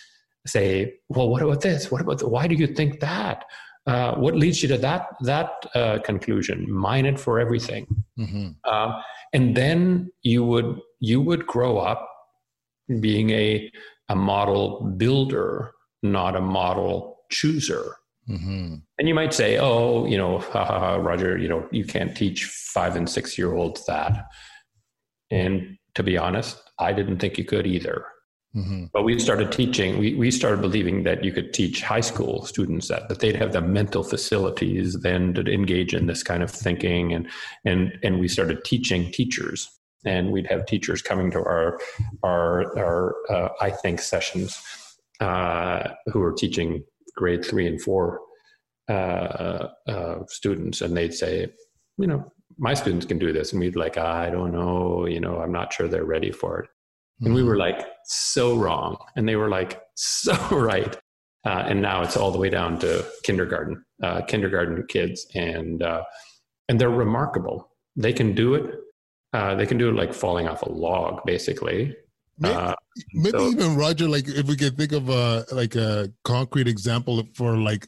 say, 0.45 0.93
well, 1.09 1.29
what 1.29 1.41
about 1.41 1.61
this? 1.61 1.91
What 1.91 2.01
about 2.01 2.19
the, 2.19 2.29
why 2.29 2.47
do 2.47 2.55
you 2.55 2.67
think 2.67 2.99
that? 2.99 3.45
Uh, 3.87 4.15
what 4.15 4.35
leads 4.35 4.63
you 4.63 4.69
to 4.69 4.77
that 4.79 5.09
that 5.21 5.51
uh, 5.75 5.99
conclusion? 5.99 6.71
Mine 6.71 7.05
it 7.05 7.19
for 7.19 7.39
everything, 7.39 7.85
mm-hmm. 8.17 8.49
uh, 8.63 8.99
and 9.31 9.55
then 9.55 10.11
you 10.23 10.43
would 10.43 10.79
you 10.99 11.21
would 11.21 11.45
grow 11.45 11.77
up 11.77 12.09
being 12.99 13.29
a 13.29 13.71
a 14.09 14.15
model 14.15 14.81
builder, 14.97 15.71
not 16.01 16.35
a 16.35 16.41
model 16.41 17.17
chooser. 17.31 17.95
Mm-hmm. 18.27 18.75
And 18.97 19.07
you 19.07 19.13
might 19.13 19.35
say, 19.35 19.59
oh, 19.59 20.07
you 20.07 20.17
know, 20.17 20.39
ha 20.39 20.95
Roger, 20.95 21.37
you 21.37 21.47
know, 21.47 21.67
you 21.71 21.85
can't 21.85 22.15
teach 22.17 22.45
five 22.45 22.95
and 22.95 23.07
six 23.07 23.37
year 23.37 23.53
olds 23.53 23.85
that. 23.85 24.25
And 25.31 25.77
to 25.95 26.03
be 26.03 26.17
honest, 26.17 26.61
I 26.79 26.93
didn't 26.93 27.19
think 27.19 27.37
you 27.37 27.45
could 27.45 27.67
either. 27.67 28.05
Mm-hmm. 28.55 28.85
But 28.93 29.03
we 29.03 29.19
started 29.19 29.51
teaching, 29.51 29.97
we, 29.97 30.15
we 30.15 30.31
started 30.31 30.61
believing 30.61 31.03
that 31.03 31.23
you 31.23 31.33
could 31.33 31.53
teach 31.53 31.81
high 31.81 32.01
school 32.01 32.45
students 32.45 32.87
that, 32.87 33.09
that 33.09 33.19
they'd 33.19 33.35
have 33.35 33.51
the 33.51 33.61
mental 33.61 34.01
facilities 34.01 34.93
then 35.01 35.33
to 35.33 35.41
engage 35.41 35.93
in 35.93 36.05
this 36.05 36.23
kind 36.23 36.41
of 36.41 36.49
thinking. 36.49 37.11
And, 37.11 37.27
and, 37.65 37.97
and 38.01 38.19
we 38.19 38.29
started 38.29 38.63
teaching 38.63 39.11
teachers 39.11 39.69
and 40.05 40.31
we'd 40.31 40.47
have 40.47 40.65
teachers 40.65 41.01
coming 41.01 41.31
to 41.31 41.39
our 41.39 41.79
our 42.23 42.77
our 42.77 43.15
uh, 43.29 43.49
I 43.59 43.71
think 43.71 43.99
sessions 43.99 44.61
uh, 45.19 45.89
who 46.07 46.19
were 46.19 46.33
teaching 46.33 46.83
grade 47.15 47.43
three 47.43 47.67
and 47.67 47.81
four 47.81 48.21
uh, 48.87 49.69
uh, 49.87 50.25
students, 50.27 50.81
and 50.81 50.95
they'd 50.95 51.13
say, 51.13 51.47
you 51.97 52.07
know, 52.07 52.31
my 52.57 52.73
students 52.73 53.05
can 53.05 53.19
do 53.19 53.33
this, 53.33 53.51
and 53.51 53.59
we'd 53.59 53.75
like, 53.75 53.97
I 53.97 54.29
don't 54.29 54.51
know, 54.51 55.05
you 55.05 55.19
know, 55.19 55.39
I'm 55.39 55.51
not 55.51 55.73
sure 55.73 55.87
they're 55.87 56.05
ready 56.05 56.31
for 56.31 56.59
it, 56.59 56.69
and 57.21 57.33
we 57.33 57.43
were 57.43 57.57
like 57.57 57.85
so 58.05 58.55
wrong, 58.55 58.97
and 59.15 59.27
they 59.27 59.35
were 59.35 59.49
like 59.49 59.81
so 59.95 60.35
right. 60.51 60.95
Uh, 61.45 61.63
and 61.67 61.79
now 61.79 62.01
it's 62.01 62.17
all 62.17 62.31
the 62.31 62.39
way 62.39 62.49
down 62.49 62.79
to 62.79 63.05
kindergarten, 63.21 63.85
uh, 64.01 64.21
kindergarten 64.21 64.83
kids, 64.87 65.27
and 65.35 65.83
and 66.67 66.81
they're 66.81 66.89
remarkable. 66.89 67.69
They 67.95 68.11
can 68.13 68.33
do 68.33 68.55
it 68.55 68.73
uh, 69.35 69.53
they 69.53 69.65
can 69.65 69.77
do 69.77 69.89
it 69.89 69.95
like 69.95 70.13
falling 70.13 70.47
off 70.47 70.61
a 70.61 70.71
log, 70.71 71.25
basically. 71.25 71.93
Maybe, 72.39 72.55
uh, 72.55 72.73
maybe 73.13 73.37
so, 73.37 73.49
even 73.49 73.75
Roger, 73.75 74.07
like 74.07 74.29
if 74.29 74.47
we 74.47 74.55
could 74.55 74.77
think 74.77 74.93
of 74.93 75.09
a 75.09 75.45
like 75.51 75.75
a 75.75 76.09
concrete 76.23 76.69
example 76.69 77.21
for 77.33 77.57
like 77.57 77.85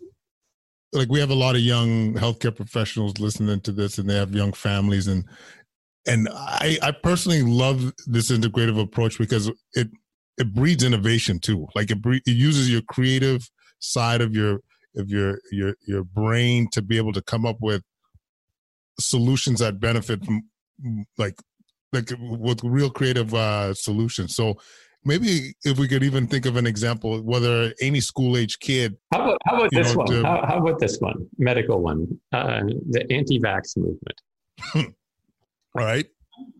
like 0.93 1.09
we 1.09 1.19
have 1.19 1.29
a 1.29 1.35
lot 1.35 1.55
of 1.55 1.61
young 1.61 2.13
healthcare 2.13 2.55
professionals 2.55 3.19
listening 3.19 3.61
to 3.61 3.71
this, 3.71 3.97
and 3.97 4.09
they 4.09 4.15
have 4.15 4.33
young 4.33 4.53
families, 4.53 5.07
and 5.07 5.25
and 6.05 6.27
I 6.31 6.77
I 6.81 6.91
personally 6.91 7.43
love 7.43 7.93
this 8.05 8.31
integrative 8.31 8.79
approach 8.79 9.17
because 9.17 9.51
it 9.73 9.89
it 10.37 10.53
breeds 10.53 10.83
innovation 10.83 11.39
too. 11.39 11.67
Like 11.75 11.91
it, 11.91 11.97
it 12.05 12.31
uses 12.31 12.71
your 12.71 12.81
creative 12.83 13.49
side 13.79 14.21
of 14.21 14.33
your 14.33 14.61
of 14.95 15.09
your 15.09 15.39
your 15.51 15.75
your 15.87 16.03
brain 16.03 16.69
to 16.71 16.81
be 16.81 16.97
able 16.97 17.13
to 17.13 17.21
come 17.21 17.45
up 17.45 17.57
with 17.61 17.83
solutions 18.99 19.59
that 19.59 19.79
benefit 19.79 20.23
from 20.25 20.43
like 21.17 21.35
like 21.93 22.11
with 22.19 22.63
real 22.63 22.89
creative 22.89 23.33
uh, 23.33 23.73
solutions. 23.73 24.35
So 24.35 24.55
maybe 25.07 25.55
if 25.63 25.79
we 25.79 25.87
could 25.87 26.03
even 26.03 26.27
think 26.27 26.45
of 26.45 26.57
an 26.57 26.67
example, 26.67 27.19
whether 27.21 27.73
any 27.81 28.01
school 28.01 28.37
age 28.37 28.59
kid. 28.59 28.97
How 29.11 29.23
about, 29.23 29.41
how 29.45 29.55
about 29.55 29.71
this 29.71 29.93
know, 29.93 29.97
one? 29.99 30.07
To, 30.07 30.23
how, 30.23 30.45
how, 30.45 30.57
about 30.59 30.79
this 30.79 30.99
one? 30.99 31.27
Medical 31.37 31.79
one, 31.79 32.19
uh, 32.33 32.61
the 32.89 33.11
anti-vax 33.11 33.77
movement. 33.77 34.21
All 34.75 34.83
right. 35.73 36.05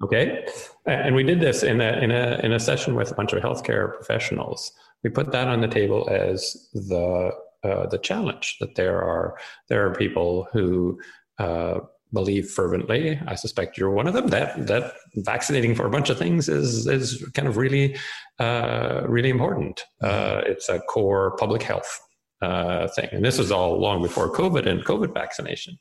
Okay, 0.04 0.48
and 0.88 1.14
we 1.14 1.22
did 1.22 1.40
this 1.40 1.62
in 1.62 1.82
a 1.82 1.92
in 2.00 2.10
a 2.10 2.40
in 2.44 2.54
a 2.54 2.60
session 2.60 2.96
with 2.96 3.12
a 3.12 3.14
bunch 3.14 3.34
of 3.34 3.44
healthcare 3.44 3.94
professionals. 3.94 4.72
We 5.04 5.12
put 5.12 5.32
that 5.34 5.48
on 5.48 5.62
the 5.62 5.68
table 5.68 6.10
as 6.10 6.70
the 6.74 7.32
uh, 7.64 7.86
the 7.88 8.00
challenge 8.00 8.58
that 8.60 8.74
there 8.74 9.04
are 9.04 9.38
there 9.70 9.86
are 9.88 9.94
people 9.94 10.48
who 10.52 11.00
uh, 11.38 11.82
believe 12.14 12.50
fervently. 12.50 13.20
I 13.28 13.36
suspect 13.36 13.78
you're 13.78 13.92
one 13.92 14.08
of 14.08 14.14
them. 14.14 14.28
That 14.28 14.68
that 14.68 14.94
vaccinating 15.16 15.76
for 15.76 15.86
a 15.86 15.90
bunch 15.90 16.10
of 16.10 16.18
things 16.18 16.50
is 16.50 16.88
is 16.88 17.26
kind 17.34 17.48
of 17.48 17.58
really 17.58 17.98
uh, 18.40 19.04
really 19.08 19.30
important. 19.30 19.82
Uh, 20.02 20.42
it's 20.46 20.70
a 20.70 20.80
core 20.80 21.36
public 21.38 21.64
health 21.64 22.00
uh, 22.42 22.88
thing, 22.90 23.10
and 23.12 23.26
this 23.26 23.38
was 23.38 23.52
all 23.52 23.80
long 23.80 24.02
before 24.02 24.32
COVID 24.32 24.66
and 24.66 24.86
COVID 24.86 25.14
vaccination. 25.14 25.78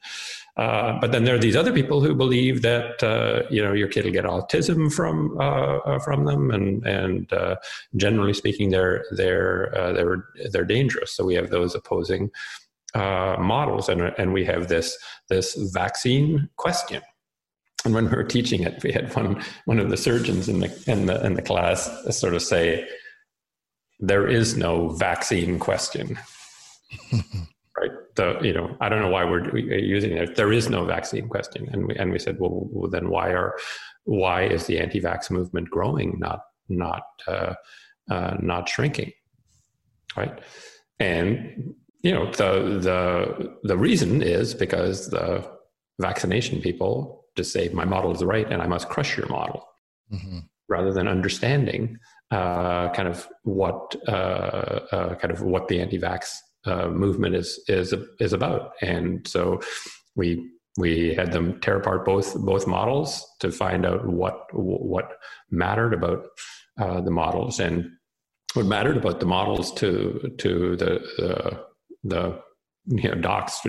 Uh, 0.57 0.99
but 1.01 1.12
then 1.12 1.25
there 1.25 1.35
are 1.35 1.39
these 1.39 1.55
other 1.55 1.73
people 1.73 2.01
who 2.01 2.15
believe 2.15 2.62
that 2.62 3.03
uh, 3.03 3.43
you 3.51 3.62
know 3.62 3.73
your 3.73 3.89
kid 3.89 4.05
will 4.05 4.12
get 4.12 4.25
autism 4.25 4.93
from 4.93 5.37
uh, 5.41 5.99
from 6.01 6.25
them, 6.25 6.51
and 6.51 6.85
and 6.87 7.33
generally 7.95 8.35
speaking, 8.35 8.71
they're 8.71 9.05
they're 9.12 9.71
they're 9.95 10.25
they're 10.51 10.65
dangerous. 10.65 11.12
So 11.12 11.25
we 11.25 11.35
have 11.35 11.51
those 11.51 11.75
opposing 11.75 12.31
uh, 12.97 13.37
models, 13.39 13.89
and 13.89 14.01
and 14.19 14.33
we 14.33 14.45
have 14.45 14.69
this 14.69 14.97
this 15.29 15.55
vaccine 15.73 16.49
question. 16.57 17.03
And 17.85 17.95
when 17.95 18.07
we 18.07 18.17
were 18.17 18.25
teaching 18.25 18.63
it, 18.63 18.83
we 18.83 18.91
had 18.91 19.15
one 19.15 19.43
one 19.67 19.79
of 19.79 19.91
the 19.91 19.97
surgeons 19.97 20.49
in 20.49 20.61
the 20.61 20.85
in 20.87 21.07
the 21.07 21.25
in 21.25 21.35
the 21.35 21.43
class 21.43 21.91
sort 22.11 22.35
of 22.35 22.43
say, 22.43 22.89
"There 24.01 24.27
is 24.27 24.57
no 24.57 24.89
vaccine 24.89 25.59
question." 25.59 26.19
right? 27.79 27.91
The 28.15 28.39
you 28.43 28.55
know 28.55 28.77
I 28.81 28.89
don't 28.89 29.03
know 29.03 29.11
why 29.11 29.25
we're 29.25 29.57
using 29.57 30.17
it. 30.17 30.37
There 30.37 30.53
is 30.53 30.71
no 30.71 30.87
vaccine 30.87 31.29
question, 31.29 31.69
and 31.73 31.87
we 31.87 31.97
and 31.97 32.11
we 32.11 32.19
said, 32.19 32.39
well, 32.41 32.67
well 32.73 32.91
then 32.91 33.11
why 33.11 33.29
are 33.31 33.57
why 34.05 34.45
is 34.45 34.67
the 34.67 34.79
anti-vax 34.79 35.31
movement 35.31 35.69
growing, 35.69 36.19
not 36.19 36.41
not 36.69 37.03
uh, 37.29 37.55
uh, 38.11 38.37
not 38.41 38.69
shrinking, 38.69 39.13
right? 40.17 40.39
And 40.99 41.75
you 42.07 42.12
know 42.12 42.27
the 42.40 42.51
the 42.88 42.99
the 43.71 43.77
reason 43.77 44.23
is 44.23 44.55
because 44.55 45.11
the 45.11 45.27
vaccination 46.01 46.61
people 46.61 47.25
just 47.37 47.53
say 47.53 47.69
my 47.71 47.85
model 47.85 48.12
is 48.12 48.23
right 48.23 48.51
and 48.51 48.62
I 48.62 48.69
must 48.75 48.88
crush 48.88 49.16
your 49.16 49.29
model, 49.29 49.66
mm-hmm. 50.12 50.38
rather 50.69 50.92
than 50.92 51.09
understanding 51.09 51.99
uh, 52.31 52.90
kind 52.90 53.09
of 53.09 53.27
what 53.42 53.97
uh, 54.07 54.81
uh, 54.97 55.14
kind 55.16 55.33
of 55.33 55.42
what 55.42 55.66
the 55.66 55.81
anti-vax 55.81 56.21
uh, 56.64 56.88
movement 56.88 57.35
is 57.35 57.49
is 57.66 57.92
is 58.21 58.33
about, 58.33 58.73
and 58.81 59.27
so 59.27 59.61
we 60.14 60.49
we 60.79 61.14
had 61.14 61.33
them 61.33 61.61
tear 61.61 61.79
apart 61.79 62.05
both 62.05 62.38
both 62.51 62.69
models 62.69 63.27
to 63.40 63.51
find 63.51 63.85
out 63.85 64.07
what 64.07 64.38
what 64.53 65.19
mattered 65.51 65.92
about 65.92 66.27
uh, 66.79 67.01
the 67.01 67.11
models. 67.11 67.59
And 67.59 67.90
what 68.55 68.66
mattered 68.66 68.97
about 68.97 69.19
the 69.21 69.27
models 69.27 69.73
to 69.81 70.33
to 70.38 70.77
the 70.77 70.92
the, 71.19 71.66
the 72.05 72.41
you 72.87 73.09
know 73.09 73.15
docs 73.17 73.61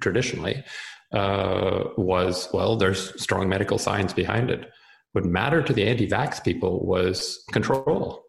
traditionally 0.00 0.64
uh, 1.12 1.84
was 1.96 2.48
well 2.52 2.76
there's 2.76 3.20
strong 3.22 3.48
medical 3.48 3.78
science 3.78 4.12
behind 4.12 4.50
it. 4.50 4.70
What 5.12 5.24
mattered 5.24 5.66
to 5.68 5.72
the 5.72 5.86
anti-vax 5.86 6.42
people 6.42 6.84
was 6.84 7.44
control. 7.52 8.24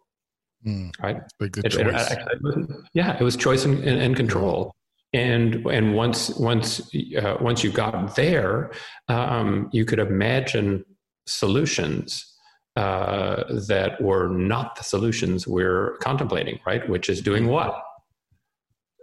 Mm, 0.65 0.91
right? 1.01 1.17
It, 1.39 1.53
choice. 1.71 2.11
It, 2.11 2.19
it, 2.43 2.69
yeah 2.93 3.17
it 3.19 3.23
was 3.23 3.35
choice 3.35 3.65
and, 3.65 3.83
and, 3.83 3.99
and 4.01 4.15
control. 4.15 4.73
And 5.13 5.65
and 5.67 5.95
once 5.95 6.29
once 6.31 6.81
uh, 7.15 7.37
once 7.41 7.63
you 7.63 7.71
got 7.71 8.15
there 8.15 8.71
um, 9.07 9.69
you 9.71 9.85
could 9.85 9.99
imagine 9.99 10.83
solutions 11.25 12.33
uh, 12.75 13.43
that 13.67 13.99
were 14.01 14.27
not 14.27 14.75
the 14.75 14.83
solutions 14.83 15.47
we're 15.47 15.97
contemplating 15.97 16.59
right? 16.67 16.87
Which 16.87 17.09
is 17.09 17.21
doing 17.21 17.47
what? 17.47 17.81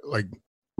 Like 0.04 0.26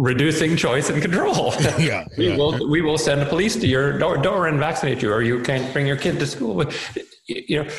reducing 0.03 0.57
choice 0.57 0.91
and 0.91 1.01
control. 1.01 1.55
yeah, 1.79 2.05
we 2.19 2.29
yeah. 2.29 2.37
will 2.37 2.69
we 2.69 2.83
will 2.83 2.99
send 2.99 3.23
the 3.23 3.27
police 3.27 3.55
to 3.57 3.67
your 3.67 3.99
door, 3.99 4.19
door 4.19 4.49
and 4.49 4.59
vaccinate 4.59 5.01
you, 5.01 5.13
or 5.13 5.23
you 5.23 5.41
can't 5.43 5.73
bring 5.73 5.87
your 5.87 5.97
kid 5.97 6.19
to 6.19 6.27
school. 6.27 6.65
You 7.27 7.65
know, 7.65 7.71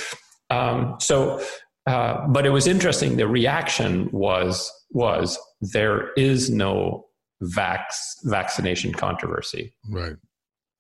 um, 0.49 0.95
so. 0.99 1.43
Uh, 1.85 2.25
but 2.29 2.45
it 2.45 2.49
was 2.49 2.65
interesting. 2.65 3.17
The 3.17 3.27
reaction 3.27 4.09
was 4.13 4.71
was 4.91 5.37
there 5.59 6.13
is 6.13 6.49
no 6.49 7.07
vax 7.43 7.81
vaccination 8.23 8.93
controversy, 8.93 9.75
right? 9.89 10.15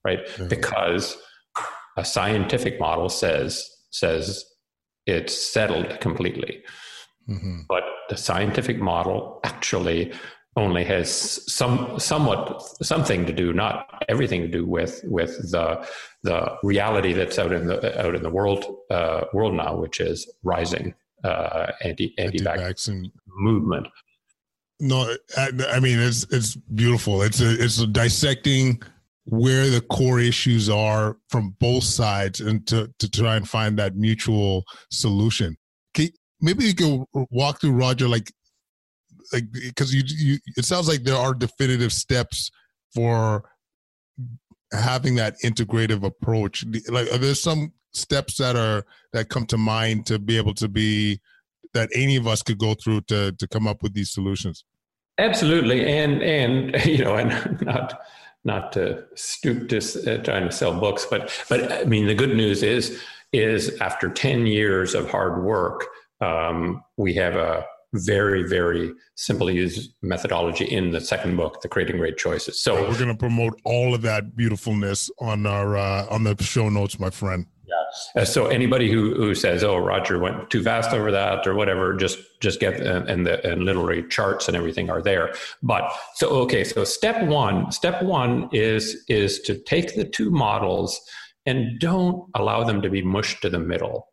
Right, 0.05 0.19
yeah. 0.39 0.47
because 0.47 1.17
a 1.97 2.05
scientific 2.05 2.79
model 2.79 3.09
says 3.09 3.69
says 3.91 4.45
it's 5.05 5.35
settled 5.35 5.99
completely. 5.99 6.63
Mm-hmm. 7.29 7.61
But 7.67 7.83
the 8.07 8.15
scientific 8.15 8.79
model 8.79 9.41
actually 9.43 10.13
only 10.55 10.83
has 10.83 11.09
some 11.51 11.99
somewhat 11.99 12.61
something 12.83 13.25
to 13.25 13.33
do, 13.33 13.53
not 13.53 14.03
everything 14.07 14.41
to 14.41 14.47
do 14.47 14.65
with 14.65 15.01
with 15.05 15.51
the 15.51 15.87
the 16.23 16.55
reality 16.63 17.13
that's 17.13 17.39
out 17.39 17.51
in 17.51 17.67
the 17.67 18.05
out 18.05 18.15
in 18.15 18.23
the 18.23 18.29
world 18.29 18.65
uh, 18.91 19.25
world 19.33 19.53
now, 19.53 19.75
which 19.75 19.99
is 19.99 20.31
rising 20.43 20.93
uh, 21.23 21.71
anti 21.81 22.13
anti 22.17 22.43
vaccine 22.43 23.11
movement. 23.27 23.87
No, 24.79 25.15
I, 25.37 25.49
I, 25.69 25.79
mean 25.79 25.99
it's 25.99 26.25
it's 26.31 26.55
beautiful. 26.55 27.21
It's 27.21 27.39
a, 27.41 27.63
it's 27.63 27.79
a 27.79 27.87
dissecting 27.87 28.81
where 29.25 29.69
the 29.69 29.81
core 29.81 30.19
issues 30.19 30.69
are 30.69 31.17
from 31.29 31.55
both 31.59 31.83
sides 31.83 32.41
and 32.41 32.67
to 32.67 32.93
to 32.99 33.09
try 33.09 33.37
and 33.37 33.47
find 33.47 33.79
that 33.79 33.95
mutual 33.95 34.65
solution. 34.91 35.55
Can, 35.93 36.09
maybe 36.41 36.65
you 36.65 36.75
can 36.75 37.05
walk 37.31 37.61
through 37.61 37.71
Roger 37.71 38.07
like 38.07 38.31
like 39.31 39.51
because 39.51 39.93
you 39.93 40.03
you 40.05 40.39
it 40.57 40.65
sounds 40.65 40.87
like 40.87 41.03
there 41.03 41.15
are 41.15 41.33
definitive 41.33 41.93
steps 41.93 42.51
for 42.93 43.43
having 44.71 45.15
that 45.15 45.35
integrative 45.43 46.03
approach. 46.03 46.65
Like 46.89 47.11
are 47.11 47.17
there 47.17 47.35
some 47.35 47.73
steps 47.93 48.37
that 48.37 48.55
are 48.55 48.85
that 49.13 49.29
come 49.29 49.45
to 49.47 49.57
mind 49.57 50.05
to 50.07 50.19
be 50.19 50.37
able 50.37 50.53
to 50.55 50.67
be 50.67 51.19
that 51.73 51.89
any 51.93 52.15
of 52.15 52.27
us 52.27 52.41
could 52.43 52.57
go 52.57 52.73
through 52.73 53.01
to 53.01 53.31
to 53.33 53.47
come 53.47 53.67
up 53.67 53.83
with 53.83 53.93
these 53.93 54.11
solutions? 54.11 54.65
Absolutely. 55.17 55.85
And 55.87 56.21
and 56.21 56.85
you 56.85 57.03
know 57.03 57.15
and 57.15 57.61
not 57.61 58.01
not 58.43 58.71
to 58.73 59.03
stoop 59.15 59.69
to 59.69 59.77
uh, 59.77 60.23
trying 60.23 60.45
to 60.45 60.51
sell 60.51 60.77
books 60.77 61.07
but 61.09 61.31
but 61.49 61.71
i 61.71 61.83
mean 61.85 62.07
the 62.07 62.15
good 62.15 62.35
news 62.35 62.61
is 62.61 63.01
is 63.31 63.79
after 63.79 64.09
10 64.09 64.45
years 64.45 64.93
of 64.93 65.09
hard 65.09 65.43
work 65.43 65.87
um, 66.21 66.83
we 66.95 67.13
have 67.15 67.35
a 67.35 67.65
very, 67.93 68.43
very 68.43 68.93
simple 69.15 69.47
to 69.47 69.53
use 69.53 69.93
methodology 70.01 70.65
in 70.65 70.91
the 70.91 70.99
second 70.99 71.37
book, 71.37 71.61
The 71.61 71.69
Creating 71.69 71.97
Great 71.97 72.17
Choices. 72.17 72.61
So 72.61 72.75
we're 72.87 72.97
going 72.97 73.07
to 73.07 73.15
promote 73.15 73.59
all 73.63 73.93
of 73.93 74.01
that 74.01 74.35
beautifulness 74.35 75.09
on 75.19 75.45
our 75.45 75.77
uh, 75.77 76.07
on 76.09 76.23
the 76.23 76.35
show 76.41 76.69
notes, 76.69 76.99
my 76.99 77.09
friend. 77.09 77.45
Yeah. 77.65 78.21
Uh, 78.21 78.25
so 78.25 78.47
anybody 78.47 78.91
who, 78.91 79.13
who 79.15 79.35
says, 79.35 79.63
"Oh, 79.63 79.77
Roger 79.77 80.19
went 80.19 80.49
too 80.49 80.63
fast 80.63 80.91
over 80.91 81.11
that" 81.11 81.45
or 81.47 81.53
whatever, 81.53 81.93
just 81.93 82.19
just 82.41 82.59
get 82.59 82.85
uh, 82.85 83.03
and 83.07 83.25
the 83.25 83.45
and 83.49 83.63
literally 83.63 84.03
charts 84.09 84.47
and 84.47 84.57
everything 84.57 84.89
are 84.89 85.01
there. 85.01 85.33
But 85.61 85.91
so 86.15 86.29
okay, 86.41 86.63
so 86.63 86.83
step 86.83 87.23
one, 87.23 87.71
step 87.71 88.01
one 88.03 88.49
is 88.51 89.05
is 89.07 89.39
to 89.41 89.57
take 89.57 89.95
the 89.95 90.05
two 90.05 90.31
models 90.31 90.99
and 91.45 91.79
don't 91.79 92.29
allow 92.35 92.63
them 92.63 92.81
to 92.81 92.89
be 92.89 93.01
mushed 93.01 93.41
to 93.41 93.49
the 93.49 93.59
middle 93.59 94.07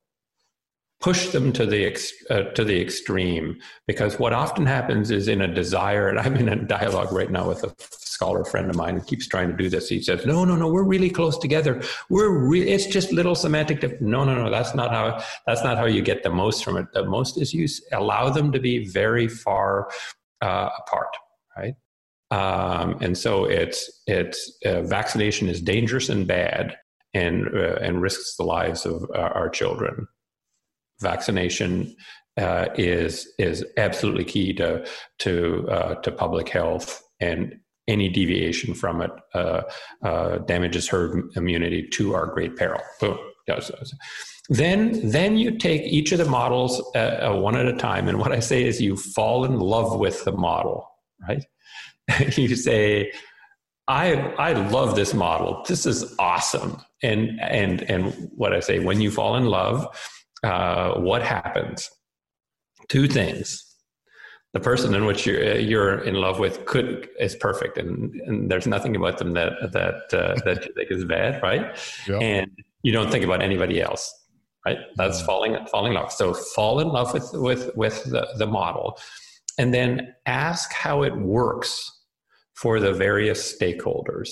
push 1.01 1.29
them 1.29 1.53
to 1.53 1.65
the 1.67 1.85
ex, 1.85 2.13
uh, 2.31 2.43
to 2.53 2.65
the 2.65 2.81
extreme 2.81 3.59
because 3.87 4.19
what 4.19 4.33
often 4.33 4.67
happens 4.67 5.11
is 5.11 5.29
in 5.29 5.41
a 5.41 5.53
desire 5.53 6.09
and 6.09 6.19
i'm 6.19 6.37
in 6.37 6.49
a 6.49 6.57
dialogue 6.57 7.13
right 7.13 7.31
now 7.31 7.49
with 7.49 7.65
a 7.65 7.75
scholar 8.21 8.45
friend 8.45 8.69
of 8.69 8.77
mine 8.77 8.97
who 8.97 9.01
keeps 9.01 9.27
trying 9.27 9.49
to 9.49 9.57
do 9.57 9.71
this. 9.71 9.89
He 9.89 10.03
says 10.03 10.27
no 10.27 10.45
no 10.45 10.55
no 10.55 10.69
we're 10.69 10.83
really 10.83 11.09
close 11.09 11.39
together. 11.39 11.83
We're 12.11 12.29
re- 12.29 12.69
it's 12.69 12.85
just 12.85 13.13
little 13.13 13.35
semantic 13.35 13.81
dif- 13.81 13.99
no 14.03 14.25
no 14.25 14.35
no 14.35 14.51
that's 14.51 14.75
not 14.75 14.91
how 14.91 15.25
that's 15.47 15.65
not 15.65 15.79
how 15.79 15.87
you 15.87 16.03
get 16.03 16.23
the 16.23 16.29
most 16.29 16.63
from 16.63 16.77
it. 16.77 16.87
The 16.93 17.07
most 17.07 17.41
is 17.41 17.55
you 17.55 17.67
allow 17.93 18.29
them 18.29 18.53
to 18.53 18.61
be 18.61 18.85
very 18.87 19.27
far 19.27 19.89
uh, 20.43 20.69
apart 20.81 21.17
right? 21.57 21.75
Um, 22.31 22.99
and 23.01 23.17
so 23.17 23.47
it's 23.47 24.03
it's 24.07 24.53
uh, 24.67 24.83
vaccination 24.83 25.49
is 25.49 25.63
dangerous 25.63 26.11
and 26.11 26.27
bad 26.27 26.77
and 27.15 27.49
uh, 27.55 27.77
and 27.81 28.03
risks 28.03 28.37
the 28.37 28.45
lives 28.45 28.85
of 28.85 29.03
uh, 29.15 29.19
our 29.19 29.49
children 29.49 30.07
vaccination 31.01 31.95
uh, 32.37 32.67
is 32.77 33.33
is 33.39 33.65
absolutely 33.77 34.25
key 34.25 34.53
to 34.55 34.87
to 35.19 35.67
uh, 35.69 35.95
to 35.97 36.13
public 36.13 36.49
health, 36.49 37.03
and 37.21 37.59
any 37.89 38.09
deviation 38.09 38.75
from 38.75 39.03
it 39.03 39.11
uh, 39.35 39.63
uh 40.03 40.39
damages 40.39 40.89
herd 40.89 41.25
immunity 41.37 41.89
to 41.89 42.15
our 42.15 42.27
great 42.27 42.57
peril. 42.57 42.81
Boom. 43.01 43.19
Then, 44.49 45.09
then 45.09 45.37
you 45.37 45.57
take 45.59 45.83
each 45.83 46.13
of 46.13 46.19
the 46.19 46.25
models 46.25 46.83
uh, 46.95 47.31
uh, 47.31 47.37
one 47.37 47.57
at 47.57 47.67
a 47.67 47.73
time, 47.73 48.09
and 48.09 48.19
what 48.19 48.33
I 48.33 48.41
say 48.41 48.65
is 48.65 48.81
you 48.81 48.97
fall 48.97 49.45
in 49.45 49.59
love 49.59 49.99
with 49.99 50.25
the 50.25 50.33
model, 50.33 50.89
right? 51.29 51.45
you 52.37 52.57
say, 52.57 53.13
I 53.87 54.15
I 54.39 54.53
love 54.53 54.95
this 54.95 55.15
model. 55.15 55.65
This 55.67 55.87
is 55.87 56.15
awesome. 56.19 56.81
And 57.03 57.41
and 57.41 57.83
and 57.83 58.31
what 58.37 58.53
I 58.53 58.61
say 58.61 58.79
when 58.79 59.01
you 59.01 59.11
fall 59.11 59.37
in 59.37 59.47
love, 59.47 59.87
uh, 60.43 60.95
what 60.95 61.23
happens? 61.23 61.91
Two 62.89 63.07
things. 63.07 63.67
The 64.53 64.61
person 64.61 64.95
in 64.95 65.05
which 65.05 65.27
you're, 65.27 65.59
you're 65.59 66.01
in 66.01 66.15
love 66.15 66.41
with 66.41 66.65
could 66.67 67.09
is 67.21 67.37
perfect, 67.37 67.79
and, 67.79 68.13
and 68.27 68.51
there's 68.51 68.67
nothing 68.67 68.97
about 68.97 69.19
them 69.19 69.33
that 69.35 69.53
that 69.73 70.13
uh, 70.13 70.35
that 70.45 70.67
you 70.67 70.73
think 70.75 70.91
is 70.91 71.05
bad, 71.05 71.41
right? 71.43 71.77
Yep. 72.09 72.21
And 72.21 72.51
you 72.83 72.93
don't 72.93 73.11
think 73.13 73.25
about 73.25 73.43
anybody 73.43 73.81
else, 73.81 74.13
right? 74.67 74.79
That's 74.97 75.21
falling 75.21 75.57
falling 75.71 75.93
in 75.93 75.99
love. 75.99 76.13
So 76.13 76.35
fall 76.35 76.81
in 76.81 76.89
love 76.89 77.13
with 77.15 77.31
with 77.35 77.71
with 77.77 78.03
the, 78.05 78.27
the 78.39 78.47
model, 78.47 78.99
and 79.57 79.73
then 79.73 80.15
ask 80.27 80.73
how 80.73 81.03
it 81.05 81.17
works 81.17 81.99
for 82.55 82.81
the 82.81 82.93
various 82.93 83.57
stakeholders 83.57 84.31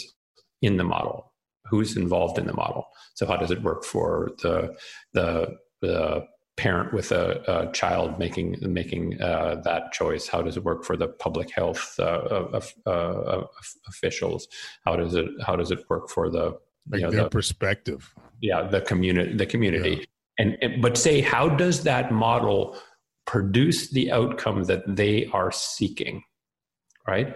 in 0.63 0.79
the 0.79 0.85
model. 0.85 1.33
Who's 1.71 1.97
involved 1.97 2.39
in 2.39 2.47
the 2.47 2.55
model? 2.55 2.87
So 3.15 3.25
how 3.27 3.37
does 3.37 3.53
it 3.53 3.63
work 3.63 3.85
for 3.85 4.33
the 4.43 4.75
the 5.13 5.59
the 5.81 6.27
parent 6.57 6.93
with 6.93 7.13
a, 7.13 7.41
a, 7.47 7.73
child 7.73 8.19
making 8.19 8.57
making 8.61 9.21
uh, 9.21 9.61
that 9.65 9.93
choice? 9.93 10.29
How 10.29 10.43
does 10.43 10.57
it 10.57 10.65
work 10.65 10.85
for 10.85 10.97
the 10.97 11.09
public 11.09 11.51
health 11.51 11.95
uh, 11.99 12.61
uh, 12.87 13.45
officials? 13.87 14.49
How 14.85 14.97
does 14.97 15.15
it 15.15 15.27
how 15.47 15.57
does 15.57 15.71
it 15.71 15.89
work 15.89 16.09
for 16.09 16.31
the 16.31 16.59
like 16.91 17.03
know, 17.03 17.11
their 17.11 17.25
the, 17.25 17.31
perspective? 17.31 18.13
Yeah, 18.41 18.63
the 18.63 18.81
community 18.81 19.35
the 19.35 19.47
community. 19.47 19.91
Yeah. 19.91 20.05
And, 20.41 20.59
and 20.63 20.83
but 20.83 20.97
say 20.97 21.21
how 21.21 21.49
does 21.49 21.83
that 21.85 22.13
model 22.13 22.79
produce 23.27 23.91
the 23.91 24.13
outcome 24.13 24.65
that 24.65 24.83
they 24.87 25.27
are 25.33 25.53
seeking? 25.53 26.23
Right 27.07 27.35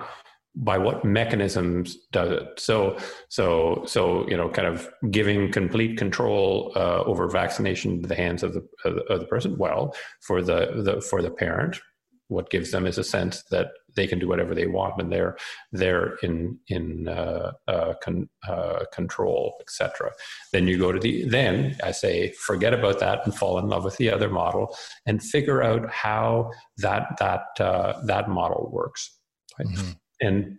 by 0.55 0.77
what 0.77 1.05
mechanisms 1.05 1.97
does 2.13 2.31
it 2.31 2.61
so 2.61 2.97
so 3.29 3.83
so 3.87 4.29
you 4.29 4.37
know 4.37 4.51
kind 4.51 4.69
of 4.69 4.89
giving 5.11 5.51
complete 5.51 5.97
control 5.97 6.73
uh, 6.77 7.03
over 7.05 7.27
vaccination 7.29 8.03
to 8.03 8.09
the 8.09 8.15
hands 8.15 8.43
of 8.43 8.53
the 8.53 8.67
of 8.85 9.21
the 9.21 9.27
person 9.27 9.57
well 9.57 9.95
for 10.21 10.43
the, 10.43 10.83
the 10.85 11.01
for 11.01 11.23
the 11.23 11.31
parent 11.31 11.81
what 12.29 12.51
gives 12.51 12.71
them 12.71 12.87
is 12.87 12.99
a 12.99 13.05
sense 13.05 13.43
that 13.51 13.69
they 13.95 14.07
can 14.07 14.19
do 14.19 14.29
whatever 14.29 14.55
they 14.55 14.67
want 14.67 15.01
and 15.01 15.13
they're 15.13 15.37
they're 15.71 16.17
in 16.23 16.59
in 16.69 17.09
uh, 17.09 17.53
uh, 17.69 17.95
con, 18.03 18.29
uh, 18.49 18.85
control 18.93 19.57
etc 19.61 20.11
then 20.53 20.67
you 20.67 20.79
go 20.79 20.93
to 20.93 21.01
the 21.01 21.25
then 21.25 21.77
i 21.83 21.91
say 21.91 22.33
forget 22.33 22.75
about 22.75 22.99
that 22.99 23.21
and 23.25 23.35
fall 23.35 23.59
in 23.59 23.69
love 23.69 23.85
with 23.85 23.97
the 23.97 24.11
other 24.11 24.29
model 24.29 24.75
and 25.07 25.23
figure 25.23 25.63
out 25.63 25.91
how 25.91 26.51
that 26.79 27.17
that 27.19 27.45
uh, 27.61 28.01
that 28.05 28.29
model 28.29 28.71
works 28.73 29.19
right? 29.59 29.69
mm-hmm. 29.69 29.91
And 30.23 30.59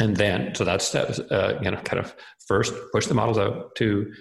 and 0.00 0.16
then 0.16 0.54
so 0.54 0.64
that's 0.64 0.94
uh, 0.94 1.58
you 1.62 1.70
know 1.70 1.78
kind 1.78 2.00
of 2.00 2.14
first 2.46 2.74
push 2.92 3.06
the 3.06 3.14
models 3.14 3.38
out 3.38 3.74
to 3.76 4.12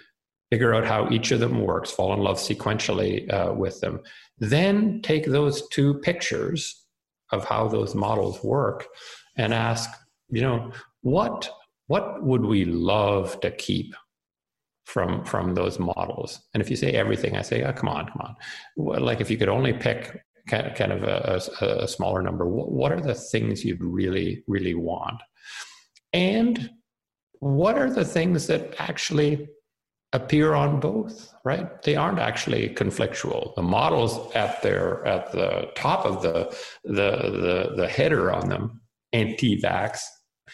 figure 0.52 0.74
out 0.74 0.86
how 0.86 1.10
each 1.10 1.32
of 1.32 1.40
them 1.40 1.62
works 1.62 1.92
fall 1.92 2.14
in 2.14 2.20
love 2.20 2.38
sequentially 2.38 3.32
uh, 3.34 3.54
with 3.54 3.80
them 3.82 4.00
then 4.38 5.02
take 5.02 5.26
those 5.26 5.68
two 5.70 5.96
pictures 5.96 6.86
of 7.32 7.46
how 7.46 7.68
those 7.68 7.96
models 7.96 8.44
work 8.44 8.88
and 9.38 9.54
ask, 9.54 9.90
you 10.30 10.42
know, 10.42 10.72
what 11.02 11.50
what 11.88 12.24
would 12.24 12.44
we 12.44 12.66
love 12.66 13.40
to 13.42 13.52
keep 13.52 13.96
from 14.86 15.24
from 15.26 15.54
those 15.54 15.80
models? 15.80 16.42
And 16.54 16.62
if 16.62 16.70
you 16.70 16.76
say 16.76 16.92
everything, 16.92 17.38
I 17.38 17.42
say, 17.42 17.64
oh, 17.64 17.74
come 17.74 17.90
on, 17.90 18.08
come 18.08 18.22
on. 18.22 19.04
Like 19.04 19.22
if 19.22 19.30
you 19.30 19.38
could 19.38 19.50
only 19.50 19.74
pick 19.74 20.24
kind 20.48 20.68
of, 20.68 20.76
kind 20.76 20.92
of 20.92 21.04
a, 21.04 21.42
a, 21.66 21.88
smaller 21.88 22.22
number, 22.22 22.46
what 22.48 22.92
are 22.92 23.02
the 23.02 23.16
things 23.16 23.66
you'd 23.66 23.84
really 23.84 24.44
really 24.48 24.76
want? 24.76 25.22
And 26.14 26.70
what 27.40 27.78
are 27.78 27.90
the 27.90 28.06
things 28.06 28.48
that 28.48 28.76
actually 28.80 29.48
appear 30.14 30.54
on 30.54 30.80
both 30.80 31.34
right? 31.44 31.82
They 31.84 31.96
aren't 31.96 32.20
actually 32.20 32.70
conflictual. 32.70 33.54
The 33.56 33.62
models 33.62 34.34
at 34.34 34.62
their 34.64 35.06
at 35.06 35.32
the 35.32 35.70
top 35.76 36.06
of 36.06 36.22
the 36.22 36.56
the 36.84 37.12
the, 37.12 37.74
the 37.76 37.88
header 37.88 38.32
on 38.32 38.50
them. 38.50 38.82
Anti-vax 39.14 40.00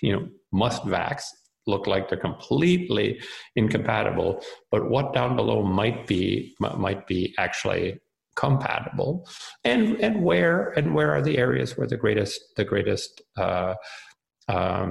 you 0.01 0.13
know 0.13 0.27
must 0.51 0.83
vax 0.83 1.23
look 1.67 1.87
like 1.87 2.09
they're 2.09 2.17
completely 2.17 3.21
incompatible 3.55 4.41
but 4.71 4.89
what 4.89 5.13
down 5.13 5.35
below 5.35 5.61
might 5.63 6.07
be 6.07 6.55
might 6.59 7.05
be 7.07 7.33
actually 7.37 7.99
compatible 8.41 9.13
and 9.63 9.83
and 10.05 10.15
where 10.27 10.59
and 10.77 10.87
where 10.95 11.11
are 11.15 11.23
the 11.29 11.37
areas 11.37 11.77
where 11.77 11.89
the 11.93 12.01
greatest 12.03 12.35
the 12.57 12.65
greatest 12.71 13.21
uh, 13.37 13.73
um, 14.47 14.89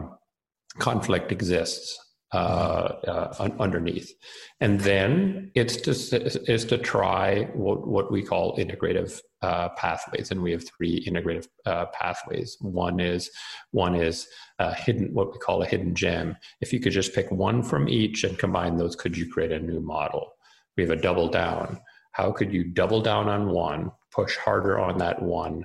conflict 0.78 1.32
exists 1.32 1.98
uh, 2.32 2.94
uh, 3.08 3.48
underneath. 3.58 4.14
And 4.60 4.80
then 4.82 5.50
it's 5.56 5.76
to, 5.78 5.90
is 6.52 6.64
to 6.66 6.78
try 6.78 7.48
what, 7.54 7.88
what 7.88 8.12
we 8.12 8.22
call 8.22 8.56
integrative 8.56 9.20
uh, 9.42 9.70
pathways. 9.70 10.30
And 10.30 10.40
we 10.40 10.52
have 10.52 10.64
three 10.64 11.04
integrative 11.08 11.48
uh, 11.66 11.86
pathways. 11.86 12.56
One 12.60 13.00
is, 13.00 13.30
one 13.72 13.96
is 13.96 14.28
hidden, 14.76 15.12
what 15.12 15.32
we 15.32 15.38
call 15.40 15.62
a 15.62 15.66
hidden 15.66 15.92
gem. 15.92 16.36
If 16.60 16.72
you 16.72 16.78
could 16.78 16.92
just 16.92 17.16
pick 17.16 17.28
one 17.32 17.64
from 17.64 17.88
each 17.88 18.22
and 18.22 18.38
combine 18.38 18.76
those, 18.76 18.94
could 18.94 19.16
you 19.16 19.28
create 19.28 19.50
a 19.50 19.58
new 19.58 19.80
model? 19.80 20.30
We 20.76 20.84
have 20.84 20.96
a 20.96 21.02
double 21.02 21.28
down. 21.28 21.80
How 22.20 22.32
could 22.32 22.52
you 22.52 22.64
double 22.64 23.00
down 23.00 23.30
on 23.30 23.48
one, 23.48 23.92
push 24.12 24.36
harder 24.36 24.78
on 24.78 24.98
that 24.98 25.22
one, 25.22 25.64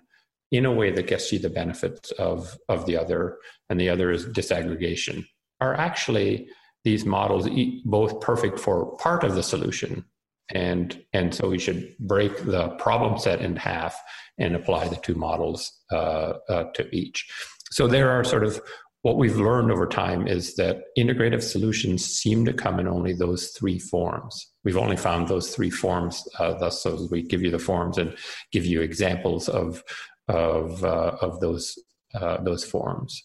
in 0.53 0.65
a 0.65 0.71
way 0.71 0.89
that 0.89 1.07
gets 1.07 1.29
you 1.33 1.37
the 1.37 1.49
benefits 1.49 2.11
of, 2.11 2.57
of 2.69 2.85
the 2.85 2.95
other, 2.95 3.39
and 3.69 3.77
the 3.77 3.89
other 3.89 4.09
is 4.09 4.25
disaggregation 4.27 5.25
are 5.59 5.73
actually 5.75 6.47
these 6.85 7.03
models 7.05 7.49
both 7.83 8.21
perfect 8.21 8.57
for 8.57 8.95
part 8.97 9.25
of 9.25 9.35
the 9.35 9.43
solution 9.43 10.05
and 10.53 11.03
and 11.11 11.33
so 11.33 11.49
we 11.49 11.57
should 11.57 11.93
break 11.99 12.33
the 12.45 12.69
problem 12.77 13.17
set 13.17 13.41
in 13.41 13.55
half 13.55 13.99
and 14.37 14.55
apply 14.55 14.87
the 14.87 14.95
two 14.97 15.15
models 15.15 15.73
uh, 15.91 16.33
uh, 16.49 16.65
to 16.75 16.87
each. 16.95 17.27
So 17.71 17.87
there 17.87 18.11
are 18.11 18.23
sort 18.23 18.43
of 18.43 18.61
what 19.01 19.17
we've 19.17 19.37
learned 19.37 19.71
over 19.71 19.87
time 19.87 20.27
is 20.27 20.55
that 20.55 20.83
integrative 20.97 21.41
solutions 21.41 22.05
seem 22.05 22.45
to 22.45 22.53
come 22.53 22.79
in 22.79 22.87
only 22.87 23.13
those 23.13 23.49
three 23.57 23.79
forms 23.79 24.51
we've 24.65 24.78
only 24.78 24.97
found 24.97 25.28
those 25.28 25.56
three 25.56 25.69
forms 25.69 26.28
uh, 26.39 26.54
thus 26.56 26.84
so 26.84 27.08
we 27.10 27.21
give 27.21 27.41
you 27.41 27.51
the 27.51 27.60
forms 27.60 27.97
and 27.97 28.17
give 28.51 28.65
you 28.65 28.82
examples 28.82 29.47
of 29.47 29.82
of 30.28 30.84
uh, 30.84 31.17
of 31.21 31.39
those 31.39 31.78
uh, 32.15 32.41
those 32.41 32.63
forms. 32.63 33.23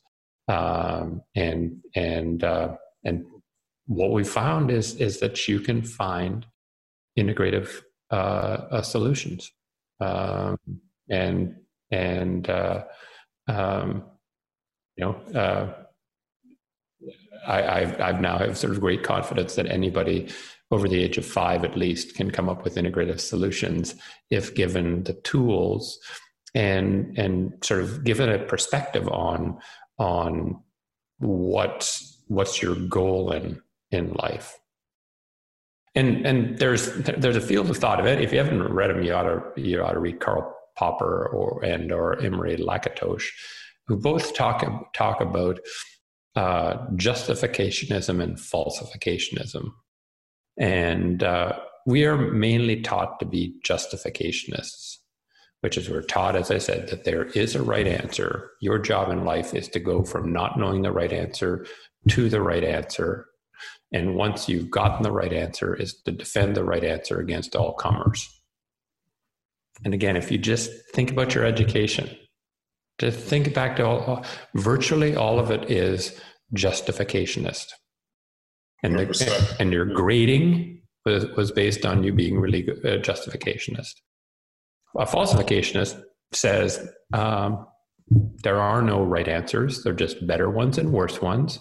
Um, 0.49 1.23
and 1.35 1.81
and 1.95 2.43
uh, 2.43 2.77
and 3.05 3.25
what 3.87 4.13
we 4.13 4.25
found 4.25 4.71
is 4.71 4.97
is 4.97 5.21
that 5.21 5.49
you 5.49 5.61
can 5.61 5.83
find 5.83 6.47
integrative 7.19 7.83
uh, 8.11 8.67
uh, 8.71 8.83
solutions. 8.83 9.53
Um, 10.01 10.57
and 11.09 11.57
and 11.91 12.49
uh, 12.49 12.85
um, 13.49 14.05
you 14.97 15.05
know 15.05 15.15
uh, 15.39 15.73
I, 17.47 17.81
I've, 17.81 18.01
I've 18.01 18.21
now 18.21 18.39
have 18.39 18.59
sort 18.59 18.73
of 18.73 18.81
great 18.81 19.03
confidence 19.03 19.55
that 19.55 19.67
anybody 19.67 20.29
over 20.71 20.89
the 20.89 21.03
age 21.03 21.19
of 21.19 21.27
five 21.27 21.65
at 21.65 21.77
least 21.77 22.15
can 22.15 22.31
come 22.31 22.49
up 22.49 22.65
with 22.65 22.77
integrative 22.77 23.21
solutions 23.21 23.95
if 24.31 24.55
given 24.55 25.05
the 25.05 25.15
tools 25.15 25.99
and 26.55 27.17
and 27.19 27.53
sort 27.63 27.81
of 27.81 28.05
given 28.05 28.29
a 28.29 28.39
perspective 28.39 29.09
on 29.09 29.59
on 29.99 30.61
what 31.19 32.01
what's 32.27 32.63
your 32.63 32.75
goal 32.75 33.33
in 33.33 33.61
in 33.91 34.13
life. 34.13 34.59
And 35.95 36.27
and 36.27 36.59
there's 36.59 36.93
there's 36.95 37.37
a 37.37 37.41
field 37.41 37.71
of 37.71 37.77
thought 37.77 38.01
of 38.01 38.07
it. 38.07 38.21
If 38.21 38.33
you 38.33 38.39
haven't 38.39 38.63
read 38.63 38.91
them 38.91 39.03
you 39.03 39.13
ought 39.13 39.25
to 39.25 39.61
you 39.61 39.83
ought 39.83 39.93
to 39.93 40.01
read 40.01 40.21
karl 40.21 40.57
popper 40.77 41.27
or 41.27 41.65
and 41.65 41.93
or 41.93 42.19
imre 42.21 42.57
lakatos 42.57 43.25
who 43.87 43.97
both 43.97 44.35
talk 44.35 44.95
talk 44.95 45.21
about 45.21 45.59
uh, 46.37 46.87
justificationism 46.95 48.23
and 48.23 48.37
falsificationism 48.37 49.73
and 50.61 51.25
uh, 51.25 51.59
we 51.87 52.05
are 52.05 52.17
mainly 52.17 52.81
taught 52.81 53.19
to 53.19 53.27
be 53.27 53.55
justificationists 53.67 54.99
which 55.61 55.77
is 55.77 55.91
we're 55.91 56.03
taught, 56.03 56.37
as 56.37 56.51
I 56.51 56.59
said, 56.59 56.89
that 56.89 57.05
there 57.05 57.25
is 57.25 57.55
a 57.55 57.63
right 57.63 57.87
answer. 57.87 58.51
Your 58.61 58.79
job 58.79 59.11
in 59.11 59.25
life 59.25 59.55
is 59.55 59.69
to 59.69 59.81
go 59.81 60.03
from 60.05 60.33
not 60.33 60.59
knowing 60.59 60.83
the 60.83 60.93
right 60.93 61.13
answer 61.13 61.67
to 62.09 62.29
the 62.29 62.41
right 62.41 62.65
answer. 62.65 63.27
And 63.93 64.15
once 64.15 64.49
you've 64.49 64.71
gotten 64.71 65.03
the 65.03 65.13
right 65.13 65.33
answer, 65.33 65.75
is 65.75 66.01
to 66.03 66.13
defend 66.13 66.57
the 66.57 66.65
right 66.65 66.85
answer 66.85 67.19
against 67.21 67.57
all 67.57 67.75
comers. 67.75 68.27
And 69.85 69.93
again, 69.93 70.17
if 70.17 70.31
you 70.31 70.39
just 70.39 70.71
think 70.95 71.11
about 71.11 71.35
your 71.35 71.45
education, 71.45 72.17
to 72.99 73.11
think 73.11 73.53
back 73.55 73.77
to 73.77 73.87
all, 73.87 74.25
virtually 74.55 75.17
all 75.17 75.39
of 75.39 75.51
it 75.51 75.71
is 75.71 76.19
justificationist. 76.55 77.67
And, 78.83 78.99
the, 78.99 79.57
and 79.61 79.73
your 79.73 79.85
grading 79.85 80.81
was, 81.05 81.27
was 81.37 81.53
based 81.53 81.85
on 81.85 82.03
you 82.03 82.13
being 82.13 82.39
really 82.39 82.63
good, 82.63 82.85
uh, 82.85 82.99
justificationist 82.99 83.95
a 84.99 85.07
falsificationist 85.07 86.01
says 86.33 86.89
um, 87.13 87.67
there 88.43 88.61
are 88.61 88.83
no 88.83 89.03
right 89.03 89.29
answers, 89.29 89.83
they're 89.83 89.93
just 89.93 90.27
better 90.27 90.51
ones 90.51 90.79
and 90.79 90.93
worse 90.93 91.21
ones. 91.21 91.59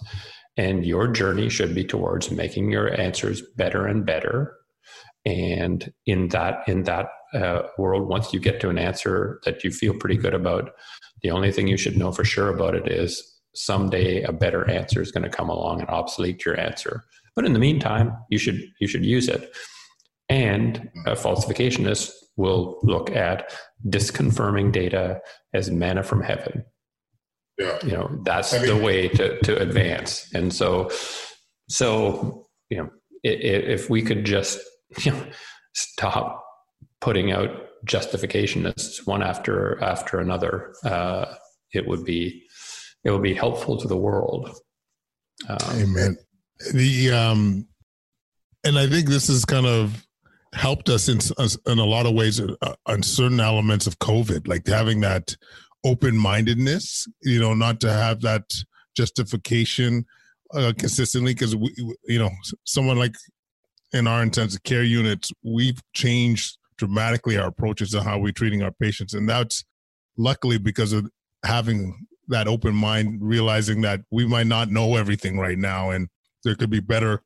And 0.56 0.84
your 0.84 1.06
journey 1.08 1.48
should 1.48 1.74
be 1.74 1.84
towards 1.84 2.30
making 2.30 2.70
your 2.70 2.98
answers 3.00 3.42
better 3.56 3.86
and 3.86 4.04
better. 4.04 4.56
And 5.24 5.92
in 6.06 6.28
that 6.28 6.64
in 6.66 6.82
that 6.84 7.08
uh, 7.32 7.62
world, 7.78 8.08
once 8.08 8.32
you 8.32 8.40
get 8.40 8.60
to 8.60 8.68
an 8.68 8.78
answer 8.78 9.40
that 9.44 9.62
you 9.62 9.70
feel 9.70 9.94
pretty 9.94 10.16
good 10.16 10.34
about, 10.34 10.72
the 11.22 11.30
only 11.30 11.52
thing 11.52 11.68
you 11.68 11.76
should 11.76 11.96
know 11.96 12.10
for 12.10 12.24
sure 12.24 12.48
about 12.48 12.74
it 12.74 12.90
is 12.90 13.39
someday 13.64 14.22
a 14.22 14.32
better 14.32 14.68
answer 14.70 15.00
is 15.02 15.12
going 15.12 15.24
to 15.24 15.36
come 15.36 15.48
along 15.48 15.80
and 15.80 15.88
obsolete 15.88 16.44
your 16.44 16.58
answer. 16.58 17.04
But 17.36 17.44
in 17.44 17.52
the 17.52 17.58
meantime, 17.58 18.12
you 18.30 18.38
should 18.38 18.60
you 18.80 18.88
should 18.88 19.04
use 19.04 19.28
it. 19.28 19.52
And 20.28 20.90
a 21.06 21.12
falsificationist 21.12 22.10
will 22.36 22.78
look 22.82 23.10
at 23.10 23.52
disconfirming 23.88 24.72
data 24.72 25.20
as 25.52 25.70
manna 25.70 26.02
from 26.02 26.22
heaven. 26.22 26.64
Yeah. 27.58 27.78
You 27.84 27.92
know, 27.92 28.20
that's 28.24 28.54
I 28.54 28.58
mean, 28.58 28.78
the 28.78 28.82
way 28.82 29.08
to, 29.08 29.38
to 29.40 29.58
advance. 29.60 30.30
And 30.34 30.52
so, 30.52 30.90
so, 31.68 32.46
you 32.70 32.78
know, 32.78 32.90
if 33.22 33.90
we 33.90 34.00
could 34.02 34.24
just, 34.24 34.58
you 35.04 35.12
know, 35.12 35.26
stop 35.74 36.42
putting 37.00 37.32
out 37.32 37.50
justificationists 37.86 39.06
one 39.06 39.22
after, 39.22 39.82
after 39.82 40.20
another, 40.20 40.74
uh, 40.84 41.34
it 41.74 41.86
would 41.86 42.04
be, 42.04 42.44
it 43.04 43.10
will 43.10 43.18
be 43.20 43.34
helpful 43.34 43.76
to 43.78 43.88
the 43.88 43.96
world. 43.96 44.50
Um, 45.48 45.58
Amen. 45.72 46.16
The, 46.74 47.10
um, 47.12 47.66
and 48.64 48.78
I 48.78 48.86
think 48.86 49.08
this 49.08 49.28
has 49.28 49.44
kind 49.44 49.66
of 49.66 50.06
helped 50.52 50.88
us 50.88 51.08
in 51.08 51.20
in 51.66 51.78
a 51.78 51.84
lot 51.84 52.06
of 52.06 52.14
ways 52.14 52.40
uh, 52.40 52.74
on 52.86 53.02
certain 53.02 53.40
elements 53.40 53.86
of 53.86 53.98
COVID, 53.98 54.48
like 54.48 54.66
having 54.66 55.00
that 55.00 55.36
open 55.84 56.16
mindedness. 56.16 57.06
You 57.22 57.40
know, 57.40 57.54
not 57.54 57.80
to 57.80 57.92
have 57.92 58.20
that 58.22 58.42
justification 58.96 60.04
uh, 60.52 60.72
consistently, 60.76 61.32
because 61.32 61.56
we, 61.56 61.74
you 62.04 62.18
know, 62.18 62.30
someone 62.64 62.98
like 62.98 63.14
in 63.92 64.06
our 64.06 64.22
intensive 64.22 64.62
care 64.62 64.82
units, 64.82 65.32
we've 65.42 65.80
changed 65.94 66.58
dramatically 66.76 67.38
our 67.38 67.48
approaches 67.48 67.90
to 67.90 68.02
how 68.02 68.18
we're 68.18 68.32
treating 68.32 68.62
our 68.62 68.72
patients, 68.72 69.14
and 69.14 69.28
that's 69.28 69.64
luckily 70.18 70.58
because 70.58 70.92
of 70.92 71.08
having 71.44 72.06
that 72.30 72.48
open 72.48 72.74
mind, 72.74 73.18
realizing 73.20 73.82
that 73.82 74.00
we 74.10 74.26
might 74.26 74.46
not 74.46 74.70
know 74.70 74.96
everything 74.96 75.38
right 75.38 75.58
now, 75.58 75.90
and 75.90 76.08
there 76.44 76.54
could 76.54 76.70
be 76.70 76.80
better 76.80 77.22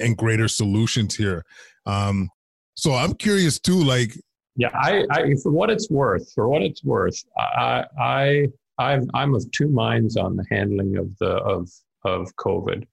and 0.00 0.16
greater 0.16 0.48
solutions 0.48 1.14
here. 1.14 1.44
Um, 1.86 2.30
so 2.74 2.92
I'm 2.94 3.14
curious 3.14 3.60
too, 3.60 3.82
like 3.82 4.14
yeah, 4.56 4.70
I, 4.72 5.04
I, 5.10 5.34
for 5.42 5.50
what 5.50 5.70
it's 5.70 5.90
worth, 5.90 6.32
for 6.32 6.48
what 6.48 6.62
it's 6.62 6.84
worth, 6.84 7.20
I, 7.36 7.84
I, 7.98 8.46
I'm, 8.78 9.10
I'm 9.12 9.34
of 9.34 9.50
two 9.50 9.68
minds 9.68 10.16
on 10.16 10.36
the 10.36 10.44
handling 10.50 10.96
of 10.96 11.16
the 11.18 11.30
of 11.30 11.70
of 12.04 12.34
COVID. 12.36 12.86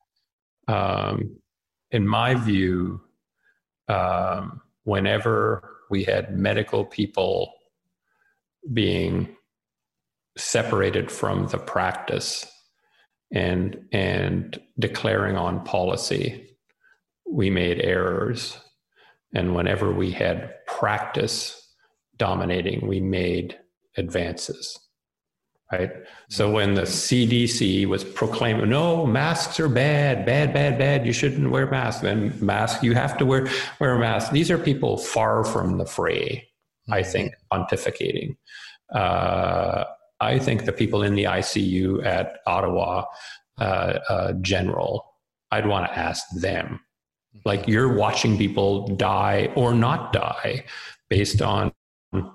Um, 0.67 1.35
in 1.91 2.07
my 2.07 2.35
view, 2.35 3.01
um, 3.89 4.61
whenever 4.83 5.77
we 5.89 6.03
had 6.03 6.37
medical 6.37 6.85
people 6.85 7.53
being 8.73 9.35
separated 10.37 11.11
from 11.11 11.47
the 11.47 11.57
practice 11.57 12.45
and 13.33 13.85
and 13.91 14.59
declaring 14.79 15.37
on 15.37 15.63
policy, 15.63 16.57
we 17.25 17.49
made 17.49 17.79
errors 17.79 18.57
and 19.33 19.55
whenever 19.55 19.91
we 19.91 20.11
had 20.11 20.53
practice 20.67 21.57
dominating, 22.17 22.85
we 22.87 22.99
made 22.99 23.57
advances. 23.97 24.77
Right. 25.71 25.91
So 26.29 26.51
when 26.51 26.73
the 26.73 26.81
CDC 26.81 27.85
was 27.85 28.03
proclaiming, 28.03 28.69
no, 28.69 29.05
masks 29.05 29.57
are 29.57 29.69
bad, 29.69 30.25
bad, 30.25 30.53
bad, 30.53 30.77
bad, 30.77 31.05
you 31.05 31.13
shouldn't 31.13 31.49
wear 31.49 31.65
masks, 31.71 32.01
then 32.01 32.37
mask, 32.45 32.83
you 32.83 32.93
have 32.93 33.17
to 33.19 33.25
wear, 33.25 33.47
wear 33.79 33.95
a 33.95 33.99
mask. 33.99 34.33
These 34.33 34.51
are 34.51 34.57
people 34.57 34.97
far 34.97 35.45
from 35.45 35.77
the 35.77 35.85
fray, 35.85 36.45
I 36.89 36.99
mm-hmm. 36.99 37.11
think, 37.11 37.33
pontificating. 37.53 38.35
Uh, 38.93 39.85
I 40.21 40.39
think 40.39 40.65
the 40.65 40.71
people 40.71 41.01
in 41.01 41.15
the 41.15 41.23
ICU 41.23 42.05
at 42.05 42.39
Ottawa 42.45 43.05
uh, 43.59 43.63
uh, 44.07 44.33
General, 44.41 45.03
I'd 45.51 45.67
want 45.67 45.87
to 45.87 45.97
ask 45.97 46.23
them 46.39 46.79
like 47.45 47.67
you're 47.67 47.93
watching 47.93 48.37
people 48.37 48.87
die 48.95 49.51
or 49.55 49.73
not 49.73 50.13
die 50.13 50.63
based 51.09 51.41
on 51.41 51.71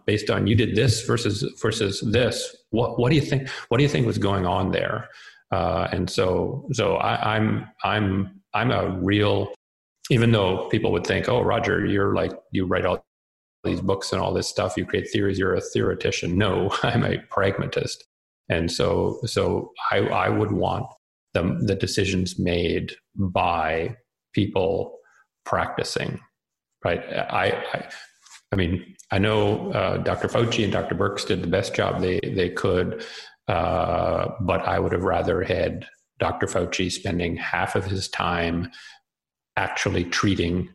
based 0.07 0.31
on 0.31 0.47
you 0.47 0.55
did 0.55 0.75
this 0.75 1.03
versus 1.03 1.45
versus 1.61 2.01
this. 2.01 2.57
What 2.71 2.99
what 2.99 3.11
do 3.11 3.15
you 3.15 3.23
think? 3.23 3.49
What 3.69 3.79
do 3.79 3.83
you 3.83 3.89
think 3.89 4.07
was 4.07 4.19
going 4.19 4.47
on 4.47 4.73
there? 4.73 5.09
Uh, 5.53 5.89
and 5.93 6.11
so 6.11 6.67
so 6.73 6.97
I, 6.97 7.37
I'm 7.37 7.69
I'm 7.85 8.41
I'm 8.55 8.71
a 8.71 8.91
real 9.01 9.53
even 10.11 10.33
though 10.33 10.69
people 10.69 10.93
would 10.93 11.07
think, 11.07 11.29
oh, 11.29 11.43
Roger, 11.43 11.85
you're 11.85 12.15
like 12.15 12.33
you 12.53 12.65
write 12.67 12.87
all 12.87 13.05
these 13.67 13.83
books 13.83 14.13
and 14.13 14.23
all 14.23 14.33
this 14.33 14.49
stuff, 14.49 14.77
you 14.77 14.87
create 14.87 15.11
theories, 15.11 15.39
you're 15.39 15.55
a 15.55 15.61
theoretician. 15.61 16.39
No, 16.39 16.71
I'm 16.83 17.05
a 17.05 17.19
pragmatist. 17.31 18.05
And 18.49 18.71
so 18.71 19.19
so 19.25 19.73
I 19.91 19.99
I 19.99 20.29
would 20.29 20.53
want 20.53 20.87
the 21.35 21.59
the 21.61 21.75
decisions 21.75 22.39
made 22.39 22.95
by 23.17 23.97
people 24.33 24.99
practicing, 25.45 26.21
right? 26.85 27.03
I, 27.09 27.65
I, 27.73 27.89
I 28.53 28.57
mean, 28.57 28.95
I 29.11 29.19
know 29.19 29.73
uh, 29.73 29.99
Dr. 29.99 30.29
Fauci 30.29 30.65
and 30.65 30.73
Dr. 30.73 30.95
Birx 30.95 31.27
did 31.27 31.43
the 31.43 31.49
best 31.49 31.75
job 31.75 32.01
they 32.01 32.21
they 32.23 32.51
could, 32.51 33.05
uh, 33.49 34.29
but 34.41 34.61
I 34.63 34.79
would 34.79 34.93
have 34.93 35.05
rather 35.05 35.43
had 35.43 35.87
Dr. 36.19 36.47
Fauci 36.47 36.91
spending 36.91 37.37
half 37.37 37.77
of 37.77 37.85
his 37.85 38.09
time 38.09 38.71
actually 39.57 40.05
treating 40.05 40.69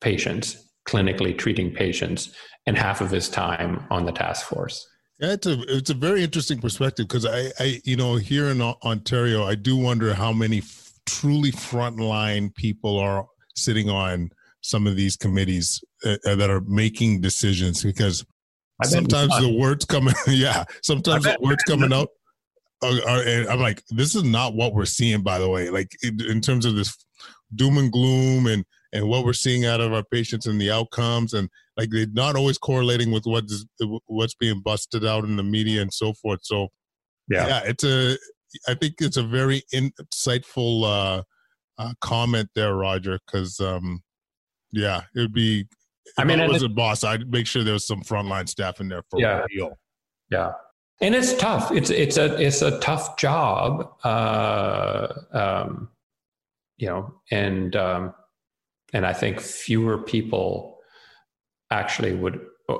patients, 0.00 0.56
clinically 0.86 1.36
treating 1.36 1.72
patients, 1.72 2.34
and 2.66 2.76
half 2.76 3.00
of 3.00 3.10
his 3.10 3.28
time 3.28 3.84
on 3.90 4.04
the 4.04 4.12
task 4.12 4.46
force. 4.46 4.86
Yeah, 5.18 5.32
it's 5.32 5.46
a 5.46 5.62
it's 5.68 5.90
a 5.90 5.94
very 5.94 6.24
interesting 6.24 6.60
perspective 6.60 7.06
because 7.06 7.26
I, 7.26 7.52
I 7.60 7.80
you 7.84 7.96
know 7.96 8.16
here 8.16 8.48
in 8.48 8.60
Ontario 8.60 9.44
I 9.44 9.54
do 9.54 9.76
wonder 9.76 10.14
how 10.14 10.32
many 10.32 10.58
f- 10.58 10.92
truly 11.06 11.52
frontline 11.52 12.54
people 12.54 12.98
are 12.98 13.26
sitting 13.54 13.88
on 13.88 14.30
some 14.62 14.86
of 14.86 14.96
these 14.96 15.16
committees 15.16 15.82
uh, 16.04 16.16
uh 16.26 16.34
that 16.36 16.50
are 16.50 16.62
making 16.62 17.20
decisions 17.20 17.82
because 17.82 18.24
sometimes 18.84 19.38
the 19.40 19.56
words 19.58 19.84
coming 19.84 20.14
yeah 20.26 20.64
sometimes 20.82 21.24
the 21.24 21.36
words 21.40 21.62
coming 21.64 21.92
out 21.92 22.08
are, 22.82 23.08
are, 23.08 23.22
and 23.22 23.48
i'm 23.48 23.60
like 23.60 23.82
this 23.90 24.14
is 24.14 24.24
not 24.24 24.54
what 24.54 24.72
we're 24.72 24.84
seeing 24.84 25.22
by 25.22 25.38
the 25.38 25.48
way 25.48 25.68
like 25.68 25.90
in, 26.02 26.20
in 26.28 26.40
terms 26.40 26.64
of 26.64 26.74
this 26.74 26.96
doom 27.54 27.78
and 27.78 27.92
gloom 27.92 28.46
and 28.46 28.64
and 28.92 29.08
what 29.08 29.24
we're 29.24 29.32
seeing 29.32 29.64
out 29.64 29.80
of 29.80 29.92
our 29.92 30.04
patients 30.04 30.46
and 30.46 30.60
the 30.60 30.70
outcomes 30.70 31.34
and 31.34 31.48
like 31.76 31.90
they're 31.90 32.06
not 32.12 32.36
always 32.36 32.58
correlating 32.58 33.10
with 33.10 33.24
what's 33.24 33.64
what's 34.06 34.34
being 34.34 34.60
busted 34.60 35.04
out 35.04 35.24
in 35.24 35.36
the 35.36 35.42
media 35.42 35.80
and 35.82 35.92
so 35.92 36.12
forth 36.12 36.40
so 36.42 36.68
yeah, 37.28 37.46
yeah 37.46 37.60
it's 37.64 37.84
a 37.84 38.16
i 38.68 38.74
think 38.74 38.94
it's 39.00 39.16
a 39.16 39.22
very 39.22 39.62
insightful 39.72 40.84
uh 40.84 41.22
uh, 41.78 41.92
comment 42.00 42.48
there, 42.54 42.74
Roger, 42.74 43.18
because 43.26 43.60
um, 43.60 44.02
yeah, 44.70 45.02
it 45.14 45.20
would 45.20 45.32
be. 45.32 45.66
I 46.18 46.24
mean, 46.24 46.40
I 46.40 46.48
was 46.48 46.62
a 46.62 46.68
boss, 46.68 47.04
I'd 47.04 47.30
make 47.30 47.46
sure 47.46 47.64
there 47.64 47.72
was 47.72 47.86
some 47.86 48.02
frontline 48.02 48.48
staff 48.48 48.80
in 48.80 48.88
there 48.88 49.02
for 49.10 49.20
yeah, 49.20 49.44
real. 49.54 49.78
Yeah, 50.30 50.52
and 51.00 51.14
it's 51.14 51.34
tough. 51.34 51.72
It's 51.72 51.90
it's 51.90 52.16
a 52.16 52.40
it's 52.40 52.62
a 52.62 52.78
tough 52.80 53.16
job. 53.16 53.92
Uh, 54.04 55.08
um, 55.32 55.88
you 56.76 56.88
know, 56.88 57.14
and 57.30 57.74
um, 57.76 58.14
and 58.92 59.06
I 59.06 59.12
think 59.12 59.40
fewer 59.40 59.98
people 59.98 60.78
actually 61.70 62.14
would 62.14 62.40
uh, 62.68 62.76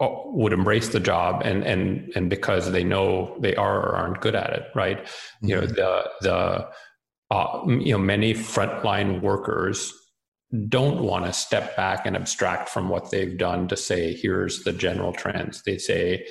uh, 0.00 0.08
would 0.26 0.52
embrace 0.52 0.88
the 0.88 1.00
job 1.00 1.42
and 1.44 1.64
and 1.64 2.12
and 2.14 2.30
because 2.30 2.70
they 2.72 2.84
know 2.84 3.36
they 3.40 3.54
are 3.56 3.80
or 3.80 3.96
aren't 3.96 4.20
good 4.20 4.34
at 4.34 4.50
it 4.50 4.64
right 4.74 5.04
mm-hmm. 5.04 5.48
you 5.48 5.56
know 5.56 5.62
mm-hmm. 5.62 5.74
the 5.74 6.10
the 6.20 6.68
uh, 7.32 7.64
you 7.66 7.92
know, 7.92 7.98
many 7.98 8.34
frontline 8.34 9.22
workers 9.22 9.94
don't 10.68 11.02
want 11.02 11.24
to 11.24 11.32
step 11.32 11.74
back 11.76 12.04
and 12.04 12.14
abstract 12.14 12.68
from 12.68 12.90
what 12.90 13.10
they've 13.10 13.38
done 13.38 13.66
to 13.68 13.74
say, 13.74 14.12
here's 14.12 14.64
the 14.64 14.72
general 14.72 15.14
trends. 15.14 15.62
They 15.64 15.78
say, 15.78 16.26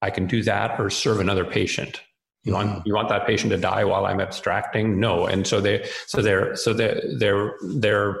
I 0.00 0.08
can 0.08 0.26
do 0.26 0.42
that 0.44 0.80
or 0.80 0.88
serve 0.88 1.20
another 1.20 1.44
patient. 1.44 2.00
You 2.44 2.54
want 2.54 2.70
mm-hmm. 2.70 2.80
you 2.86 2.94
want 2.94 3.10
that 3.10 3.26
patient 3.26 3.50
to 3.50 3.58
die 3.58 3.84
while 3.84 4.06
I'm 4.06 4.22
abstracting? 4.22 4.98
No. 4.98 5.26
And 5.26 5.46
so 5.46 5.60
they 5.60 5.86
so 6.06 6.22
their 6.22 6.56
so 6.56 6.72
their 6.72 7.02
their 7.18 7.52
their 7.60 8.18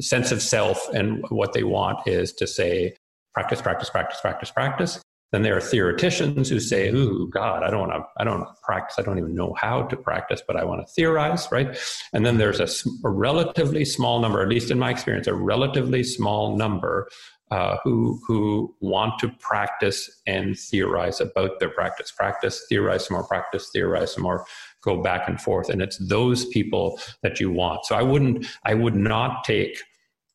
sense 0.00 0.32
of 0.32 0.42
self 0.42 0.88
and 0.94 1.24
what 1.28 1.52
they 1.52 1.62
want 1.62 2.06
is 2.06 2.32
to 2.34 2.46
say 2.46 2.96
practice, 3.34 3.60
practice, 3.60 3.90
practice, 3.90 4.20
practice, 4.20 4.50
practice. 4.50 5.02
Then 5.32 5.42
there 5.42 5.56
are 5.56 5.60
theoreticians 5.60 6.48
who 6.48 6.60
say, 6.60 6.88
"Ooh, 6.90 7.28
God, 7.28 7.64
I 7.64 7.70
don't 7.70 7.80
want 7.80 7.92
to. 7.92 8.04
I 8.16 8.24
don't 8.24 8.40
want 8.40 8.56
to 8.56 8.62
practice. 8.62 8.96
I 8.98 9.02
don't 9.02 9.18
even 9.18 9.34
know 9.34 9.54
how 9.58 9.82
to 9.82 9.96
practice, 9.96 10.40
but 10.46 10.56
I 10.56 10.64
want 10.64 10.86
to 10.86 10.92
theorize." 10.92 11.48
Right? 11.50 11.76
And 12.12 12.24
then 12.24 12.38
there's 12.38 12.60
a, 12.60 12.68
a 13.04 13.10
relatively 13.10 13.84
small 13.84 14.20
number, 14.20 14.40
at 14.40 14.48
least 14.48 14.70
in 14.70 14.78
my 14.78 14.90
experience, 14.90 15.26
a 15.26 15.34
relatively 15.34 16.04
small 16.04 16.56
number 16.56 17.08
uh, 17.50 17.76
who 17.84 18.20
who 18.26 18.74
want 18.80 19.18
to 19.20 19.28
practice 19.40 20.10
and 20.26 20.58
theorize 20.58 21.20
about 21.20 21.58
their 21.60 21.70
practice. 21.70 22.12
Practice, 22.12 22.64
theorize 22.68 23.06
some 23.06 23.16
more. 23.16 23.26
Practice, 23.26 23.70
theorize 23.72 24.14
some 24.14 24.22
more. 24.22 24.44
Go 24.86 25.02
back 25.02 25.28
and 25.28 25.38
forth, 25.38 25.68
and 25.68 25.82
it's 25.82 25.98
those 25.98 26.46
people 26.46 26.98
that 27.22 27.40
you 27.40 27.50
want. 27.50 27.84
So 27.84 27.94
I 27.94 28.02
wouldn't. 28.02 28.46
I 28.64 28.72
would 28.72 28.96
not 28.96 29.44
take 29.44 29.82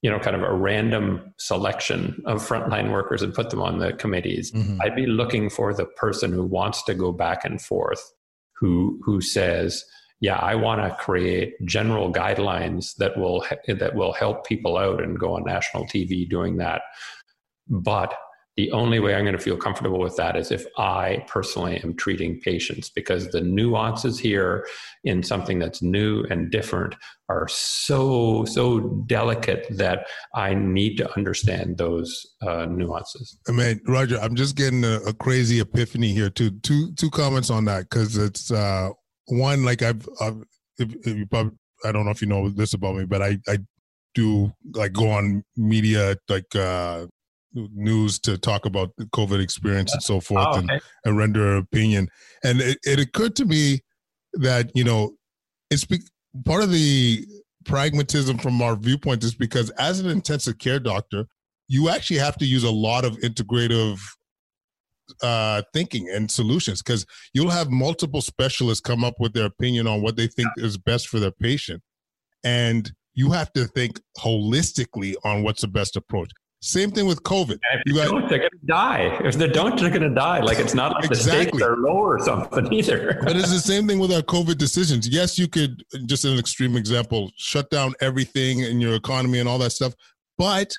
you 0.02 0.10
know, 0.10 0.20
kind 0.20 0.36
of 0.36 0.42
a 0.42 0.54
random 0.54 1.34
selection 1.38 2.22
of 2.26 2.46
frontline 2.46 2.92
workers 2.92 3.22
and 3.22 3.34
put 3.34 3.52
them 3.52 3.62
on 3.62 3.78
the 3.78 3.94
committees. 3.94 4.52
Mm-hmm. 4.52 4.82
I'd 4.82 4.96
be 4.96 5.06
looking 5.06 5.50
for 5.50 5.74
the 5.74 5.86
person 5.86 6.32
who 6.32 6.44
wants 6.44 6.82
to 6.84 6.96
go 6.96 7.12
back 7.12 7.46
and 7.46 7.62
forth, 7.62 8.12
who 8.54 9.00
who 9.04 9.22
says, 9.22 9.86
"Yeah, 10.20 10.38
I 10.38 10.56
want 10.56 10.82
to 10.82 10.96
create 10.96 11.54
general 11.66 12.12
guidelines 12.12 12.96
that 12.96 13.16
will 13.16 13.46
that 13.68 13.96
will 13.96 14.14
help 14.14 14.46
people 14.48 14.78
out 14.78 15.04
and 15.04 15.20
go 15.20 15.36
on 15.36 15.44
national 15.44 15.86
TV 15.86 16.28
doing 16.28 16.58
that." 16.58 16.82
But 17.70 18.16
the 18.58 18.72
only 18.72 19.00
way 19.00 19.16
I'm 19.16 19.24
going 19.24 19.38
to 19.38 19.40
feel 19.40 19.56
comfortable 19.56 20.00
with 20.00 20.18
that 20.18 20.36
is 20.36 20.52
if 20.52 20.66
I 20.78 21.26
personally 21.28 21.78
am 21.84 21.96
treating 21.96 22.40
patients 22.42 22.90
because 22.90 23.30
the 23.30 23.42
nuances 23.42 24.20
here 24.20 24.68
in 25.06 25.24
something 25.24 25.58
that's 25.58 25.82
new 25.82 26.24
and 26.30 26.52
different 26.52 26.96
are 27.30 27.48
so, 27.48 28.44
so 28.46 28.80
delicate 29.08 29.68
that 29.72 30.08
I 30.36 30.54
need 30.54 30.98
to 30.98 31.16
understand 31.16 31.78
those 31.78 32.26
uh, 32.42 32.66
nuances. 32.66 33.38
I 33.47 33.54
mean, 33.54 33.80
Roger, 33.88 34.20
I'm 34.20 34.36
just 34.36 34.58
getting 34.58 34.84
a, 34.84 34.99
a 35.08 35.14
crazy 35.14 35.62
epiphany 35.62 36.12
here 36.12 36.30
too. 36.30 36.52
Two, 36.60 36.91
two 36.93 37.10
comments 37.10 37.49
on 37.49 37.66
that 37.66 37.89
because 37.89 38.18
it's 38.18 38.52
uh, 38.52 38.89
one, 39.28 39.64
like 39.64 39.82
I've, 39.82 40.08
I've 40.20 40.43
if, 40.78 40.93
if 41.08 41.18
you 41.18 41.26
probably, 41.26 41.54
I 41.86 41.91
don't 41.93 42.04
know 42.04 42.12
if 42.12 42.22
you 42.22 42.28
know 42.28 42.49
this 42.49 42.74
about 42.74 42.95
me, 42.95 43.06
but 43.06 43.22
I, 43.22 43.38
I 43.47 43.60
do 44.14 44.52
like 44.74 44.91
go 44.91 45.10
on 45.10 45.43
media 45.56 46.18
like 46.28 46.54
uh 46.54 47.06
news 47.54 48.20
to 48.20 48.38
talk 48.38 48.66
about 48.66 48.91
the 48.97 49.06
COVID 49.06 49.41
experience 49.41 49.93
and 49.93 50.04
so 50.04 50.20
forth 50.20 50.47
oh, 50.47 50.58
okay. 50.58 50.74
and, 50.74 50.82
and 51.06 51.18
render 51.18 51.54
an 51.54 51.58
opinion. 51.58 52.10
And 52.43 52.62
it, 52.62 52.78
it 52.84 52.99
occurred 52.99 53.36
to 53.38 53.45
me 53.45 53.82
that, 54.34 54.72
you 54.74 54.84
know, 54.84 55.16
it's 55.70 55.86
be, 55.86 55.99
part 56.45 56.64
of 56.64 56.72
the 56.72 57.26
pragmatism 57.66 58.38
from 58.38 58.62
our 58.62 58.76
viewpoint 58.76 59.24
is 59.24 59.36
because 59.36 59.70
as 59.72 59.99
an 59.99 60.10
intensive 60.10 60.58
care 60.58 60.80
doctor, 60.80 61.26
you 61.68 61.89
actually 61.89 62.20
have 62.20 62.38
to 62.38 62.45
use 62.45 62.64
a 62.64 62.72
lot 62.72 63.06
of 63.06 63.18
integrative 63.18 63.99
uh, 65.22 65.62
thinking 65.74 66.10
and 66.10 66.32
solutions 66.32 66.82
because 66.82 67.06
you'll 67.34 67.49
have 67.49 67.70
multiple 67.70 68.22
specialists 68.22 68.82
come 68.82 69.04
up 69.04 69.16
with 69.20 69.34
their 69.34 69.45
opinion 69.45 69.88
on 69.88 70.02
what 70.02 70.16
they 70.16 70.28
think 70.28 70.49
is 70.58 70.78
best 70.78 71.08
for 71.08 71.20
their 71.20 71.32
patient. 71.32 71.82
And 72.43 72.91
you 73.14 73.32
have 73.32 73.52
to 73.54 73.66
think 73.66 73.99
holistically 74.18 75.16
on 75.24 75.43
what's 75.43 75.62
the 75.62 75.68
best 75.68 75.95
approach. 75.95 76.32
Same 76.64 76.91
thing 76.91 77.07
with 77.07 77.24
COVID. 77.24 77.53
if 77.53 77.82
you, 77.86 77.93
you 77.93 77.95
got, 77.95 78.09
don't, 78.09 78.30
they're 78.30 78.38
going 78.38 78.51
to 78.51 78.66
die. 78.68 79.20
If 79.24 79.36
they 79.36 79.47
don't, 79.47 79.80
they're 79.80 79.89
going 79.89 80.03
to 80.03 80.14
die. 80.14 80.41
Like 80.41 80.59
it's 80.59 80.76
not 80.76 80.93
like 80.93 81.05
exactly. 81.05 81.45
the 81.45 81.49
stakes 81.49 81.64
are 81.64 81.78
low 81.78 81.97
or 81.97 82.20
something 82.20 82.72
either. 82.74 83.20
but 83.24 83.36
it's 83.36 83.51
the 83.51 83.59
same 83.59 83.88
thing 83.88 83.97
with 83.97 84.12
our 84.12 84.22
COVID 84.22 84.57
decisions. 84.59 85.07
Yes, 85.09 85.39
you 85.39 85.47
could, 85.47 85.84
just 86.05 86.24
an 86.24 86.38
extreme 86.38 86.76
example, 86.76 87.32
shut 87.36 87.70
down 87.72 87.95
everything 87.99 88.59
in 88.59 88.80
your 88.80 88.93
economy 88.93 89.39
and 89.39 89.49
all 89.49 89.57
that 89.57 89.72
stuff. 89.72 89.95
But 90.38 90.72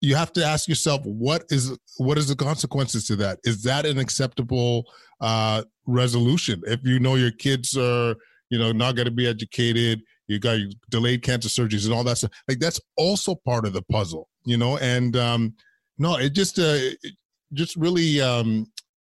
you 0.00 0.16
have 0.16 0.32
to 0.32 0.44
ask 0.44 0.68
yourself 0.68 1.02
what 1.04 1.44
is 1.50 1.76
what 1.98 2.18
is 2.18 2.28
the 2.28 2.36
consequences 2.36 3.06
to 3.06 3.16
that 3.16 3.38
is 3.44 3.62
that 3.62 3.84
an 3.86 3.98
acceptable 3.98 4.84
uh, 5.20 5.62
resolution 5.86 6.62
if 6.66 6.80
you 6.84 6.98
know 6.98 7.16
your 7.16 7.30
kids 7.30 7.76
are 7.76 8.16
you 8.48 8.58
know 8.58 8.72
not 8.72 8.96
going 8.96 9.04
to 9.04 9.12
be 9.12 9.26
educated 9.26 10.00
you 10.30 10.38
got 10.38 10.58
delayed 10.88 11.22
cancer 11.22 11.48
surgeries 11.48 11.84
and 11.84 11.94
all 11.94 12.04
that 12.04 12.18
stuff 12.18 12.30
like 12.48 12.58
that's 12.58 12.80
also 12.96 13.34
part 13.34 13.66
of 13.66 13.72
the 13.72 13.82
puzzle 13.82 14.28
you 14.44 14.56
know 14.56 14.76
and 14.78 15.16
um 15.16 15.54
no 15.98 16.16
it 16.16 16.32
just 16.32 16.58
uh 16.58 16.78
it 17.02 17.14
just 17.52 17.76
really 17.76 18.20
um 18.20 18.66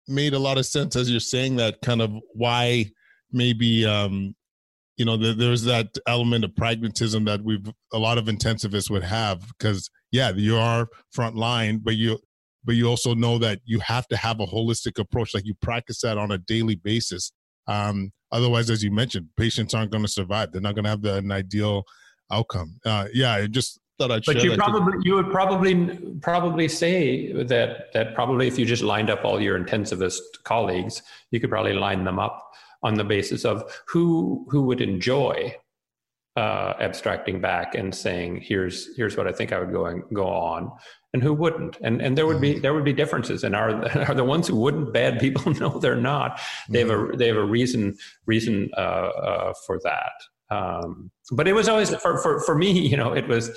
made 0.09 0.35
a 0.35 0.39
lot 0.39 0.59
of 0.59 0.67
sense 0.67 0.95
as 0.95 1.11
you're 1.11 1.19
saying 1.19 1.57
that 1.57 1.81
kind 1.83 2.01
of 2.01 2.13
why 2.35 2.85
maybe 3.33 3.85
um 3.85 4.35
you 4.97 5.05
know 5.05 5.17
there's 5.17 5.63
that 5.65 5.89
element 6.07 6.45
of 6.45 6.55
pragmatism 6.57 7.25
that 7.25 7.43
we've 7.43 7.71
a 7.93 7.99
lot 7.99 8.19
of 8.19 8.27
intensivists 8.27 8.91
would 8.91 9.03
have 9.03 9.47
because 9.49 9.91
yeah, 10.17 10.33
you 10.35 10.57
are 10.57 10.89
front 11.11 11.37
line, 11.37 11.81
but 11.83 11.97
you 11.97 12.19
but 12.65 12.75
you 12.75 12.89
also 12.89 13.15
know 13.15 13.39
that 13.39 13.61
you 13.65 13.79
have 13.81 14.09
to 14.09 14.17
have 14.17 14.41
a 14.41 14.47
holistic 14.47 14.99
approach. 14.99 15.35
Like 15.35 15.47
you 15.47 15.55
practice 15.61 16.01
that 16.01 16.19
on 16.19 16.33
a 16.33 16.39
daily 16.39 16.75
basis. 16.75 17.33
Um, 17.69 18.13
otherwise, 18.33 18.71
as 18.71 18.83
you 18.83 18.91
mentioned, 18.91 19.29
patients 19.37 19.75
aren't 19.75 19.91
going 19.91 20.05
to 20.05 20.11
survive. 20.11 20.53
They're 20.53 20.61
not 20.61 20.75
going 20.75 20.85
to 20.85 20.91
have 20.91 21.03
the, 21.03 21.17
an 21.17 21.33
ideal 21.33 21.85
outcome. 22.31 22.79
Uh, 22.85 23.07
yeah, 23.13 23.35
I 23.35 23.47
just 23.47 23.81
thought 23.99 24.11
I'd. 24.11 24.25
But 24.25 24.43
you 24.43 24.57
probably 24.57 24.99
you 25.03 25.15
would 25.15 25.31
probably 25.31 25.99
probably 26.21 26.69
say 26.69 27.33
that 27.33 27.93
that 27.93 28.15
probably 28.15 28.49
if 28.49 28.59
you 28.59 28.65
just 28.67 28.83
lined 28.83 29.11
up 29.11 29.25
all 29.25 29.41
your 29.41 29.59
intensivist 29.59 30.21
colleagues, 30.45 31.03
you 31.31 31.41
could 31.41 31.51
probably 31.51 31.75
line 31.75 32.05
them 32.05 32.19
up 32.19 32.51
on 32.83 32.95
the 32.95 33.05
basis 33.05 33.45
of 33.45 33.65
who 33.89 34.47
who 34.51 34.63
would 34.63 34.81
enjoy 34.81 35.55
uh, 36.37 36.75
abstracting 36.81 37.41
back 37.41 37.75
and 37.75 37.95
saying, 37.95 38.43
"Here's 38.43 38.95
here's 38.97 39.17
what 39.17 39.27
I 39.27 39.33
think 39.33 39.53
I 39.53 39.59
would 39.59 39.73
go 39.73 39.87
and 39.87 40.03
go 40.13 40.27
on," 40.27 40.71
and 41.13 41.23
who 41.23 41.33
wouldn't, 41.33 41.79
and 41.83 42.03
and 42.03 42.17
there 42.17 42.27
would 42.27 42.41
be 42.41 42.53
mm-hmm. 42.53 42.63
there 42.63 42.75
would 42.75 42.85
be 42.85 42.93
differences. 42.93 43.45
And 43.45 43.55
are 43.55 43.71
are 44.09 44.15
the 44.15 44.25
ones 44.25 44.49
who 44.49 44.57
wouldn't 44.57 44.93
bad 44.93 45.19
people? 45.19 45.53
no, 45.61 45.79
they're 45.79 45.97
not. 45.97 46.41
They 46.69 46.81
have 46.81 46.91
a 46.91 46.95
mm-hmm. 46.95 47.17
they 47.17 47.29
have 47.29 47.37
a 47.37 47.45
reason 47.45 47.97
reason 48.27 48.71
uh, 48.77 48.81
uh, 48.81 49.53
for 49.67 49.81
that. 49.85 50.13
Um, 50.51 51.11
but 51.33 51.49
it 51.49 51.55
was 51.55 51.69
always 51.69 51.95
for, 51.97 52.19
for 52.19 52.41
for 52.41 52.55
me, 52.55 52.71
you 52.89 52.97
know, 52.97 53.13
it 53.13 53.29
was 53.29 53.51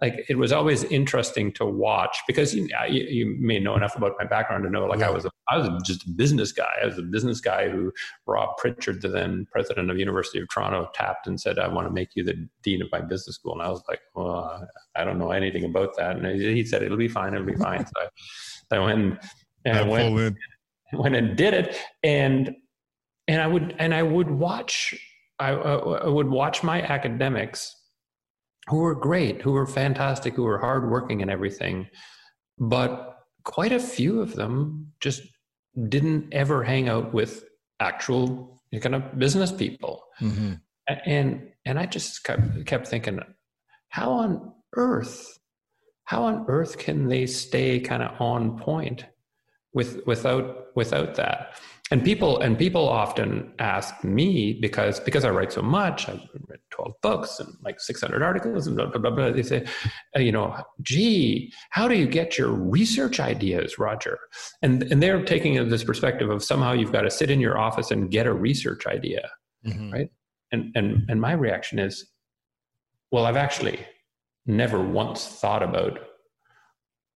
like 0.00 0.24
it 0.28 0.36
was 0.36 0.52
always 0.52 0.84
interesting 0.84 1.52
to 1.52 1.64
watch 1.64 2.18
because 2.26 2.54
you, 2.54 2.68
you, 2.88 3.02
you, 3.04 3.36
may 3.38 3.58
know 3.60 3.76
enough 3.76 3.96
about 3.96 4.12
my 4.18 4.24
background 4.24 4.64
to 4.64 4.70
know 4.70 4.86
like 4.86 4.98
yeah. 4.98 5.08
I 5.08 5.10
was 5.10 5.24
a, 5.24 5.30
I 5.48 5.56
was 5.56 5.82
just 5.84 6.06
a 6.06 6.10
business 6.10 6.52
guy. 6.52 6.72
I 6.82 6.86
was 6.86 6.98
a 6.98 7.02
business 7.02 7.40
guy 7.40 7.68
who 7.68 7.92
Rob 8.26 8.56
Prichard, 8.58 9.02
the 9.02 9.08
then 9.08 9.46
president 9.52 9.90
of 9.90 9.98
University 9.98 10.40
of 10.40 10.48
Toronto, 10.48 10.90
tapped 10.94 11.26
and 11.26 11.40
said, 11.40 11.58
"I 11.58 11.68
want 11.68 11.86
to 11.86 11.92
make 11.92 12.10
you 12.16 12.24
the 12.24 12.48
dean 12.62 12.82
of 12.82 12.88
my 12.90 13.00
business 13.00 13.36
school." 13.36 13.52
And 13.52 13.62
I 13.62 13.70
was 13.70 13.82
like, 13.88 14.00
"Well, 14.14 14.68
I 14.96 15.04
don't 15.04 15.18
know 15.18 15.30
anything 15.30 15.64
about 15.64 15.96
that." 15.96 16.16
And 16.16 16.40
he 16.40 16.64
said, 16.64 16.82
"It'll 16.82 16.96
be 16.96 17.08
fine. 17.08 17.34
It'll 17.34 17.46
be 17.46 17.54
fine." 17.54 17.86
so 17.86 17.92
I, 18.72 18.76
I 18.76 18.78
went 18.80 19.18
and 19.64 19.78
I 19.78 19.82
went, 19.82 20.36
went 20.92 21.14
and 21.14 21.36
did 21.36 21.54
it, 21.54 21.80
and 22.02 22.54
and 23.28 23.40
I 23.40 23.46
would 23.46 23.76
and 23.78 23.94
I 23.94 24.02
would 24.02 24.30
watch 24.30 24.94
I, 25.38 25.50
I 25.50 26.08
would 26.08 26.28
watch 26.28 26.62
my 26.62 26.82
academics 26.82 27.74
who 28.68 28.78
were 28.78 28.94
great, 28.94 29.42
who 29.42 29.52
were 29.52 29.66
fantastic, 29.66 30.34
who 30.34 30.44
were 30.44 30.58
hardworking 30.58 31.22
and 31.22 31.30
everything. 31.30 31.88
But 32.58 33.18
quite 33.44 33.72
a 33.72 33.80
few 33.80 34.20
of 34.20 34.34
them 34.34 34.92
just 35.00 35.22
didn't 35.88 36.32
ever 36.32 36.62
hang 36.62 36.88
out 36.88 37.12
with 37.12 37.44
actual 37.80 38.62
kind 38.80 38.94
of 38.94 39.18
business 39.18 39.52
people. 39.52 40.02
Mm-hmm. 40.20 40.54
And 41.06 41.50
and 41.64 41.78
I 41.78 41.86
just 41.86 42.24
kept, 42.24 42.66
kept 42.66 42.88
thinking, 42.88 43.20
how 43.88 44.12
on 44.12 44.52
earth, 44.74 45.38
how 46.04 46.24
on 46.24 46.44
earth 46.48 46.78
can 46.78 47.08
they 47.08 47.26
stay 47.26 47.80
kind 47.80 48.02
of 48.02 48.20
on 48.20 48.58
point 48.58 49.06
with 49.72 50.06
without 50.06 50.68
without 50.74 51.14
that? 51.14 51.54
And 51.94 52.02
people 52.02 52.40
and 52.40 52.58
people 52.58 52.88
often 52.88 53.52
ask 53.60 54.02
me 54.02 54.58
because 54.60 54.98
because 54.98 55.24
I 55.24 55.30
write 55.30 55.52
so 55.52 55.62
much, 55.62 56.08
I've 56.08 56.22
read 56.48 56.58
twelve 56.70 56.94
books 57.02 57.38
and 57.38 57.54
like 57.62 57.78
six 57.78 58.00
hundred 58.00 58.20
articles 58.20 58.66
and 58.66 58.76
blah, 58.76 58.86
blah 58.86 59.00
blah 59.00 59.12
blah. 59.12 59.30
They 59.30 59.44
say, 59.44 59.64
uh, 60.16 60.18
you 60.18 60.32
know, 60.32 60.56
gee, 60.82 61.52
how 61.70 61.86
do 61.86 61.94
you 61.94 62.08
get 62.08 62.36
your 62.36 62.50
research 62.50 63.20
ideas, 63.20 63.78
Roger? 63.78 64.18
And 64.60 64.82
and 64.82 65.00
they're 65.00 65.22
taking 65.24 65.68
this 65.68 65.84
perspective 65.84 66.30
of 66.30 66.42
somehow 66.42 66.72
you've 66.72 66.90
got 66.90 67.02
to 67.02 67.12
sit 67.12 67.30
in 67.30 67.38
your 67.38 67.58
office 67.58 67.92
and 67.92 68.10
get 68.10 68.26
a 68.26 68.32
research 68.32 68.88
idea, 68.88 69.30
mm-hmm. 69.64 69.92
right? 69.92 70.08
And 70.50 70.72
and 70.74 71.08
and 71.08 71.20
my 71.20 71.30
reaction 71.34 71.78
is, 71.78 72.10
well, 73.12 73.24
I've 73.24 73.36
actually 73.36 73.78
never 74.46 74.82
once 74.82 75.28
thought 75.28 75.62
about 75.62 76.00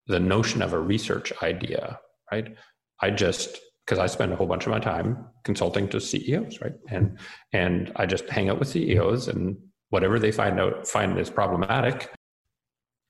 the 0.07 0.21
notion 0.21 0.63
of 0.63 0.73
a 0.73 0.79
research 0.79 1.33
idea, 1.43 1.99
right? 2.31 2.55
I 3.01 3.11
just 3.11 3.59
because 3.89 3.99
I 3.99 4.07
spend 4.07 4.35
a 4.35 4.37
whole 4.37 4.47
bunch 4.47 4.67
of 4.67 4.71
my 4.71 4.81
time 4.81 5.25
consulting 5.45 5.89
to 5.89 6.01
CEOs, 6.01 6.61
right? 6.61 6.75
And 6.91 7.19
and 7.55 7.91
I 7.97 8.05
just 8.05 8.29
hang 8.29 8.51
out 8.51 8.59
with 8.59 8.69
CEOs 8.69 9.29
and 9.29 9.57
whatever 9.89 10.19
they 10.19 10.31
find 10.31 10.61
out 10.61 10.87
find 10.87 11.19
is 11.19 11.31
problematic, 11.31 12.11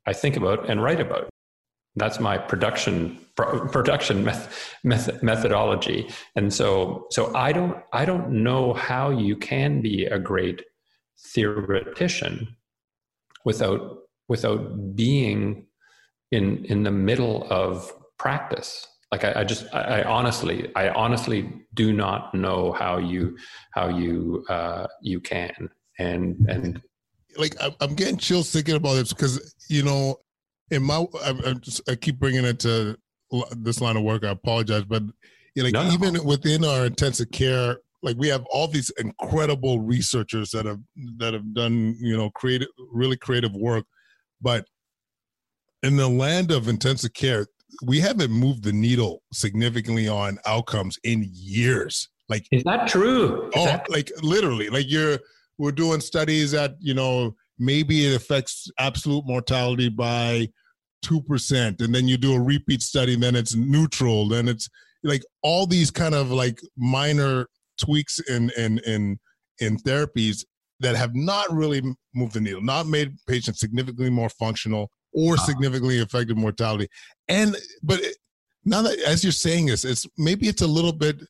I 0.06 0.12
think 0.12 0.36
about 0.36 0.70
and 0.70 0.80
write 0.80 1.00
about. 1.00 1.28
That's 1.96 2.20
my 2.20 2.38
production 2.38 3.18
production 3.34 4.24
method, 4.24 4.52
method, 4.84 5.20
methodology. 5.20 6.08
And 6.36 6.54
so 6.54 7.06
so 7.10 7.34
I 7.34 7.50
don't 7.50 7.76
I 7.92 8.04
don't 8.04 8.30
know 8.44 8.72
how 8.72 9.10
you 9.10 9.36
can 9.36 9.80
be 9.82 10.04
a 10.04 10.20
great 10.20 10.62
theoretician 11.34 12.56
without 13.44 13.98
without 14.28 14.94
being 14.94 15.66
in 16.30 16.64
in 16.66 16.84
the 16.84 16.92
middle 16.92 17.48
of 17.50 17.92
practice 18.16 18.86
like 19.10 19.24
I, 19.24 19.40
I 19.40 19.44
just 19.44 19.66
I, 19.72 20.00
I, 20.00 20.02
honestly 20.04 20.70
I 20.76 20.90
honestly 20.90 21.52
do 21.74 21.92
not 21.92 22.34
know 22.34 22.72
how 22.72 22.98
you 22.98 23.36
how 23.72 23.88
you 23.88 24.44
uh, 24.48 24.86
you 25.02 25.20
can 25.20 25.70
and 25.98 26.36
and 26.48 26.82
like 27.36 27.56
I'm 27.80 27.94
getting 27.94 28.16
chills 28.16 28.50
thinking 28.50 28.76
about 28.76 28.94
this 28.94 29.12
because 29.12 29.54
you 29.68 29.82
know 29.82 30.16
in 30.70 30.82
my 30.82 31.06
I, 31.24 31.54
just, 31.60 31.88
I 31.88 31.94
keep 31.94 32.18
bringing 32.18 32.44
it 32.44 32.58
to 32.60 32.96
this 33.56 33.80
line 33.80 33.96
of 33.96 34.02
work. 34.02 34.24
I 34.24 34.30
apologize, 34.30 34.84
but 34.84 35.02
you 35.54 35.62
know, 35.62 35.64
like 35.64 35.72
no. 35.72 35.90
even 35.90 36.24
within 36.24 36.64
our 36.64 36.86
intensive 36.86 37.30
care, 37.30 37.78
like 38.02 38.16
we 38.18 38.28
have 38.28 38.44
all 38.50 38.68
these 38.68 38.90
incredible 38.98 39.80
researchers 39.80 40.50
that 40.50 40.66
have 40.66 40.80
that 41.18 41.34
have 41.34 41.54
done 41.54 41.96
you 42.00 42.16
know 42.16 42.30
creative 42.30 42.68
really 42.92 43.16
creative 43.16 43.52
work, 43.54 43.84
but 44.40 44.66
in 45.82 45.96
the 45.96 46.08
land 46.08 46.50
of 46.50 46.68
intensive 46.68 47.12
care, 47.12 47.46
we 47.82 48.00
haven't 48.00 48.30
moved 48.30 48.64
the 48.64 48.72
needle 48.72 49.22
significantly 49.32 50.08
on 50.08 50.38
outcomes 50.46 50.98
in 51.04 51.28
years. 51.32 52.08
Like, 52.28 52.46
is 52.50 52.64
that 52.64 52.88
true? 52.88 53.50
Oh, 53.54 53.64
that- 53.64 53.90
like 53.90 54.10
literally, 54.22 54.68
like 54.68 54.86
you're 54.88 55.18
we're 55.58 55.72
doing 55.72 56.00
studies 56.00 56.52
that 56.52 56.74
you 56.78 56.94
know 56.94 57.34
maybe 57.58 58.06
it 58.06 58.14
affects 58.14 58.70
absolute 58.78 59.24
mortality 59.26 59.88
by 59.88 60.48
two 61.02 61.22
percent, 61.22 61.80
and 61.80 61.94
then 61.94 62.08
you 62.08 62.16
do 62.16 62.34
a 62.34 62.40
repeat 62.40 62.82
study, 62.82 63.16
then 63.16 63.36
it's 63.36 63.54
neutral, 63.54 64.28
then 64.28 64.48
it's 64.48 64.68
like 65.02 65.22
all 65.42 65.66
these 65.66 65.90
kind 65.90 66.14
of 66.14 66.30
like 66.30 66.60
minor 66.76 67.46
tweaks 67.80 68.18
in 68.28 68.50
in 68.56 68.78
in 68.80 69.18
in 69.60 69.76
therapies 69.78 70.44
that 70.80 70.96
have 70.96 71.14
not 71.14 71.50
really 71.52 71.82
moved 72.14 72.34
the 72.34 72.40
needle, 72.40 72.60
not 72.60 72.86
made 72.86 73.12
patients 73.26 73.58
significantly 73.60 74.10
more 74.10 74.28
functional, 74.28 74.90
or 75.18 75.34
uh-huh. 75.34 75.46
significantly 75.46 76.00
affected 76.00 76.36
mortality. 76.36 76.88
And 77.26 77.56
but 77.82 78.00
now 78.64 78.82
that 78.82 78.98
as 79.00 79.24
you're 79.24 79.32
saying 79.32 79.66
this, 79.66 79.84
it's 79.84 80.06
maybe 80.16 80.46
it's 80.46 80.62
a 80.62 80.66
little 80.66 80.92
bit. 80.92 81.20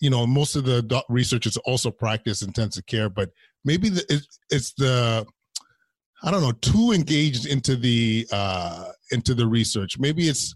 You 0.00 0.08
know, 0.08 0.26
most 0.26 0.56
of 0.56 0.64
the 0.64 1.04
researchers 1.10 1.58
also 1.58 1.90
practice 1.90 2.40
intensive 2.40 2.86
care, 2.86 3.10
but 3.10 3.28
maybe 3.66 3.90
the, 3.90 4.02
it, 4.08 4.26
it's 4.48 4.72
the 4.72 5.26
I 6.22 6.30
don't 6.30 6.40
know 6.40 6.52
too 6.52 6.92
engaged 6.92 7.46
into 7.46 7.76
the 7.76 8.26
uh, 8.32 8.92
into 9.10 9.34
the 9.34 9.46
research. 9.46 9.98
Maybe 9.98 10.28
it's 10.28 10.54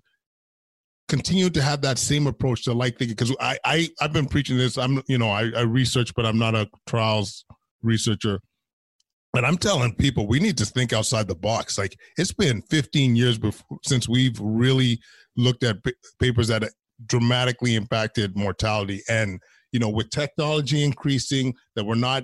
continue 1.09 1.51
to 1.51 1.61
have 1.61 1.83
that 1.83 1.99
same 1.99 2.27
approach 2.27 2.65
to 2.65 2.73
like 2.73 2.99
thinking 2.99 3.17
because 3.17 3.37
I, 3.39 3.59
I 3.67 3.89
I've 4.01 4.15
been 4.15 4.29
preaching 4.29 4.57
this. 4.57 4.79
I'm 4.79 5.03
you 5.09 5.19
know 5.19 5.29
I, 5.29 5.51
I 5.55 5.61
research, 5.61 6.15
but 6.15 6.25
I'm 6.25 6.39
not 6.39 6.55
a 6.55 6.71
trials 6.87 7.45
researcher. 7.83 8.41
And 9.35 9.45
I'm 9.45 9.59
telling 9.59 9.95
people 9.95 10.27
we 10.27 10.39
need 10.39 10.57
to 10.59 10.65
think 10.65 10.93
outside 10.93 11.29
the 11.29 11.35
box. 11.35 11.77
Like 11.77 11.97
it's 12.17 12.33
been 12.33 12.63
15 12.71 13.17
years 13.17 13.39
before, 13.39 13.79
since 13.85 14.09
we've 14.09 14.39
really 14.41 15.01
looked 15.37 15.65
at 15.65 15.79
papers 16.21 16.49
that 16.49 16.65
dramatically 17.07 17.75
impacted 17.75 18.37
mortality. 18.37 19.03
And 19.09 19.41
you 19.73 19.81
know, 19.81 19.89
with 19.89 20.11
technology 20.11 20.85
increasing, 20.85 21.53
that 21.75 21.85
we're 21.85 21.97
not, 21.97 22.23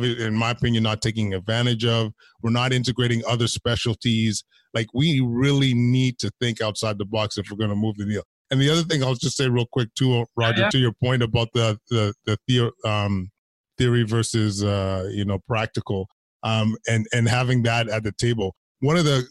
in 0.00 0.36
my 0.36 0.52
opinion, 0.52 0.84
not 0.84 1.02
taking 1.02 1.34
advantage 1.34 1.84
of. 1.84 2.12
We're 2.42 2.50
not 2.50 2.72
integrating 2.72 3.24
other 3.26 3.48
specialties. 3.48 4.44
Like 4.72 4.86
we 4.94 5.20
really 5.20 5.74
need 5.74 6.20
to 6.20 6.30
think 6.40 6.60
outside 6.60 6.98
the 6.98 7.04
box 7.04 7.38
if 7.38 7.50
we're 7.50 7.56
going 7.56 7.70
to 7.70 7.76
move 7.76 7.96
the 7.96 8.06
needle. 8.06 8.22
And 8.52 8.60
the 8.60 8.70
other 8.70 8.82
thing 8.82 9.02
I'll 9.02 9.14
just 9.14 9.36
say 9.36 9.48
real 9.48 9.66
quick 9.72 9.88
too, 9.94 10.26
Roger, 10.36 10.62
yeah. 10.62 10.70
to 10.70 10.78
your 10.78 10.92
point 10.92 11.22
about 11.22 11.48
the 11.54 11.78
the 11.90 12.14
the 12.24 12.38
theory, 12.46 12.70
um, 12.84 13.30
theory 13.78 14.04
versus 14.04 14.62
uh, 14.62 15.08
you 15.10 15.24
know 15.24 15.40
practical, 15.48 16.06
um, 16.42 16.76
and 16.88 17.06
and 17.12 17.28
having 17.28 17.62
that 17.64 17.88
at 17.88 18.04
the 18.04 18.12
table. 18.12 18.54
One 18.80 18.96
of 18.96 19.04
the 19.04 19.26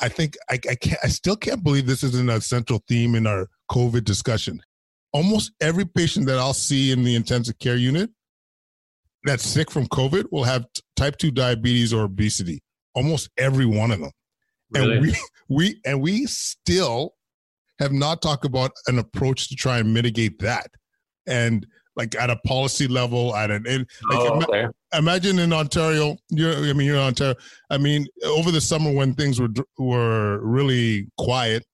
I 0.00 0.08
think 0.08 0.36
I, 0.50 0.54
I 0.54 0.74
can't 0.74 1.00
I 1.04 1.08
still 1.08 1.36
can't 1.36 1.62
believe 1.62 1.86
this 1.86 2.02
isn't 2.02 2.30
a 2.30 2.40
central 2.40 2.82
theme 2.88 3.14
in 3.14 3.26
our 3.26 3.48
COVID 3.70 4.04
discussion. 4.04 4.60
Almost 5.12 5.52
every 5.60 5.84
patient 5.84 6.26
that 6.26 6.38
I'll 6.38 6.54
see 6.54 6.90
in 6.90 7.04
the 7.04 7.14
intensive 7.14 7.58
care 7.58 7.76
unit 7.76 8.10
that's 9.24 9.44
sick 9.44 9.70
from 9.70 9.86
COVID 9.86 10.26
will 10.32 10.44
have 10.44 10.66
type 10.96 11.16
2 11.16 11.30
diabetes 11.30 11.92
or 11.92 12.04
obesity. 12.04 12.60
Almost 12.94 13.30
every 13.38 13.66
one 13.66 13.90
of 13.90 14.00
them. 14.00 14.10
Really? 14.70 14.96
And 14.96 15.02
we 15.02 15.16
we 15.48 15.80
and 15.84 16.00
we 16.00 16.26
still 16.26 17.14
have 17.78 17.92
not 17.92 18.22
talked 18.22 18.44
about 18.44 18.72
an 18.86 18.98
approach 18.98 19.48
to 19.48 19.56
try 19.56 19.78
and 19.78 19.92
mitigate 19.92 20.38
that. 20.40 20.68
And 21.26 21.66
like 21.96 22.14
at 22.14 22.30
a 22.30 22.36
policy 22.46 22.88
level, 22.88 23.34
at 23.36 23.50
an 23.50 23.64
like, 23.64 23.86
oh, 24.12 24.42
okay. 24.42 24.66
imagine 24.94 25.38
in 25.38 25.52
Ontario. 25.52 26.16
You're, 26.30 26.54
I 26.54 26.72
mean, 26.72 26.86
you're 26.86 26.96
in 26.96 27.02
Ontario. 27.02 27.34
I 27.70 27.78
mean, 27.78 28.06
over 28.24 28.50
the 28.50 28.60
summer 28.60 28.92
when 28.92 29.14
things 29.14 29.40
were 29.40 29.48
were 29.78 30.40
really 30.42 31.08
quiet. 31.18 31.64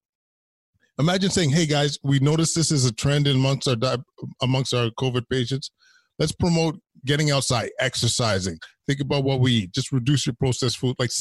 Imagine 0.98 1.30
saying, 1.30 1.50
"Hey 1.50 1.66
guys, 1.66 1.98
we 2.02 2.18
noticed 2.18 2.56
this 2.56 2.72
is 2.72 2.84
a 2.84 2.92
trend 2.92 3.28
amongst 3.28 3.68
our 3.68 3.76
di- 3.76 3.98
amongst 4.42 4.74
our 4.74 4.90
COVID 4.98 5.28
patients. 5.30 5.70
Let's 6.18 6.32
promote 6.32 6.80
getting 7.06 7.30
outside, 7.30 7.70
exercising. 7.78 8.58
Think 8.88 9.00
about 9.00 9.22
what 9.22 9.38
we 9.38 9.52
eat. 9.52 9.72
Just 9.72 9.92
reduce 9.92 10.26
your 10.26 10.34
processed 10.34 10.78
food. 10.78 10.96
Like, 10.98 11.12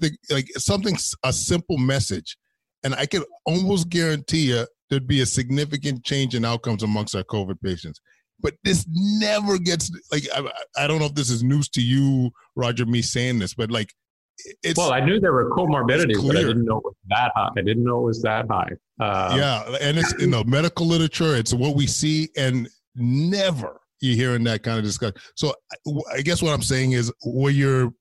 think, 0.00 0.14
like 0.30 0.46
something 0.56 0.96
a 1.22 1.32
simple 1.34 1.76
message 1.76 2.38
and 2.82 2.94
I 2.94 3.06
can 3.06 3.24
almost 3.44 3.88
guarantee 3.88 4.50
you 4.52 4.66
there'd 4.88 5.06
be 5.06 5.20
a 5.20 5.26
significant 5.26 6.04
change 6.04 6.34
in 6.34 6.44
outcomes 6.44 6.82
amongst 6.82 7.14
our 7.14 7.22
COVID 7.22 7.60
patients. 7.62 8.00
But 8.42 8.54
this 8.64 8.86
never 8.88 9.58
gets 9.58 9.90
like 10.10 10.24
I, 10.34 10.50
I 10.76 10.86
don't 10.86 10.98
know 10.98 11.06
if 11.06 11.14
this 11.14 11.30
is 11.30 11.42
news 11.42 11.68
to 11.70 11.82
you, 11.82 12.30
Roger. 12.56 12.86
Me 12.86 13.02
saying 13.02 13.38
this, 13.38 13.54
but 13.54 13.70
like 13.70 13.92
it's 14.62 14.78
well, 14.78 14.92
I 14.92 15.00
knew 15.00 15.20
there 15.20 15.32
were 15.32 15.50
comorbidities, 15.50 16.26
but 16.26 16.36
I 16.36 16.42
didn't 16.42 16.64
know 16.64 16.78
it 16.78 16.84
was 16.84 16.96
that 17.08 17.32
high. 17.34 17.50
I 17.56 17.62
didn't 17.62 17.84
know 17.84 17.98
it 17.98 18.04
was 18.04 18.22
that 18.22 18.46
high. 18.48 18.70
Uh, 19.00 19.34
yeah, 19.36 19.76
and 19.80 19.98
it's 19.98 20.12
in 20.14 20.30
the 20.30 20.44
medical 20.44 20.86
literature. 20.86 21.36
It's 21.36 21.52
what 21.52 21.76
we 21.76 21.86
see, 21.86 22.28
and 22.36 22.68
never 22.94 23.80
you 24.00 24.14
hearing 24.16 24.44
that 24.44 24.62
kind 24.62 24.78
of 24.78 24.84
discussion. 24.84 25.16
So 25.36 25.54
I 26.12 26.22
guess 26.22 26.42
what 26.42 26.54
I'm 26.54 26.62
saying 26.62 26.92
is, 26.92 27.12
where 27.24 27.52
you're 27.52 27.92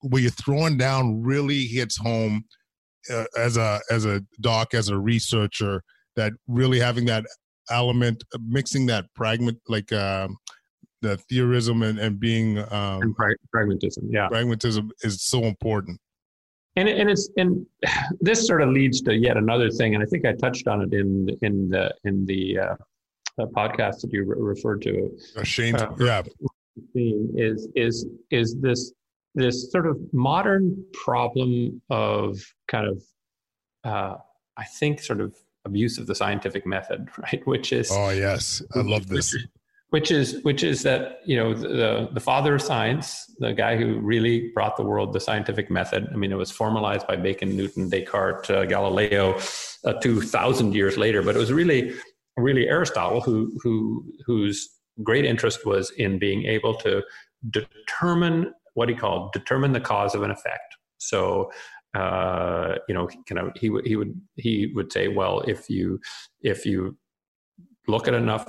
where 0.00 0.22
you're 0.22 0.30
throwing 0.30 0.76
down 0.76 1.22
really 1.22 1.64
hits 1.64 1.96
home 1.96 2.44
uh, 3.12 3.24
as 3.36 3.56
a 3.56 3.80
as 3.90 4.04
a 4.04 4.22
doc 4.40 4.74
as 4.74 4.88
a 4.88 4.98
researcher 4.98 5.82
that 6.16 6.32
really 6.46 6.80
having 6.80 7.04
that 7.06 7.24
element 7.70 8.24
mixing 8.40 8.86
that 8.86 9.06
pragmat 9.18 9.56
like 9.68 9.92
um, 9.92 10.36
the 11.02 11.16
theorism 11.28 11.82
and, 11.82 11.98
and 11.98 12.18
being 12.18 12.58
um, 12.58 13.02
and 13.02 13.16
pra- 13.16 13.34
pragmatism 13.52 14.08
yeah. 14.10 14.28
pragmatism 14.28 14.90
is 15.02 15.22
so 15.22 15.44
important. 15.44 16.00
And 16.76 16.88
and 16.88 17.08
it's 17.08 17.30
and 17.36 17.64
this 18.20 18.46
sort 18.46 18.62
of 18.62 18.68
leads 18.70 19.00
to 19.02 19.14
yet 19.14 19.36
another 19.36 19.70
thing 19.70 19.94
and 19.94 20.02
i 20.02 20.06
think 20.06 20.26
i 20.26 20.32
touched 20.32 20.68
on 20.68 20.82
it 20.82 20.92
in 20.92 21.28
in 21.40 21.70
the 21.70 21.94
in 22.04 22.26
the 22.26 22.58
uh, 22.58 23.46
podcast 23.46 24.00
that 24.00 24.12
you 24.12 24.24
re- 24.24 24.36
referred 24.38 24.82
to. 24.82 25.10
Uh, 25.36 25.42
shane 25.42 25.74
uh, 25.76 25.94
yeah. 25.98 26.22
is 26.94 27.68
is 27.74 28.06
is 28.30 28.56
this 28.60 28.92
this 29.34 29.70
sort 29.70 29.86
of 29.86 29.98
modern 30.12 30.84
problem 30.92 31.80
of 31.90 32.38
kind 32.68 32.86
of, 32.86 33.02
uh, 33.84 34.16
I 34.56 34.64
think, 34.64 35.00
sort 35.00 35.20
of 35.20 35.36
abuse 35.66 35.98
of 35.98 36.06
the 36.06 36.14
scientific 36.14 36.64
method, 36.66 37.08
right? 37.18 37.46
Which 37.46 37.72
is 37.72 37.90
oh 37.92 38.10
yes, 38.10 38.62
I 38.74 38.80
love 38.80 39.08
this. 39.08 39.36
Which, 39.90 40.10
is 40.10 40.42
which 40.42 40.62
is 40.62 40.82
that 40.82 41.20
you 41.24 41.36
know 41.36 41.54
the 41.54 42.08
the 42.12 42.20
father 42.20 42.54
of 42.54 42.62
science, 42.62 43.30
the 43.38 43.52
guy 43.52 43.76
who 43.76 43.98
really 44.00 44.50
brought 44.54 44.76
the 44.76 44.82
world 44.82 45.12
the 45.12 45.20
scientific 45.20 45.70
method. 45.70 46.08
I 46.12 46.16
mean, 46.16 46.32
it 46.32 46.36
was 46.36 46.50
formalized 46.50 47.06
by 47.06 47.16
Bacon, 47.16 47.56
Newton, 47.56 47.88
Descartes, 47.88 48.50
uh, 48.50 48.64
Galileo, 48.64 49.38
uh, 49.84 49.92
two 49.94 50.20
thousand 50.20 50.74
years 50.74 50.96
later. 50.96 51.22
But 51.22 51.36
it 51.36 51.38
was 51.38 51.52
really 51.52 51.94
really 52.36 52.68
Aristotle 52.68 53.20
who 53.20 53.58
who 53.62 54.04
whose 54.26 54.68
great 55.02 55.24
interest 55.24 55.64
was 55.66 55.90
in 55.92 56.18
being 56.18 56.44
able 56.46 56.74
to 56.74 57.02
determine 57.50 58.52
what 58.74 58.88
he 58.88 58.94
called 58.94 59.32
determine 59.32 59.72
the 59.72 59.80
cause 59.80 60.14
of 60.14 60.22
an 60.22 60.30
effect. 60.30 60.76
So, 60.98 61.50
uh, 61.96 62.76
you 62.88 62.94
know, 62.94 63.08
kind 63.26 63.38
of 63.38 63.56
he 63.56 63.70
would 63.70 63.86
he 63.86 63.96
would 63.96 64.20
he 64.36 64.72
would 64.74 64.92
say, 64.92 65.08
well, 65.08 65.40
if 65.42 65.70
you 65.70 65.98
if 66.42 66.66
you 66.66 66.96
look 67.88 68.06
at 68.06 68.14
enough 68.14 68.46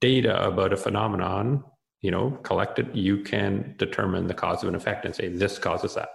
data 0.00 0.46
about 0.46 0.72
a 0.72 0.76
phenomenon, 0.76 1.64
you 2.00 2.10
know, 2.10 2.30
collected, 2.42 2.88
you 2.94 3.22
can 3.22 3.74
determine 3.76 4.26
the 4.28 4.34
cause 4.34 4.62
of 4.62 4.68
an 4.68 4.74
effect 4.76 5.04
and 5.04 5.14
say 5.14 5.28
this 5.28 5.58
causes 5.58 5.94
that. 5.94 6.10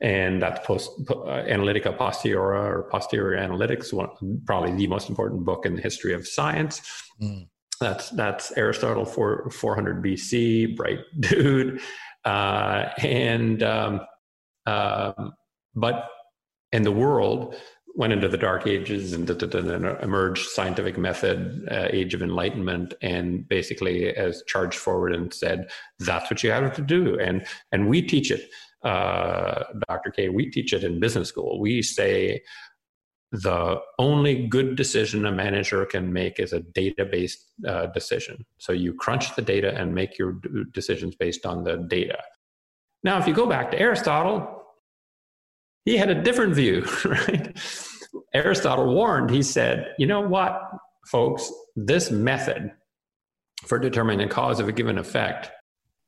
And 0.00 0.42
that's 0.42 0.66
post 0.66 0.90
uh, 1.08 1.44
Analytica 1.54 1.96
Posteriora 1.96 2.64
or 2.64 2.88
Posterior 2.90 3.38
Analytics, 3.38 3.92
one, 3.92 4.08
probably 4.44 4.72
the 4.72 4.88
most 4.88 5.08
important 5.08 5.44
book 5.44 5.64
in 5.64 5.76
the 5.76 5.82
history 5.82 6.12
of 6.12 6.26
science. 6.26 6.80
Mm. 7.22 7.46
That's 7.80 8.10
that's 8.10 8.52
Aristotle 8.56 9.04
for 9.04 9.48
400 9.50 10.02
BC, 10.04 10.76
bright 10.76 11.00
dude. 11.20 11.80
Uh, 12.24 12.88
and 12.98 13.62
um, 13.62 14.00
um, 14.66 15.32
but 15.74 16.08
in 16.72 16.82
the 16.82 16.92
world 16.92 17.54
went 17.94 18.12
into 18.12 18.28
the 18.28 18.38
dark 18.38 18.66
ages 18.66 19.12
and 19.12 19.28
then 19.28 19.84
emerged 20.02 20.48
scientific 20.48 20.96
method 20.96 21.66
uh, 21.70 21.88
age 21.90 22.14
of 22.14 22.22
enlightenment 22.22 22.94
and 23.02 23.46
basically 23.48 24.12
has 24.14 24.42
charged 24.46 24.78
forward 24.78 25.14
and 25.14 25.34
said 25.34 25.68
that's 25.98 26.30
what 26.30 26.42
you 26.42 26.50
have 26.50 26.74
to 26.74 26.82
do 26.82 27.18
and 27.18 27.46
and 27.70 27.88
we 27.88 28.00
teach 28.00 28.30
it 28.30 28.48
uh, 28.82 29.64
dr 29.88 30.10
k 30.12 30.30
we 30.30 30.50
teach 30.50 30.72
it 30.72 30.84
in 30.84 31.00
business 31.00 31.28
school 31.28 31.60
we 31.60 31.82
say 31.82 32.40
the 33.32 33.80
only 33.98 34.46
good 34.46 34.76
decision 34.76 35.24
a 35.24 35.32
manager 35.32 35.86
can 35.86 36.12
make 36.12 36.38
is 36.38 36.52
a 36.52 36.60
data 36.60 37.06
based 37.06 37.46
uh, 37.66 37.86
decision. 37.86 38.44
So 38.58 38.72
you 38.72 38.92
crunch 38.92 39.34
the 39.34 39.40
data 39.40 39.74
and 39.74 39.94
make 39.94 40.18
your 40.18 40.38
decisions 40.72 41.16
based 41.16 41.46
on 41.46 41.64
the 41.64 41.78
data. 41.78 42.18
Now, 43.02 43.18
if 43.18 43.26
you 43.26 43.32
go 43.32 43.46
back 43.46 43.70
to 43.70 43.80
Aristotle, 43.80 44.61
he 45.84 45.96
had 45.96 46.10
a 46.10 46.22
different 46.22 46.54
view, 46.54 46.86
right? 47.04 47.56
Aristotle 48.34 48.94
warned, 48.94 49.30
he 49.30 49.42
said, 49.42 49.94
you 49.98 50.06
know 50.06 50.20
what, 50.20 50.60
folks, 51.06 51.50
this 51.76 52.10
method 52.10 52.72
for 53.66 53.78
determining 53.78 54.28
the 54.28 54.34
cause 54.34 54.60
of 54.60 54.68
a 54.68 54.72
given 54.72 54.98
effect 54.98 55.50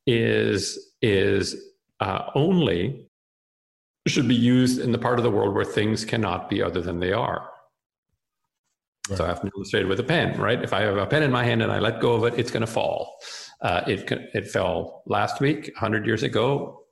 is, 0.07 0.93
is 1.01 1.57
uh, 2.01 2.31
only 2.35 3.09
should 4.07 4.29
be 4.29 4.35
used 4.35 4.81
in 4.81 4.93
the 4.93 4.99
part 4.99 5.19
of 5.19 5.23
the 5.23 5.31
world 5.31 5.55
where 5.55 5.65
things 5.65 6.05
cannot 6.05 6.51
be 6.51 6.63
other 6.63 6.83
than 6.83 7.01
they 7.01 7.13
are. 7.13 7.49
Right. 9.09 9.19
So 9.19 9.25
I 9.25 9.29
have 9.29 9.43
to 9.43 9.51
illustrate 9.55 9.83
it 9.83 9.89
with 9.89 10.01
a 10.01 10.05
pen, 10.05 10.39
right? 10.39 10.63
If 10.63 10.73
I 10.73 10.83
have 10.83 10.97
a 10.97 11.07
pen 11.07 11.23
in 11.23 11.31
my 11.31 11.45
hand 11.45 11.63
and 11.63 11.71
I 11.71 11.79
let 11.79 12.01
go 12.01 12.15
of 12.15 12.25
it, 12.25 12.39
it's 12.39 12.51
going 12.51 12.63
to 12.63 12.67
fall. 12.67 13.19
Uh, 13.61 13.83
it 13.87 14.11
it 14.35 14.49
fell 14.49 15.03
last 15.07 15.41
week, 15.41 15.67
100 15.75 16.07
years 16.07 16.23
ago. 16.23 16.84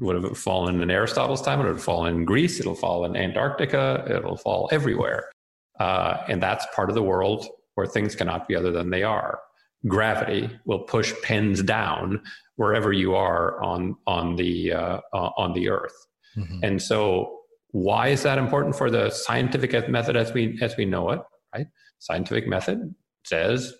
Would 0.00 0.22
have 0.22 0.38
fallen 0.38 0.80
in 0.80 0.90
Aristotle's 0.90 1.42
time. 1.42 1.60
It 1.60 1.68
would 1.68 1.80
fall 1.80 2.06
in 2.06 2.24
Greece. 2.24 2.58
It'll 2.58 2.74
fall 2.74 3.04
in 3.04 3.16
Antarctica. 3.16 4.04
It'll 4.08 4.36
fall 4.36 4.68
everywhere. 4.72 5.30
Uh, 5.78 6.24
and 6.28 6.42
that's 6.42 6.66
part 6.74 6.88
of 6.88 6.94
the 6.94 7.02
world 7.02 7.46
where 7.74 7.86
things 7.86 8.14
cannot 8.14 8.48
be 8.48 8.56
other 8.56 8.70
than 8.70 8.90
they 8.90 9.02
are. 9.02 9.40
Gravity 9.86 10.50
will 10.66 10.80
push 10.80 11.14
pens 11.22 11.62
down 11.62 12.22
wherever 12.56 12.92
you 12.92 13.14
are 13.14 13.62
on 13.62 13.96
on 14.06 14.36
the 14.36 14.72
uh, 14.72 15.00
on 15.12 15.54
the 15.54 15.70
Earth. 15.70 15.94
Mm-hmm. 16.36 16.60
And 16.62 16.82
so, 16.82 17.38
why 17.70 18.08
is 18.08 18.22
that 18.24 18.36
important 18.36 18.76
for 18.76 18.90
the 18.90 19.08
scientific 19.08 19.88
method 19.88 20.16
as 20.16 20.34
we 20.34 20.58
as 20.60 20.76
we 20.76 20.84
know 20.84 21.10
it? 21.10 21.20
Right, 21.54 21.66
scientific 21.98 22.46
method 22.46 22.94
says 23.24 23.72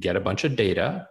get 0.00 0.16
a 0.16 0.20
bunch 0.20 0.42
of 0.42 0.56
data, 0.56 1.06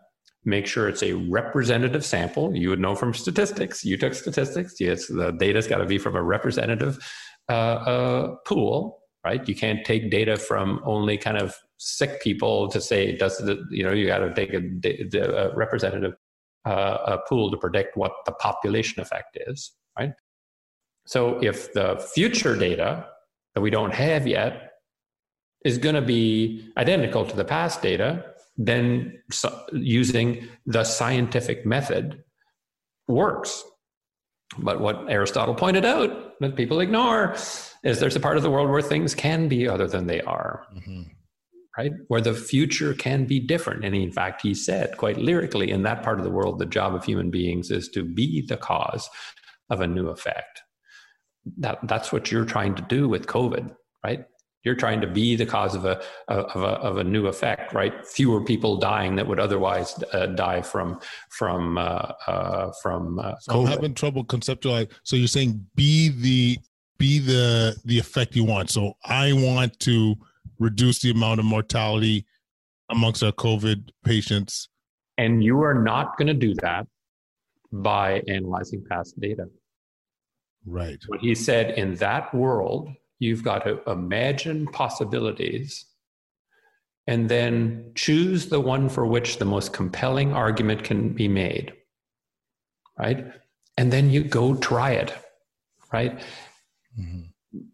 make 0.46 0.68
sure 0.68 0.90
it's 0.90 1.04
a 1.04 1.14
representative 1.14 2.06
sample. 2.06 2.56
You 2.56 2.70
would 2.70 2.80
know 2.80 2.96
from 2.96 3.14
statistics. 3.14 3.84
You 3.86 3.98
took 3.98 4.14
statistics. 4.14 4.76
Yes, 4.80 5.08
the 5.08 5.32
data's 5.32 5.68
got 5.68 5.78
to 5.78 5.86
be 5.86 5.98
from 5.98 6.16
a 6.16 6.24
representative 6.24 6.98
uh, 7.50 7.54
uh, 7.54 8.36
pool, 8.46 9.00
right? 9.26 9.48
You 9.48 9.56
can't 9.56 9.86
take 9.86 10.12
data 10.12 10.38
from 10.38 10.82
only 10.86 11.18
kind 11.18 11.38
of 11.38 11.56
sick 11.78 12.22
people 12.22 12.70
to 12.70 12.80
say 12.80 13.16
does 13.18 13.42
it, 13.42 13.60
you 13.70 13.84
know 13.84 13.92
you 13.92 14.08
got 14.08 14.20
to 14.20 14.34
take 14.34 14.54
a, 14.54 15.20
a 15.20 15.56
representative 15.56 16.14
uh, 16.66 16.98
a 17.08 17.18
pool 17.28 17.52
to 17.52 17.58
predict 17.58 17.98
what 17.98 18.14
the 18.26 18.32
population 18.34 19.02
effect 19.02 19.38
is, 19.48 19.74
right? 20.00 20.14
So 21.06 21.44
if 21.44 21.74
the 21.74 21.98
future 22.14 22.56
data 22.56 23.08
that 23.54 23.62
we 23.62 23.70
don't 23.70 23.94
have 23.94 24.26
yet 24.26 24.72
is 25.66 25.78
going 25.78 25.96
to 25.96 26.02
be 26.02 26.72
identical 26.78 27.26
to 27.26 27.36
the 27.36 27.46
past 27.46 27.82
data, 27.82 28.33
then 28.58 29.20
using 29.72 30.48
the 30.66 30.84
scientific 30.84 31.66
method 31.66 32.24
works. 33.08 33.64
But 34.58 34.82
what 34.82 35.10
Aristotle 35.10 35.56
pointed 35.56 35.86
out 35.86 36.40
that 36.40 36.56
people 36.56 36.80
ignore 36.80 37.36
is 37.84 38.00
there's 38.00 38.16
a 38.16 38.20
part 38.20 38.38
of 38.38 38.44
the 38.44 38.52
world 38.52 38.70
where 38.70 38.82
things 38.82 39.16
can 39.16 39.48
be 39.48 39.68
other 39.68 39.88
than 39.88 40.08
they 40.08 40.22
are. 40.22 40.68
Mm-hmm. 40.76 41.04
Right? 41.76 41.92
Where 42.08 42.22
the 42.22 42.36
future 42.36 42.94
can 42.94 43.26
be 43.26 43.40
different. 43.40 43.84
And 43.84 43.96
in 43.96 44.12
fact, 44.12 44.44
he 44.44 44.54
said 44.54 44.98
quite 44.98 45.18
lyrically, 45.18 45.72
in 45.72 45.82
that 45.84 46.04
part 46.04 46.20
of 46.20 46.24
the 46.24 46.30
world, 46.30 46.60
the 46.60 46.68
job 46.68 46.94
of 46.94 47.04
human 47.04 47.32
beings 47.32 47.72
is 47.72 47.90
to 47.90 48.04
be 48.04 48.46
the 48.48 48.58
cause 48.58 49.10
of 49.72 49.82
a 49.82 49.88
new 49.88 50.10
effect. 50.10 50.62
That, 51.58 51.80
that's 51.88 52.14
what 52.14 52.32
you're 52.32 52.46
trying 52.46 52.76
to 52.76 52.84
do 52.84 53.10
with 53.10 53.26
COVID, 53.26 53.76
right? 54.04 54.26
You're 54.64 54.76
trying 54.76 55.02
to 55.02 55.08
be 55.08 55.36
the 55.36 55.46
cause 55.46 55.76
of 55.76 55.86
a 55.86 56.02
of 56.30 56.64
a 56.64 56.68
of 56.68 56.98
a 56.98 57.04
new 57.04 57.28
effect, 57.28 57.74
right? 57.74 57.94
Fewer 58.08 58.44
people 58.44 58.78
dying 58.78 59.16
that 59.18 59.28
would 59.28 59.40
otherwise 59.40 60.02
uh, 60.14 60.28
die 60.28 60.62
from 60.62 61.00
from 61.30 61.78
uh, 61.78 62.12
uh, 62.28 62.72
from. 62.82 63.20
Uh, 63.20 63.36
so 63.40 63.62
I'm 63.62 63.68
having 63.68 63.94
trouble 63.94 64.24
conceptualizing. 64.24 64.92
So 65.04 65.16
you're 65.16 65.28
saying 65.28 65.66
be 65.76 66.10
the 66.10 66.60
be 66.98 67.20
the 67.20 67.76
the 67.84 68.00
effect 68.00 68.36
you 68.36 68.46
want. 68.46 68.70
So 68.70 68.94
I 69.04 69.34
want 69.34 69.80
to 69.82 70.16
reduce 70.60 71.00
the 71.00 71.12
amount 71.12 71.40
of 71.40 71.46
mortality 71.46 72.26
amongst 72.90 73.24
our 73.24 73.32
COVID 73.34 73.90
patients. 74.06 74.70
And 75.18 75.44
you 75.44 75.62
are 75.62 75.74
not 75.74 76.18
going 76.18 76.28
to 76.28 76.34
do 76.34 76.54
that 76.56 76.88
by 77.72 78.22
analyzing 78.28 78.84
past 78.90 79.20
data. 79.20 79.48
Right. 80.66 81.00
What 81.08 81.20
he 81.20 81.36
said 81.36 81.78
in 81.78 81.96
that 81.96 82.34
world, 82.34 82.90
You've 83.24 83.44
got 83.44 83.64
to 83.66 83.82
imagine 83.90 84.68
possibilities 84.68 85.86
and 87.08 87.30
then 87.30 87.92
choose 87.96 88.48
the 88.48 88.60
one 88.60 88.90
for 88.90 89.06
which 89.06 89.38
the 89.38 89.46
most 89.46 89.74
compelling 89.74 90.34
argument 90.34 90.84
can 90.84 91.14
be 91.14 91.28
made. 91.28 91.74
Right? 92.98 93.26
And 93.78 93.92
then 93.92 94.10
you 94.10 94.24
go 94.24 94.56
try 94.56 94.92
it. 94.92 95.14
Right? 95.92 96.20
Mm-hmm. 97.00 97.22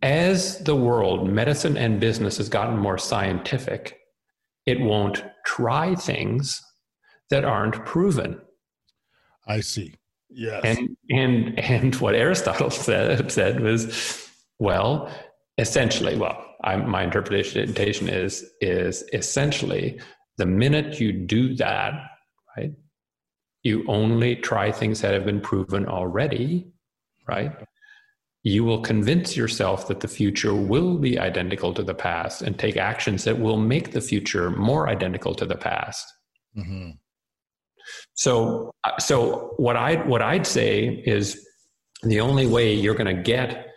As 0.01 0.59
the 0.59 0.75
world, 0.75 1.29
medicine 1.29 1.77
and 1.77 1.99
business 1.99 2.37
has 2.37 2.49
gotten 2.49 2.77
more 2.77 2.97
scientific, 2.97 3.99
it 4.65 4.79
won't 4.79 5.23
try 5.45 5.95
things 5.95 6.61
that 7.29 7.45
aren't 7.45 7.85
proven. 7.85 8.39
I 9.47 9.61
see. 9.61 9.95
Yes. 10.29 10.61
And 10.63 10.97
and 11.09 11.59
and 11.59 11.95
what 11.95 12.13
Aristotle 12.13 12.69
said 12.85 13.31
said 13.31 13.61
was, 13.61 14.29
well, 14.59 15.09
essentially, 15.60 16.16
well, 16.16 16.43
I, 16.64 16.78
my 16.78 17.03
interpretation 17.03 18.10
is 18.10 18.45
is 18.62 19.03
essentially 19.14 19.99
the 20.38 20.45
minute 20.45 20.99
you 20.99 21.12
do 21.12 21.53
that, 21.55 21.93
right? 22.57 22.72
You 23.64 23.84
only 23.88 24.38
try 24.38 24.72
things 24.72 25.01
that 25.01 25.14
have 25.14 25.26
been 25.26 25.41
proven 25.41 25.86
already, 25.86 26.72
right? 27.28 27.51
You 28.43 28.64
will 28.64 28.82
convince 28.82 29.36
yourself 29.36 29.88
that 29.89 29.99
the 29.99 30.07
future 30.07 30.55
will 30.55 30.97
be 30.97 31.20
identical 31.20 31.74
to 31.74 31.84
the 31.84 31.93
past 31.93 32.41
and 32.41 32.57
take 32.57 32.78
actions 32.78 33.26
that 33.26 33.39
will 33.39 33.57
make 33.57 33.91
the 33.91 34.01
future 34.01 34.49
more 34.49 34.88
identical 34.88 35.36
to 35.36 35.45
the 35.45 35.57
past. 35.57 36.05
Mm-hmm. 36.57 36.91
So, 38.14 38.72
uh, 38.86 38.97
so 38.97 39.53
what 39.57 39.76
I 39.76 39.95
what 40.07 40.22
I'd 40.22 40.47
say 40.47 41.03
is 41.05 41.45
the 42.03 42.22
only 42.22 42.47
way 42.47 42.74
you're 42.74 42.95
going 42.95 43.14
to 43.14 43.22
get 43.22 43.68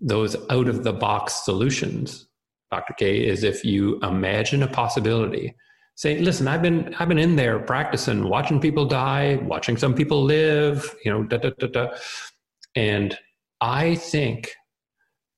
those 0.00 0.36
out 0.50 0.68
of 0.68 0.84
the 0.84 0.92
box 0.92 1.44
solutions, 1.44 2.26
Dr. 2.70 2.94
K, 2.94 3.26
is 3.26 3.44
if 3.44 3.64
you 3.64 3.98
imagine 4.00 4.62
a 4.62 4.68
possibility. 4.68 5.54
Say, 5.96 6.18
listen, 6.18 6.46
I've 6.46 6.62
been 6.62 6.94
I've 6.98 7.08
been 7.08 7.18
in 7.18 7.34
there 7.34 7.58
practicing, 7.58 8.28
watching 8.28 8.60
people 8.60 8.84
die, 8.84 9.40
watching 9.42 9.76
some 9.76 9.94
people 9.94 10.22
live, 10.22 10.94
you 11.04 11.10
know, 11.10 11.24
da 11.24 11.38
da 11.38 11.50
da 11.58 11.66
da. 11.66 11.88
And 12.76 13.18
I 13.60 13.96
think 13.96 14.52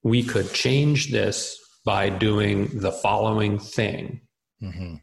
we 0.03 0.21
could 0.23 0.53
change 0.53 1.11
this 1.11 1.57
by 1.83 2.09
doing 2.09 2.69
the 2.79 2.91
following 2.91 3.57
thing. 3.57 4.21
Mm-hmm. 4.61 4.95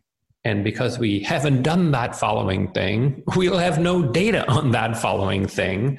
And 0.44 0.64
because 0.64 0.98
we 0.98 1.20
haven't 1.20 1.62
done 1.62 1.90
that 1.90 2.14
following 2.14 2.70
thing, 2.72 3.22
we'll 3.36 3.58
have 3.58 3.78
no 3.78 4.02
data 4.02 4.48
on 4.48 4.70
that 4.70 4.96
following 4.96 5.46
thing. 5.46 5.98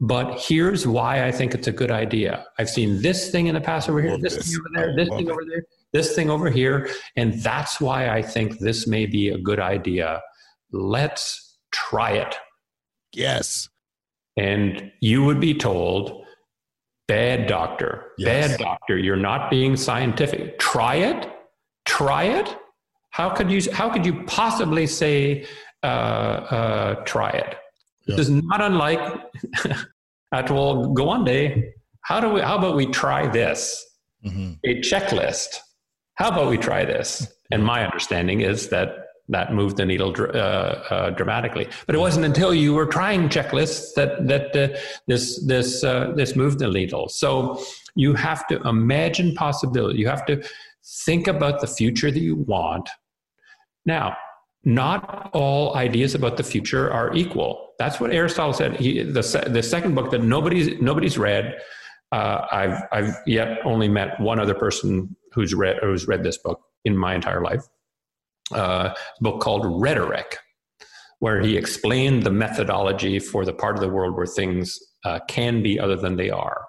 But 0.00 0.40
here's 0.40 0.86
why 0.86 1.26
I 1.26 1.32
think 1.32 1.54
it's 1.54 1.66
a 1.66 1.72
good 1.72 1.90
idea. 1.90 2.46
I've 2.58 2.70
seen 2.70 3.02
this 3.02 3.30
thing 3.30 3.48
in 3.48 3.54
the 3.54 3.60
past 3.60 3.88
over 3.88 4.00
here, 4.00 4.16
this, 4.16 4.36
this, 4.36 4.46
thing 4.46 4.58
over 4.58 4.68
there, 4.74 4.96
this 4.96 5.08
thing 5.10 5.26
it. 5.26 5.30
over 5.30 5.44
there, 5.46 5.62
this 5.92 6.14
thing 6.14 6.30
over 6.30 6.48
here. 6.48 6.88
And 7.16 7.34
that's 7.42 7.82
why 7.82 8.08
I 8.08 8.22
think 8.22 8.58
this 8.60 8.86
may 8.86 9.04
be 9.04 9.28
a 9.28 9.38
good 9.38 9.60
idea. 9.60 10.22
Let's 10.72 11.58
try 11.70 12.12
it. 12.12 12.34
Yes. 13.12 13.68
And 14.38 14.90
you 15.00 15.22
would 15.24 15.38
be 15.38 15.52
told, 15.52 16.24
bad 17.06 17.46
doctor, 17.46 18.12
yes. 18.16 18.48
bad 18.48 18.58
doctor, 18.58 18.96
you're 18.96 19.16
not 19.16 19.50
being 19.50 19.76
scientific. 19.76 20.58
Try 20.58 20.94
it. 20.94 21.30
Try 21.84 22.24
it. 22.24 22.56
How 23.10 23.28
could 23.28 23.50
you, 23.50 23.60
how 23.72 23.90
could 23.90 24.06
you 24.06 24.22
possibly 24.24 24.86
say, 24.86 25.44
uh, 25.82 25.86
uh, 25.86 26.94
try 27.04 27.30
it? 27.30 27.56
Yeah. 28.10 28.16
This 28.16 28.28
is 28.28 28.42
not 28.44 28.60
unlike 28.60 29.00
Atul 30.34 30.94
Gawande. 30.94 31.70
How 32.02 32.20
do 32.20 32.30
we? 32.30 32.40
How 32.40 32.58
about 32.58 32.76
we 32.76 32.86
try 32.86 33.26
this? 33.26 33.84
Mm-hmm. 34.24 34.52
A 34.64 34.80
checklist. 34.80 35.58
How 36.14 36.28
about 36.28 36.50
we 36.50 36.58
try 36.58 36.84
this? 36.84 37.32
And 37.50 37.64
my 37.64 37.84
understanding 37.84 38.42
is 38.42 38.68
that 38.68 39.06
that 39.30 39.54
moved 39.54 39.76
the 39.76 39.86
needle 39.86 40.14
uh, 40.18 40.24
uh, 40.24 41.10
dramatically. 41.10 41.68
But 41.86 41.94
it 41.94 41.98
wasn't 41.98 42.26
until 42.26 42.52
you 42.52 42.74
were 42.74 42.86
trying 42.86 43.28
checklists 43.28 43.94
that 43.94 44.26
that 44.26 44.56
uh, 44.56 44.76
this 45.06 45.44
this 45.46 45.82
uh, 45.82 46.12
this 46.14 46.36
moved 46.36 46.58
the 46.58 46.68
needle. 46.68 47.08
So 47.08 47.62
you 47.94 48.14
have 48.14 48.46
to 48.48 48.60
imagine 48.62 49.34
possibility. 49.34 49.98
You 49.98 50.08
have 50.08 50.26
to 50.26 50.42
think 51.06 51.28
about 51.28 51.60
the 51.60 51.66
future 51.66 52.10
that 52.10 52.20
you 52.20 52.36
want. 52.36 52.88
Now, 53.86 54.16
not 54.64 55.30
all 55.32 55.74
ideas 55.74 56.14
about 56.14 56.36
the 56.36 56.42
future 56.42 56.92
are 56.92 57.14
equal. 57.14 57.70
That's 57.78 57.98
what 57.98 58.12
Aristotle 58.12 58.52
said. 58.52 58.76
He, 58.76 59.02
the, 59.02 59.46
the 59.48 59.62
second 59.62 59.94
book 59.94 60.10
that 60.10 60.22
nobody's, 60.22 60.80
nobody's 60.80 61.16
read, 61.16 61.58
uh, 62.12 62.46
I've, 62.50 62.82
I've 62.92 63.14
yet 63.26 63.58
only 63.64 63.88
met 63.88 64.20
one 64.20 64.38
other 64.38 64.54
person 64.54 65.16
who's 65.32 65.54
read, 65.54 65.78
who's 65.82 66.06
read 66.06 66.22
this 66.22 66.38
book 66.38 66.60
in 66.84 66.96
my 66.96 67.14
entire 67.14 67.40
life. 67.40 67.62
Uh, 68.52 68.92
a 68.92 69.22
book 69.22 69.40
called 69.40 69.64
Rhetoric, 69.80 70.38
where 71.20 71.40
he 71.40 71.56
explained 71.56 72.24
the 72.24 72.30
methodology 72.30 73.18
for 73.18 73.44
the 73.44 73.52
part 73.52 73.76
of 73.76 73.80
the 73.80 73.88
world 73.88 74.16
where 74.16 74.26
things 74.26 74.78
uh, 75.04 75.20
can 75.28 75.62
be 75.62 75.78
other 75.78 75.96
than 75.96 76.16
they 76.16 76.30
are 76.30 76.64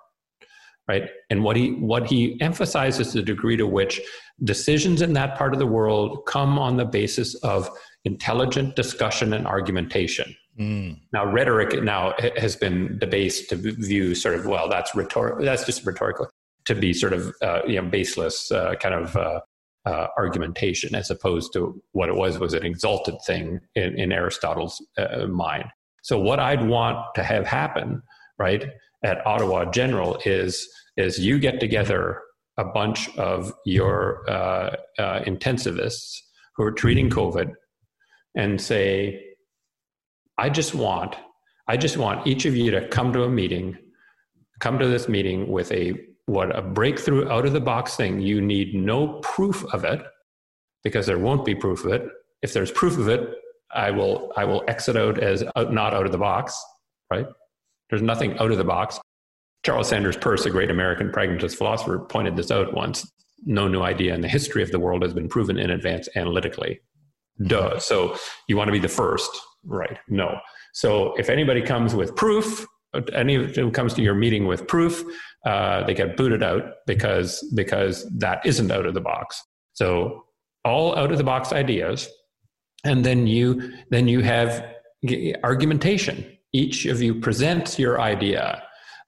right? 0.87 1.09
And 1.29 1.43
what 1.43 1.55
he 1.55 1.71
what 1.73 2.07
he 2.07 2.39
emphasizes 2.41 3.13
the 3.13 3.21
degree 3.21 3.57
to 3.57 3.67
which 3.67 4.01
decisions 4.43 5.01
in 5.01 5.13
that 5.13 5.37
part 5.37 5.53
of 5.53 5.59
the 5.59 5.67
world 5.67 6.25
come 6.25 6.57
on 6.57 6.77
the 6.77 6.85
basis 6.85 7.35
of 7.35 7.69
intelligent 8.05 8.75
discussion 8.75 9.33
and 9.33 9.47
argumentation. 9.47 10.35
Mm. 10.59 10.99
now 11.13 11.25
rhetoric 11.25 11.81
now 11.81 12.13
has 12.35 12.57
been 12.57 12.97
debased 12.99 13.49
to 13.49 13.55
view 13.55 14.13
sort 14.13 14.35
of 14.35 14.45
well 14.45 14.67
that's 14.67 14.93
rhetorical 14.93 15.45
that's 15.45 15.65
just 15.65 15.85
rhetorical 15.85 16.29
to 16.65 16.75
be 16.75 16.93
sort 16.93 17.13
of 17.13 17.33
uh, 17.41 17.61
you 17.65 17.81
know 17.81 17.87
baseless 17.87 18.51
uh, 18.51 18.75
kind 18.75 18.93
of 18.93 19.15
uh, 19.15 19.39
uh, 19.85 20.07
argumentation 20.17 20.93
as 20.93 21.09
opposed 21.09 21.53
to 21.53 21.81
what 21.93 22.09
it 22.09 22.15
was 22.15 22.37
was 22.37 22.53
an 22.53 22.65
exalted 22.65 23.15
thing 23.25 23.61
in, 23.75 23.97
in 23.97 24.11
aristotle's 24.11 24.85
uh, 24.97 25.25
mind. 25.25 25.63
So 26.03 26.19
what 26.19 26.39
i'd 26.39 26.67
want 26.67 26.97
to 27.15 27.23
have 27.23 27.47
happen 27.47 28.01
right 28.37 28.65
at 29.03 29.25
Ottawa 29.25 29.65
General 29.65 30.19
is 30.25 30.67
is 30.97 31.19
you 31.19 31.39
get 31.39 31.59
together 31.59 32.21
a 32.57 32.65
bunch 32.65 33.09
of 33.17 33.53
your 33.65 34.29
uh, 34.29 34.75
uh, 34.99 35.21
intensivists 35.21 36.17
who 36.55 36.63
are 36.63 36.71
treating 36.71 37.09
COVID 37.09 37.53
and 38.35 38.59
say, 38.59 39.23
I 40.37 40.49
just 40.49 40.75
want, 40.75 41.15
I 41.67 41.77
just 41.77 41.97
want 41.97 42.27
each 42.27 42.45
of 42.45 42.55
you 42.55 42.71
to 42.71 42.87
come 42.89 43.13
to 43.13 43.23
a 43.23 43.29
meeting, 43.29 43.77
come 44.59 44.79
to 44.79 44.87
this 44.87 45.07
meeting 45.07 45.49
with 45.51 45.71
a 45.71 45.93
what 46.25 46.55
a 46.55 46.61
breakthrough 46.61 47.27
out 47.29 47.45
of 47.45 47.53
the 47.53 47.59
box 47.61 47.95
thing. 47.95 48.21
You 48.21 48.41
need 48.41 48.75
no 48.75 49.19
proof 49.19 49.63
of 49.73 49.83
it 49.83 50.01
because 50.83 51.05
there 51.05 51.19
won't 51.19 51.45
be 51.45 51.55
proof 51.55 51.83
of 51.83 51.91
it. 51.91 52.03
If 52.41 52.53
there's 52.53 52.71
proof 52.71 52.97
of 52.97 53.07
it, 53.07 53.29
I 53.73 53.91
will 53.91 54.31
I 54.37 54.45
will 54.45 54.63
exit 54.67 54.95
out 54.97 55.21
as 55.21 55.43
out, 55.55 55.73
not 55.73 55.93
out 55.93 56.05
of 56.05 56.11
the 56.11 56.17
box, 56.17 56.59
right? 57.11 57.27
There's 57.91 58.01
nothing 58.01 58.39
out 58.39 58.51
of 58.51 58.57
the 58.57 58.63
box. 58.63 58.99
Charles 59.63 59.89
Sanders 59.89 60.17
Peirce, 60.17 60.45
a 60.47 60.49
great 60.49 60.71
American 60.71 61.11
pragmatist 61.11 61.57
philosopher, 61.57 61.99
pointed 61.99 62.35
this 62.35 62.49
out 62.49 62.73
once. 62.73 63.07
No 63.45 63.67
new 63.67 63.81
idea 63.81 64.15
in 64.15 64.21
the 64.21 64.27
history 64.27 64.63
of 64.63 64.71
the 64.71 64.79
world 64.79 65.03
has 65.03 65.13
been 65.13 65.27
proven 65.27 65.59
in 65.59 65.69
advance 65.69 66.09
analytically. 66.15 66.79
Duh. 67.43 67.77
So 67.79 68.15
you 68.47 68.57
want 68.57 68.69
to 68.69 68.71
be 68.71 68.79
the 68.79 68.87
first, 68.87 69.29
right? 69.63 69.99
No. 70.07 70.39
So 70.73 71.13
if 71.15 71.29
anybody 71.29 71.61
comes 71.61 71.93
with 71.93 72.15
proof, 72.15 72.65
any 73.13 73.35
who 73.53 73.71
comes 73.71 73.93
to 73.95 74.01
your 74.01 74.15
meeting 74.15 74.47
with 74.47 74.67
proof, 74.67 75.03
uh, 75.45 75.83
they 75.85 75.93
get 75.93 76.17
booted 76.17 76.43
out 76.43 76.63
because 76.87 77.43
because 77.55 78.09
that 78.17 78.45
isn't 78.45 78.71
out 78.71 78.85
of 78.85 78.93
the 78.93 79.01
box. 79.01 79.41
So 79.73 80.25
all 80.65 80.95
out 80.97 81.11
of 81.11 81.17
the 81.17 81.23
box 81.23 81.51
ideas, 81.51 82.09
and 82.83 83.03
then 83.03 83.27
you 83.27 83.73
then 83.89 84.07
you 84.07 84.21
have 84.21 84.65
argumentation. 85.43 86.37
Each 86.53 86.85
of 86.85 87.01
you 87.01 87.15
presents 87.15 87.79
your 87.79 88.01
idea. 88.01 88.63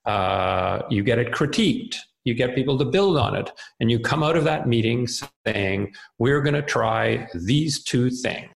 Uh, 0.06 0.82
you 0.89 1.04
get 1.04 1.20
it 1.20 1.32
critiqued. 1.32 1.96
You 2.26 2.34
get 2.34 2.56
people 2.56 2.78
to 2.78 2.86
build 2.86 3.18
on 3.18 3.36
it, 3.36 3.52
and 3.80 3.91
you 3.91 4.00
come 4.00 4.24
out 4.24 4.38
of 4.38 4.46
that 4.46 4.68
meeting 4.68 5.08
saying, 5.46 5.94
"We're 6.20 6.41
going 6.41 6.54
to 6.54 6.62
try 6.62 7.28
these 7.34 7.84
two 7.84 8.10
things, 8.10 8.50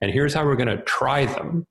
and 0.00 0.12
here's 0.12 0.32
how 0.32 0.44
we're 0.44 0.56
going 0.56 0.76
to 0.76 0.82
try 0.82 1.26
them." 1.26 1.66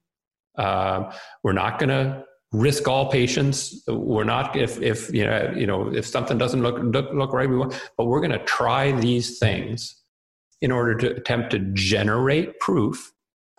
Uh, 0.57 1.13
we're 1.43 1.53
not 1.53 1.79
going 1.79 1.89
to 1.89 2.25
risk 2.51 2.87
all 2.87 3.09
patients. 3.09 3.83
We're 3.87 4.23
not 4.23 4.55
if 4.55 4.81
if 4.81 5.13
you 5.13 5.25
know 5.25 5.53
you 5.55 5.67
know 5.67 5.93
if 5.93 6.05
something 6.05 6.37
doesn't 6.37 6.61
look 6.61 6.77
look, 6.81 7.13
look 7.13 7.33
right, 7.33 7.49
we 7.49 7.63
but 7.97 8.05
we're 8.05 8.21
going 8.21 8.37
to 8.37 8.45
try 8.45 8.91
these 8.91 9.39
things 9.39 9.95
in 10.61 10.71
order 10.71 10.95
to 10.95 11.15
attempt 11.15 11.51
to 11.51 11.59
generate 11.73 12.59
proof, 12.59 13.13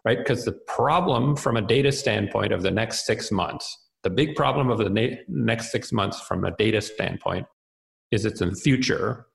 right? 0.04 0.18
Because 0.18 0.44
the 0.44 0.52
problem 0.52 1.36
from 1.36 1.56
a 1.56 1.62
data 1.62 1.92
standpoint 1.92 2.52
of 2.52 2.62
the 2.62 2.70
next 2.70 3.06
six 3.06 3.30
months, 3.30 3.78
the 4.02 4.10
big 4.10 4.34
problem 4.34 4.70
of 4.70 4.78
the 4.78 4.90
na- 4.90 5.16
next 5.28 5.70
six 5.70 5.92
months 5.92 6.20
from 6.20 6.44
a 6.44 6.50
data 6.56 6.80
standpoint 6.80 7.46
is 8.10 8.24
it's 8.24 8.40
in 8.40 8.50
the 8.50 8.56
future. 8.56 9.26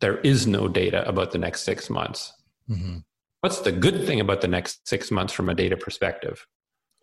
There 0.00 0.18
is 0.18 0.46
no 0.46 0.68
data 0.68 1.06
about 1.08 1.32
the 1.32 1.38
next 1.38 1.62
six 1.62 1.90
months. 1.90 2.32
Mm-hmm. 2.68 2.98
What's 3.40 3.60
the 3.60 3.72
good 3.72 4.06
thing 4.06 4.20
about 4.20 4.40
the 4.40 4.48
next 4.48 4.88
six 4.88 5.10
months 5.10 5.32
from 5.32 5.48
a 5.48 5.54
data 5.54 5.76
perspective? 5.76 6.46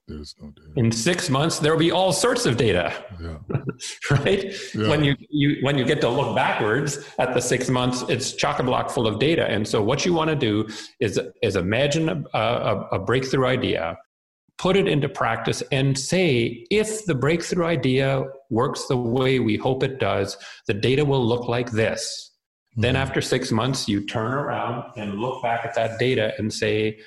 There's 0.09 0.35
no 0.41 0.49
data. 0.49 0.67
In 0.75 0.91
six 0.91 1.29
months, 1.29 1.59
there 1.59 1.71
will 1.71 1.79
be 1.79 1.91
all 1.91 2.11
sorts 2.11 2.45
of 2.47 2.57
data. 2.57 2.91
Yeah. 3.21 3.37
right? 4.11 4.53
Yeah. 4.73 4.89
When 4.89 5.03
you, 5.03 5.15
you 5.29 5.57
when 5.61 5.77
you 5.77 5.85
get 5.85 6.01
to 6.01 6.09
look 6.09 6.35
backwards 6.35 6.97
at 7.19 7.33
the 7.33 7.39
six 7.39 7.69
months, 7.69 8.03
it's 8.09 8.33
chock 8.33 8.59
a 8.59 8.63
block 8.63 8.89
full 8.89 9.07
of 9.07 9.19
data. 9.19 9.45
And 9.47 9.67
so 9.67 9.83
what 9.83 10.05
you 10.05 10.13
want 10.13 10.29
to 10.31 10.35
do 10.35 10.67
is 10.99 11.19
is 11.43 11.55
imagine 11.55 12.09
a, 12.09 12.25
a, 12.33 12.87
a 12.93 12.99
breakthrough 12.99 13.45
idea, 13.45 13.97
put 14.57 14.75
it 14.75 14.87
into 14.87 15.07
practice, 15.07 15.61
and 15.71 15.97
say 15.97 16.65
if 16.71 17.05
the 17.05 17.15
breakthrough 17.15 17.65
idea 17.65 18.23
works 18.49 18.87
the 18.87 18.97
way 18.97 19.39
we 19.39 19.57
hope 19.57 19.83
it 19.83 19.99
does, 19.99 20.37
the 20.65 20.73
data 20.73 21.05
will 21.05 21.25
look 21.25 21.47
like 21.47 21.71
this. 21.71 22.31
Mm-hmm. 22.71 22.81
Then 22.81 22.95
after 22.95 23.21
six 23.21 23.51
months, 23.51 23.87
you 23.87 24.05
turn 24.05 24.33
around 24.33 24.91
and 24.97 25.19
look 25.19 25.43
back 25.43 25.65
at 25.65 25.75
that 25.75 25.99
data 25.99 26.33
and 26.39 26.51
say, 26.51 26.99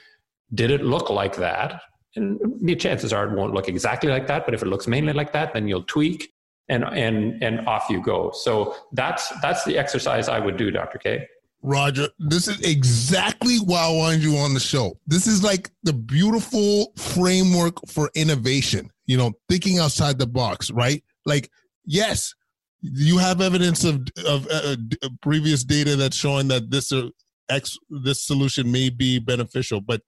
did 0.54 0.70
it 0.70 0.82
look 0.82 1.10
like 1.10 1.36
that? 1.36 1.80
And 2.16 2.38
the 2.60 2.76
chances 2.76 3.12
are 3.12 3.26
it 3.28 3.36
won't 3.36 3.54
look 3.54 3.68
exactly 3.68 4.10
like 4.10 4.26
that 4.26 4.44
but 4.44 4.54
if 4.54 4.62
it 4.62 4.66
looks 4.66 4.86
mainly 4.86 5.12
like 5.12 5.32
that 5.32 5.52
then 5.52 5.66
you'll 5.68 5.84
tweak 5.84 6.32
and 6.68 6.84
and 6.84 7.42
and 7.42 7.66
off 7.66 7.86
you 7.90 8.02
go. 8.02 8.30
So 8.32 8.74
that's 8.92 9.28
that's 9.40 9.64
the 9.64 9.78
exercise 9.78 10.28
i 10.28 10.38
would 10.38 10.56
do 10.56 10.70
dr 10.70 10.98
k. 10.98 11.26
Roger 11.62 12.08
this 12.18 12.48
is 12.48 12.60
exactly 12.62 13.58
why 13.58 13.86
i 13.86 13.92
wanted 13.92 14.22
you 14.22 14.36
on 14.36 14.54
the 14.54 14.60
show. 14.60 14.98
This 15.06 15.26
is 15.26 15.42
like 15.42 15.70
the 15.82 15.92
beautiful 15.92 16.92
framework 16.96 17.74
for 17.88 18.10
innovation 18.14 18.90
you 19.06 19.16
know 19.16 19.32
thinking 19.48 19.78
outside 19.78 20.18
the 20.18 20.26
box 20.26 20.70
right? 20.70 21.02
Like 21.24 21.50
yes 21.84 22.34
you 22.80 23.18
have 23.18 23.40
evidence 23.40 23.84
of 23.84 24.00
of 24.26 24.46
uh, 24.48 24.76
uh 25.02 25.08
previous 25.20 25.62
data 25.64 25.94
that's 25.96 26.16
showing 26.16 26.48
that 26.48 26.70
this 26.70 26.90
uh, 26.92 27.08
x 27.48 27.76
this 27.90 28.24
solution 28.24 28.70
may 28.72 28.88
be 28.88 29.18
beneficial 29.18 29.80
but 29.80 30.00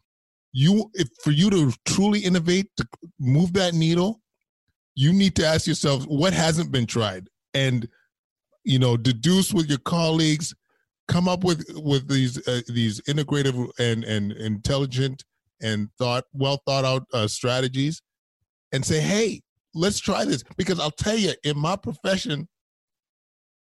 you 0.56 0.90
if 0.94 1.08
for 1.22 1.32
you 1.32 1.50
to 1.50 1.72
truly 1.84 2.20
innovate 2.20 2.70
to 2.76 2.86
move 3.18 3.52
that 3.52 3.74
needle 3.74 4.22
you 4.94 5.12
need 5.12 5.34
to 5.36 5.46
ask 5.46 5.66
yourself 5.66 6.04
what 6.04 6.32
hasn't 6.32 6.70
been 6.70 6.86
tried? 6.86 7.28
And 7.52 7.88
you 8.64 8.78
know 8.78 8.96
deduce 8.96 9.52
with 9.52 9.68
your 9.68 9.78
colleagues 9.78 10.54
come 11.08 11.28
up 11.28 11.44
with 11.44 11.64
with 11.74 12.08
these 12.08 12.36
uh, 12.48 12.62
these 12.68 13.00
integrative 13.02 13.68
and 13.78 14.04
and 14.04 14.32
intelligent 14.32 15.24
and 15.60 15.88
thought 15.98 16.24
well 16.32 16.62
thought 16.66 16.84
out 16.84 17.06
uh, 17.12 17.28
strategies 17.28 18.00
and 18.72 18.84
say 18.84 19.00
hey 19.00 19.42
let's 19.74 20.00
try 20.00 20.24
this. 20.24 20.42
Because 20.56 20.80
i'll 20.80 20.90
tell 20.90 21.16
you 21.16 21.32
in 21.44 21.58
my 21.58 21.76
profession 21.76 22.48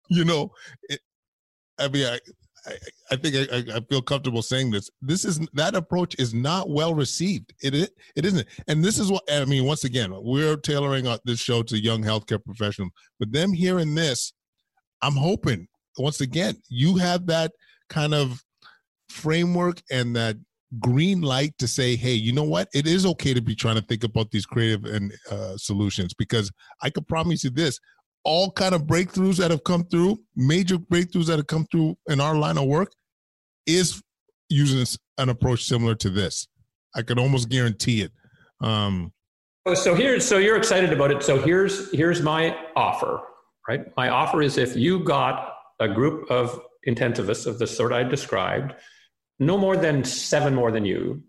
you 0.09 0.25
know 0.25 0.51
it, 0.89 0.99
i 1.77 1.87
mean 1.87 2.07
I, 2.07 2.19
I, 2.67 2.73
I 3.11 3.15
think 3.15 3.51
I, 3.51 3.77
I, 3.77 3.79
feel 3.89 4.01
comfortable 4.01 4.41
saying 4.41 4.71
this. 4.71 4.89
This 5.01 5.25
is 5.25 5.39
that 5.53 5.75
approach 5.75 6.15
is 6.19 6.33
not 6.33 6.69
well 6.69 6.93
received. 6.93 7.53
It 7.61 7.73
it, 7.73 7.91
it 8.15 8.25
isn't, 8.25 8.47
and 8.67 8.83
this 8.83 8.99
is 8.99 9.11
what 9.11 9.23
I 9.31 9.45
mean. 9.45 9.65
Once 9.65 9.83
again, 9.83 10.11
we're 10.13 10.57
tailoring 10.57 11.07
this 11.25 11.39
show 11.39 11.63
to 11.63 11.81
young 11.81 12.03
healthcare 12.03 12.43
professionals. 12.43 12.91
But 13.19 13.31
them 13.31 13.53
hearing 13.53 13.95
this, 13.95 14.33
I'm 15.01 15.15
hoping 15.15 15.67
once 15.97 16.21
again 16.21 16.55
you 16.69 16.97
have 16.97 17.25
that 17.27 17.51
kind 17.89 18.13
of 18.13 18.43
framework 19.09 19.81
and 19.89 20.15
that 20.15 20.37
green 20.79 21.21
light 21.21 21.57
to 21.57 21.67
say, 21.67 21.95
hey, 21.95 22.13
you 22.13 22.33
know 22.33 22.43
what? 22.43 22.67
It 22.73 22.87
is 22.87 23.05
okay 23.05 23.33
to 23.33 23.41
be 23.41 23.55
trying 23.55 23.75
to 23.75 23.81
think 23.81 24.03
about 24.03 24.31
these 24.31 24.45
creative 24.45 24.85
and 24.85 25.13
uh, 25.31 25.55
solutions 25.57 26.13
because 26.13 26.51
I 26.81 26.89
can 26.89 27.05
promise 27.05 27.43
you 27.43 27.49
this: 27.49 27.79
all 28.27 28.51
kind 28.51 28.75
of 28.75 28.81
breakthroughs 28.81 29.37
that 29.37 29.51
have 29.51 29.63
come 29.63 29.85
through, 29.85 30.19
major 30.35 30.77
breakthroughs 30.77 31.27
that 31.27 31.37
have 31.37 31.47
come 31.47 31.65
through 31.71 31.95
in 32.09 32.19
our 32.19 32.35
line 32.35 32.57
of 32.57 32.65
work, 32.65 32.91
is 33.65 34.03
using 34.49 34.85
an 35.17 35.29
approach 35.29 35.63
similar 35.63 35.95
to 35.95 36.09
this. 36.09 36.45
I 36.93 37.03
could 37.03 37.19
almost 37.19 37.47
guarantee 37.47 38.01
it. 38.01 38.11
Um, 38.59 39.13
so 39.73 39.95
here, 39.95 40.19
so 40.19 40.39
you're 40.39 40.57
excited 40.57 40.91
about 40.91 41.11
it. 41.11 41.23
So 41.23 41.41
here's 41.41 41.89
here's 41.93 42.21
my 42.21 42.57
offer, 42.75 43.21
right? 43.67 43.95
My 43.95 44.09
offer 44.09 44.41
is 44.41 44.57
if 44.57 44.75
you 44.75 45.03
got 45.03 45.53
a 45.79 45.87
group 45.87 46.29
of 46.29 46.59
intensivists 46.85 47.47
of 47.47 47.59
the 47.59 47.67
sort 47.67 47.93
I 47.93 48.03
described, 48.03 48.73
no 49.39 49.57
more 49.57 49.77
than 49.77 50.03
seven 50.03 50.53
more 50.53 50.71
than 50.71 50.83
you. 50.83 51.23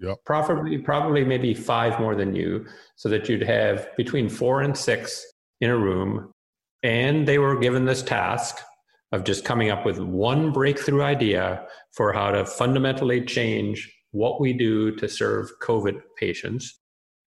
Yep. 0.00 0.16
Probably, 0.26 0.78
probably 0.78 1.24
maybe 1.24 1.54
five 1.54 1.98
more 2.00 2.14
than 2.16 2.34
you, 2.34 2.66
so 2.96 3.08
that 3.08 3.28
you'd 3.28 3.42
have 3.42 3.88
between 3.96 4.28
four 4.28 4.62
and 4.62 4.76
six 4.76 5.24
in 5.60 5.70
a 5.70 5.76
room 5.76 6.32
and 6.82 7.26
they 7.26 7.38
were 7.38 7.58
given 7.58 7.84
this 7.84 8.02
task 8.02 8.58
of 9.12 9.24
just 9.24 9.44
coming 9.44 9.70
up 9.70 9.84
with 9.84 9.98
one 9.98 10.52
breakthrough 10.52 11.02
idea 11.02 11.66
for 11.92 12.12
how 12.12 12.30
to 12.30 12.44
fundamentally 12.44 13.24
change 13.24 13.92
what 14.12 14.40
we 14.40 14.52
do 14.52 14.94
to 14.96 15.08
serve 15.08 15.50
COVID 15.62 16.00
patients. 16.18 16.80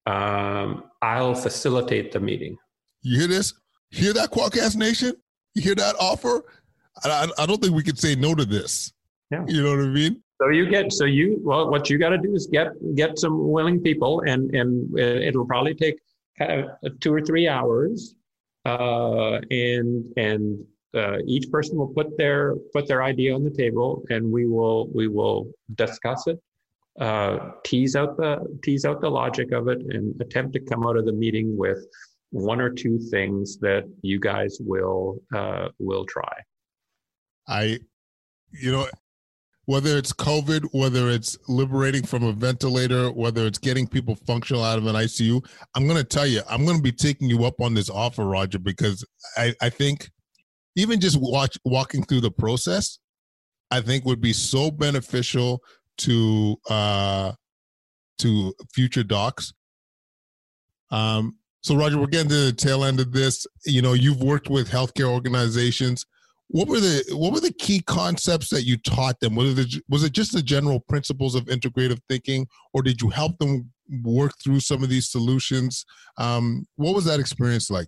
Um, 0.05 0.85
I'll 1.01 1.35
facilitate 1.35 2.11
the 2.11 2.19
meeting. 2.19 2.57
You 3.01 3.19
hear 3.19 3.27
this? 3.27 3.53
Hear 3.91 4.13
that, 4.13 4.31
Kwadcast 4.31 4.75
Nation? 4.77 5.13
You 5.55 5.61
hear 5.61 5.75
that 5.75 5.95
offer? 5.99 6.43
I, 7.03 7.27
I 7.37 7.45
don't 7.45 7.61
think 7.61 7.75
we 7.75 7.83
could 7.83 7.99
say 7.99 8.15
no 8.15 8.35
to 8.35 8.45
this. 8.45 8.93
Yeah. 9.31 9.43
You 9.47 9.63
know 9.63 9.71
what 9.71 9.85
I 9.85 9.89
mean? 9.89 10.23
So 10.41 10.49
you 10.49 10.69
get 10.69 10.91
so 10.93 11.03
you 11.05 11.39
well, 11.43 11.69
what 11.69 11.89
you 11.89 11.97
got 11.97 12.09
to 12.09 12.17
do 12.17 12.33
is 12.33 12.47
get 12.47 12.69
get 12.95 13.19
some 13.19 13.51
willing 13.51 13.81
people, 13.81 14.23
and 14.25 14.55
and 14.55 14.97
it'll 14.97 15.45
probably 15.45 15.75
take 15.75 15.99
kind 16.37 16.65
of 16.83 16.99
two 17.01 17.13
or 17.13 17.21
three 17.21 17.47
hours 17.47 18.15
uh, 18.69 19.39
and 19.51 19.89
and 20.17 20.65
uh, 20.95 21.17
each 21.25 21.49
person 21.51 21.77
will 21.77 21.93
put 21.99 22.17
their 22.17 22.55
put 22.73 22.87
their 22.87 23.01
idea 23.03 23.33
on 23.33 23.43
the 23.43 23.55
table, 23.63 24.03
and 24.09 24.31
we 24.31 24.47
will 24.47 24.87
we 24.93 25.07
will 25.07 25.51
discuss 25.75 26.27
it, 26.27 26.39
uh, 26.99 27.51
tease 27.63 27.95
out 27.95 28.17
the 28.17 28.31
tease 28.63 28.85
out 28.85 29.01
the 29.01 29.09
logic 29.09 29.51
of 29.51 29.67
it, 29.67 29.79
and 29.93 30.19
attempt 30.21 30.53
to 30.53 30.59
come 30.59 30.85
out 30.87 30.97
of 30.97 31.05
the 31.05 31.11
meeting 31.11 31.57
with 31.57 31.85
one 32.31 32.61
or 32.61 32.69
two 32.69 32.99
things 33.09 33.57
that 33.57 33.83
you 34.01 34.19
guys 34.19 34.57
will 34.59 35.21
uh, 35.33 35.69
will 35.79 36.05
try. 36.05 36.33
I, 37.47 37.79
you 38.51 38.71
know, 38.71 38.87
whether 39.69 39.99
it's 39.99 40.11
COVID, 40.11 40.67
whether 40.71 41.11
it's 41.11 41.37
liberating 41.47 42.03
from 42.03 42.23
a 42.23 42.31
ventilator, 42.31 43.11
whether 43.11 43.45
it's 43.45 43.59
getting 43.59 43.85
people 43.85 44.15
functional 44.15 44.63
out 44.63 44.79
of 44.79 44.87
an 44.87 44.95
ICU, 44.95 45.45
I'm 45.75 45.85
going 45.85 45.99
to 45.99 46.03
tell 46.03 46.25
you, 46.25 46.41
I'm 46.49 46.65
going 46.65 46.77
to 46.77 46.81
be 46.81 46.91
taking 46.91 47.29
you 47.29 47.45
up 47.45 47.61
on 47.61 47.75
this 47.75 47.87
offer, 47.87 48.25
Roger, 48.25 48.57
because 48.57 49.05
I, 49.37 49.53
I 49.61 49.69
think 49.69 50.09
even 50.75 50.99
just 50.99 51.21
watch 51.21 51.55
walking 51.65 52.03
through 52.03 52.21
the 52.21 52.31
process, 52.31 52.97
I 53.69 53.79
think 53.81 54.05
would 54.05 54.21
be 54.21 54.33
so 54.33 54.71
beneficial 54.71 55.61
to 55.99 56.55
uh, 56.67 57.33
to 58.17 58.55
future 58.73 59.03
docs. 59.03 59.53
Um, 60.89 61.35
so, 61.61 61.75
Roger, 61.75 61.99
we're 61.99 62.07
getting 62.07 62.29
to 62.29 62.45
the 62.45 62.53
tail 62.53 62.85
end 62.85 62.99
of 62.99 63.11
this. 63.11 63.45
You 63.67 63.83
know, 63.83 63.93
you've 63.93 64.23
worked 64.23 64.49
with 64.49 64.67
healthcare 64.67 65.13
organizations 65.13 66.07
what 66.49 66.67
were 66.67 66.79
the 66.79 67.03
what 67.11 67.31
were 67.31 67.39
the 67.39 67.53
key 67.53 67.81
concepts 67.81 68.49
that 68.49 68.63
you 68.63 68.75
taught 68.77 69.19
them? 69.19 69.35
Was 69.35 69.57
it 69.57 69.83
was 69.87 70.03
it 70.03 70.13
just 70.13 70.33
the 70.33 70.41
general 70.41 70.79
principles 70.79 71.35
of 71.35 71.45
integrative 71.45 71.99
thinking 72.09 72.47
or 72.73 72.81
did 72.81 73.01
you 73.01 73.09
help 73.09 73.37
them 73.37 73.71
work 74.03 74.33
through 74.43 74.59
some 74.59 74.83
of 74.83 74.89
these 74.89 75.09
solutions? 75.09 75.85
Um, 76.17 76.65
what 76.75 76.95
was 76.95 77.05
that 77.05 77.19
experience 77.19 77.69
like? 77.69 77.87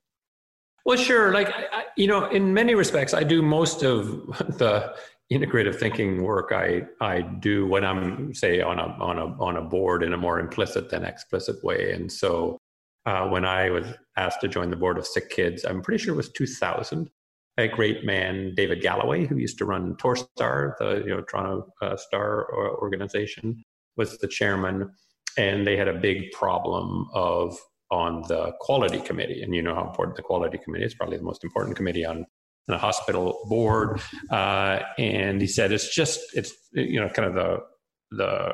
Well 0.86 0.98
sure 0.98 1.34
like 1.34 1.50
I, 1.50 1.86
you 1.96 2.08
know 2.08 2.26
in 2.26 2.54
many 2.54 2.74
respects 2.74 3.14
i 3.14 3.24
do 3.24 3.44
most 3.44 3.84
of 3.84 4.08
the 4.58 4.96
integrative 5.32 5.76
thinking 5.76 6.24
work 6.24 6.52
i 6.52 6.82
i 7.00 7.22
do 7.22 7.68
when 7.68 7.86
i'm 7.86 8.34
say 8.34 8.62
on 8.62 8.80
a 8.80 8.88
on 9.00 9.20
a 9.20 9.26
on 9.40 9.58
a 9.58 9.62
board 9.62 10.02
in 10.02 10.14
a 10.14 10.18
more 10.18 10.40
implicit 10.40 10.90
than 10.90 11.04
explicit 11.06 11.64
way. 11.64 11.94
And 11.94 12.12
so 12.12 12.58
uh, 13.06 13.28
when 13.28 13.46
i 13.46 13.70
was 13.70 13.86
asked 14.18 14.42
to 14.42 14.48
join 14.48 14.70
the 14.70 14.76
board 14.76 14.98
of 14.98 15.06
sick 15.06 15.30
kids 15.30 15.66
i'm 15.66 15.82
pretty 15.82 16.04
sure 16.04 16.14
it 16.14 16.18
was 16.18 16.32
2000 16.32 17.10
a 17.58 17.68
great 17.68 18.04
man, 18.06 18.54
David 18.56 18.82
Galloway, 18.82 19.26
who 19.26 19.38
used 19.38 19.58
to 19.60 19.66
run 19.66 19.96
Torstar, 19.96 20.74
the 20.80 21.04
you 21.06 21.10
know 21.10 21.22
Toronto 21.22 21.68
uh, 21.82 21.98
Star 21.98 22.48
organization, 22.54 23.64
was 23.98 24.18
the 24.18 24.28
chairman, 24.28 24.90
and 25.38 25.68
they 25.68 25.78
had 25.78 25.88
a 25.88 25.94
big 25.94 26.32
problem 26.32 27.08
of 27.14 27.58
on 27.90 28.24
the 28.30 28.54
quality 28.60 29.02
committee, 29.02 29.42
and 29.42 29.54
you 29.54 29.62
know 29.62 29.76
how 29.76 29.88
important 29.88 30.16
the 30.16 30.24
quality 30.24 30.58
committee 30.64 30.86
is. 30.86 30.94
Probably 30.94 31.18
the 31.18 31.24
most 31.24 31.44
important 31.44 31.76
committee 31.76 32.06
on 32.06 32.26
the 32.68 32.78
hospital 32.78 33.40
board. 33.50 34.02
Uh, 34.30 34.80
and 34.98 35.42
he 35.42 35.48
said 35.48 35.72
it's 35.72 35.94
just 35.94 36.20
it's 36.34 36.54
you 36.72 37.00
know 37.00 37.10
kind 37.10 37.28
of 37.28 37.36
the 37.36 37.58
the 38.12 38.54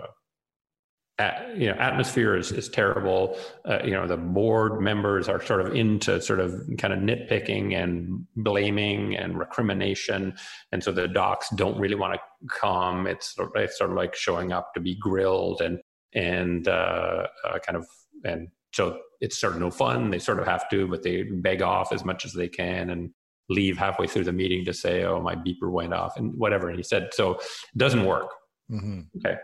you 1.56 1.68
know 1.68 1.74
atmosphere 1.80 2.36
is, 2.36 2.52
is 2.52 2.70
terrible. 2.70 3.38
Uh, 3.66 3.80
you 3.84 3.92
know 3.92 4.06
the 4.06 4.18
board 4.18 4.80
members 4.82 5.28
are 5.28 5.44
sort 5.44 5.62
of 5.62 5.76
into 5.76 6.22
sort 6.22 6.40
of 6.40 6.54
kind 6.78 6.94
of 6.94 7.00
nitpicking 7.00 7.74
and 7.76 8.26
blaming 8.36 9.16
and 9.18 9.40
recrimination. 9.40 10.36
And 10.72 10.84
so 10.84 10.92
the 10.92 11.08
docs 11.08 11.50
don't 11.56 11.80
really 11.80 11.96
want 11.96 12.14
to 12.14 12.20
come. 12.48 13.08
It's, 13.08 13.36
it's 13.56 13.78
sort 13.78 13.90
of 13.90 13.96
like 13.96 14.16
showing 14.16 14.52
up 14.52 14.74
to 14.76 14.80
be 14.80 14.96
grilled 14.96 15.62
and 15.62 15.80
and 16.14 16.68
uh, 16.68 17.28
uh, 17.46 17.60
kind 17.60 17.78
of 17.78 17.88
and 18.24 18.50
so 18.74 19.00
it's 19.20 19.40
sort 19.40 19.54
of 19.54 19.60
no 19.60 19.72
fun. 19.72 20.12
They 20.12 20.20
sort 20.20 20.40
of 20.40 20.46
have 20.46 20.70
to 20.70 20.88
but 20.88 21.02
they 21.02 21.24
beg 21.24 21.64
off 21.64 21.92
as 21.92 22.06
much 22.06 22.26
as 22.26 22.34
they 22.34 22.48
can 22.48 22.92
and 22.92 23.10
leave 23.50 23.78
halfway 23.78 24.06
through 24.08 24.26
the 24.26 24.34
meeting 24.34 24.66
to 24.66 24.74
say 24.74 25.04
oh 25.06 25.22
my 25.22 25.34
beeper 25.34 25.72
went 25.72 25.94
off 25.94 26.18
and 26.18 26.34
whatever 26.38 26.70
and 26.70 26.78
he 26.78 26.84
said. 26.84 27.10
So 27.12 27.36
it 27.36 27.78
doesn't 27.78 28.06
work. 28.06 28.30
Mm-hmm. 28.70 29.02
okay. 29.18 29.38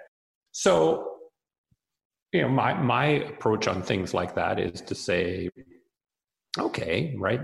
So 0.51 1.12
you 2.33 2.41
know 2.41 2.49
my 2.49 2.73
my 2.73 3.05
approach 3.05 3.67
on 3.67 3.81
things 3.81 4.13
like 4.13 4.35
that 4.35 4.59
is 4.59 4.81
to 4.81 4.95
say 4.95 5.49
okay 6.59 7.15
right 7.17 7.41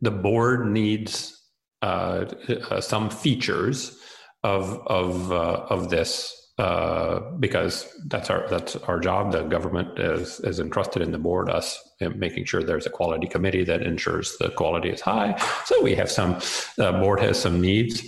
the 0.00 0.10
board 0.10 0.66
needs 0.66 1.40
uh, 1.82 2.24
uh, 2.70 2.80
some 2.80 3.10
features 3.10 3.98
of 4.42 4.80
of 4.86 5.32
uh, 5.32 5.66
of 5.68 5.90
this 5.90 6.52
uh, 6.58 7.20
because 7.40 7.92
that's 8.06 8.30
our 8.30 8.48
that's 8.48 8.76
our 8.76 8.98
job. 9.00 9.32
The 9.32 9.42
government 9.42 9.98
is 9.98 10.40
is 10.40 10.60
entrusted 10.60 11.02
in 11.02 11.10
the 11.12 11.18
board 11.18 11.50
us 11.50 11.78
making 12.00 12.44
sure 12.44 12.62
there's 12.62 12.86
a 12.86 12.90
quality 12.90 13.26
committee 13.26 13.64
that 13.64 13.82
ensures 13.82 14.36
the 14.38 14.50
quality 14.50 14.90
is 14.90 15.00
high. 15.00 15.36
So 15.64 15.82
we 15.82 15.94
have 15.96 16.10
some 16.10 16.38
the 16.76 16.92
board 16.92 17.20
has 17.20 17.38
some 17.38 17.60
needs. 17.60 18.02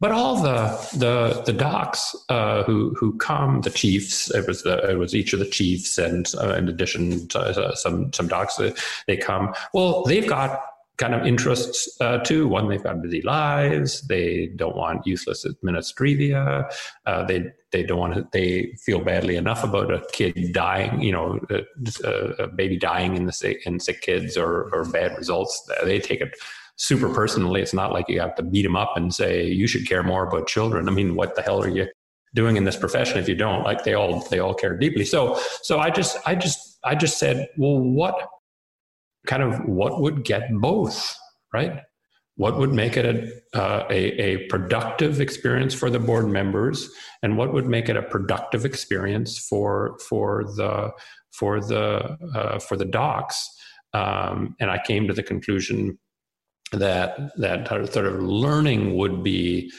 But 0.00 0.12
all 0.12 0.36
the 0.36 0.66
the 0.98 1.42
the 1.46 1.52
docs 1.52 2.14
uh, 2.28 2.64
who 2.64 2.94
who 2.98 3.16
come, 3.18 3.60
the 3.60 3.70
chiefs. 3.70 4.30
It 4.34 4.46
was 4.46 4.62
the 4.62 4.90
it 4.90 4.98
was 4.98 5.14
each 5.14 5.32
of 5.32 5.38
the 5.38 5.46
chiefs, 5.46 5.98
and 5.98 6.30
uh, 6.40 6.54
in 6.54 6.68
addition 6.68 7.28
to 7.28 7.38
uh, 7.38 7.74
some 7.74 8.12
some 8.12 8.28
docs, 8.28 8.58
uh, 8.58 8.74
they 9.06 9.16
come. 9.16 9.54
Well, 9.72 10.04
they've 10.04 10.28
got 10.28 10.60
kind 10.96 11.14
of 11.14 11.26
interests 11.26 11.88
uh, 12.00 12.18
too. 12.18 12.46
One, 12.46 12.68
they've 12.68 12.82
got 12.82 13.02
busy 13.02 13.22
lives. 13.22 14.02
They 14.02 14.46
don't 14.56 14.76
want 14.76 15.06
useless 15.06 15.44
administrivia. 15.44 16.70
Uh, 17.06 17.24
they 17.24 17.52
they 17.72 17.82
don't 17.82 17.98
want 17.98 18.14
to. 18.14 18.28
They 18.32 18.74
feel 18.84 19.00
badly 19.00 19.36
enough 19.36 19.64
about 19.64 19.92
a 19.92 20.04
kid 20.12 20.52
dying. 20.52 21.00
You 21.00 21.12
know, 21.12 21.40
a, 21.50 22.10
a 22.42 22.46
baby 22.48 22.78
dying 22.78 23.16
in 23.16 23.26
the 23.26 23.32
sick, 23.32 23.64
in 23.64 23.80
sick 23.80 24.02
kids 24.02 24.36
or 24.36 24.70
or 24.74 24.84
bad 24.84 25.16
results. 25.16 25.68
They 25.84 25.98
take 25.98 26.20
it 26.20 26.34
super 26.76 27.08
personally. 27.08 27.62
It's 27.62 27.74
not 27.74 27.92
like 27.92 28.08
you 28.08 28.20
have 28.20 28.34
to 28.36 28.42
beat 28.42 28.62
them 28.62 28.76
up 28.76 28.96
and 28.96 29.14
say 29.14 29.46
you 29.46 29.66
should 29.66 29.88
care 29.88 30.02
more 30.02 30.26
about 30.26 30.48
children. 30.48 30.88
I 30.88 30.92
mean, 30.92 31.14
what 31.14 31.34
the 31.34 31.42
hell 31.42 31.62
are 31.62 31.68
you 31.68 31.86
doing 32.34 32.56
in 32.56 32.64
this 32.64 32.76
profession 32.76 33.18
if 33.18 33.28
you 33.28 33.34
don't? 33.34 33.62
Like 33.62 33.84
they 33.84 33.94
all 33.94 34.20
they 34.30 34.40
all 34.40 34.54
care 34.54 34.76
deeply. 34.76 35.04
So 35.04 35.38
so 35.62 35.78
I 35.78 35.90
just 35.90 36.16
I 36.26 36.34
just 36.34 36.78
I 36.84 36.94
just 36.94 37.18
said, 37.18 37.48
well, 37.56 37.78
what 37.78 38.28
kind 39.26 39.42
of 39.42 39.64
what 39.66 40.00
would 40.00 40.24
get 40.24 40.50
both, 40.52 41.16
right? 41.52 41.80
What 42.36 42.58
would 42.58 42.72
make 42.72 42.96
it 42.96 43.06
a, 43.06 43.58
uh, 43.58 43.86
a, 43.88 44.20
a 44.20 44.48
productive 44.48 45.20
experience 45.20 45.72
for 45.72 45.88
the 45.88 46.00
board 46.00 46.26
members, 46.26 46.90
and 47.22 47.38
what 47.38 47.52
would 47.52 47.66
make 47.66 47.88
it 47.88 47.96
a 47.96 48.02
productive 48.02 48.64
experience 48.64 49.38
for 49.38 49.96
for 50.08 50.44
the 50.56 50.90
for 51.30 51.60
the 51.60 52.18
uh, 52.34 52.58
for 52.58 52.76
the 52.76 52.84
docs? 52.84 53.48
Um, 53.92 54.56
and 54.58 54.68
I 54.68 54.80
came 54.84 55.06
to 55.06 55.14
the 55.14 55.22
conclusion 55.22 55.96
that 56.72 57.36
that 57.36 57.68
sort 57.68 58.06
of 58.06 58.20
learning 58.20 58.96
would 58.96 59.22
be 59.22 59.72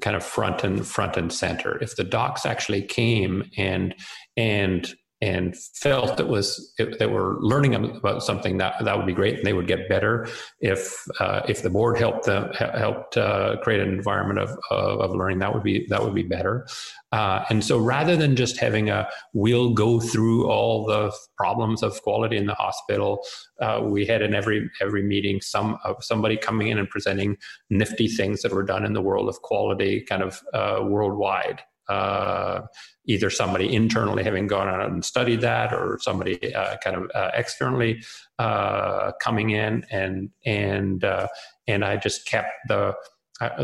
kind 0.00 0.16
of 0.16 0.24
front 0.24 0.64
and 0.64 0.86
front 0.86 1.16
and 1.16 1.32
center. 1.32 1.78
If 1.82 1.96
the 1.96 2.04
docs 2.04 2.46
actually 2.46 2.82
came 2.82 3.50
and 3.56 3.94
and 4.36 4.92
and 5.20 5.56
felt 5.56 6.18
it 6.18 6.26
was 6.26 6.74
if 6.78 6.98
they 6.98 7.06
were 7.06 7.36
learning 7.40 7.74
about 7.74 8.24
something 8.24 8.58
that 8.58 8.74
that 8.84 8.96
would 8.96 9.06
be 9.06 9.12
great 9.12 9.36
and 9.36 9.46
they 9.46 9.52
would 9.52 9.68
get 9.68 9.88
better. 9.88 10.26
If 10.60 11.06
uh, 11.20 11.42
if 11.48 11.62
the 11.62 11.70
board 11.70 11.98
helped 11.98 12.26
them 12.26 12.52
helped 12.52 13.16
uh, 13.16 13.56
create 13.62 13.80
an 13.80 13.90
environment 13.90 14.40
of, 14.40 14.50
of, 14.70 15.00
of 15.00 15.10
learning 15.14 15.38
that 15.38 15.54
would 15.54 15.62
be 15.62 15.86
that 15.88 16.02
would 16.02 16.14
be 16.14 16.24
better 16.24 16.66
uh, 17.12 17.44
and 17.50 17.64
so 17.64 17.78
rather 17.78 18.16
than 18.16 18.34
just 18.34 18.58
having 18.58 18.90
a 18.90 19.08
we'll 19.32 19.70
go 19.70 20.00
through 20.00 20.48
all 20.48 20.84
the 20.84 21.12
problems 21.36 21.82
of 21.82 22.00
quality 22.02 22.36
in 22.36 22.46
the 22.46 22.54
hospital 22.54 23.22
uh, 23.60 23.80
we 23.82 24.04
had 24.06 24.22
in 24.22 24.34
every 24.34 24.70
every 24.80 25.02
meeting 25.02 25.40
some 25.40 25.78
somebody 26.00 26.36
coming 26.36 26.68
in 26.68 26.78
and 26.78 26.88
presenting 26.88 27.36
nifty 27.70 28.08
things 28.08 28.42
that 28.42 28.52
were 28.52 28.62
done 28.62 28.84
in 28.84 28.92
the 28.92 29.02
world 29.02 29.28
of 29.28 29.40
quality 29.42 30.00
kind 30.00 30.22
of 30.22 30.40
uh, 30.54 30.80
worldwide. 30.82 31.62
Uh, 31.88 32.62
either 33.06 33.28
somebody 33.28 33.74
internally 33.74 34.22
having 34.22 34.46
gone 34.46 34.68
out 34.68 34.88
and 34.88 35.04
studied 35.04 35.40
that 35.40 35.72
or 35.74 35.98
somebody 36.00 36.54
uh, 36.54 36.76
kind 36.82 36.96
of 36.96 37.10
uh, 37.14 37.30
externally 37.34 38.02
uh, 38.38 39.10
coming 39.20 39.50
in 39.50 39.84
and 39.90 40.30
and 40.46 41.04
uh, 41.04 41.26
and 41.66 41.84
I 41.84 41.96
just 41.96 42.26
kept 42.26 42.52
the 42.68 42.78
uh, 42.78 42.92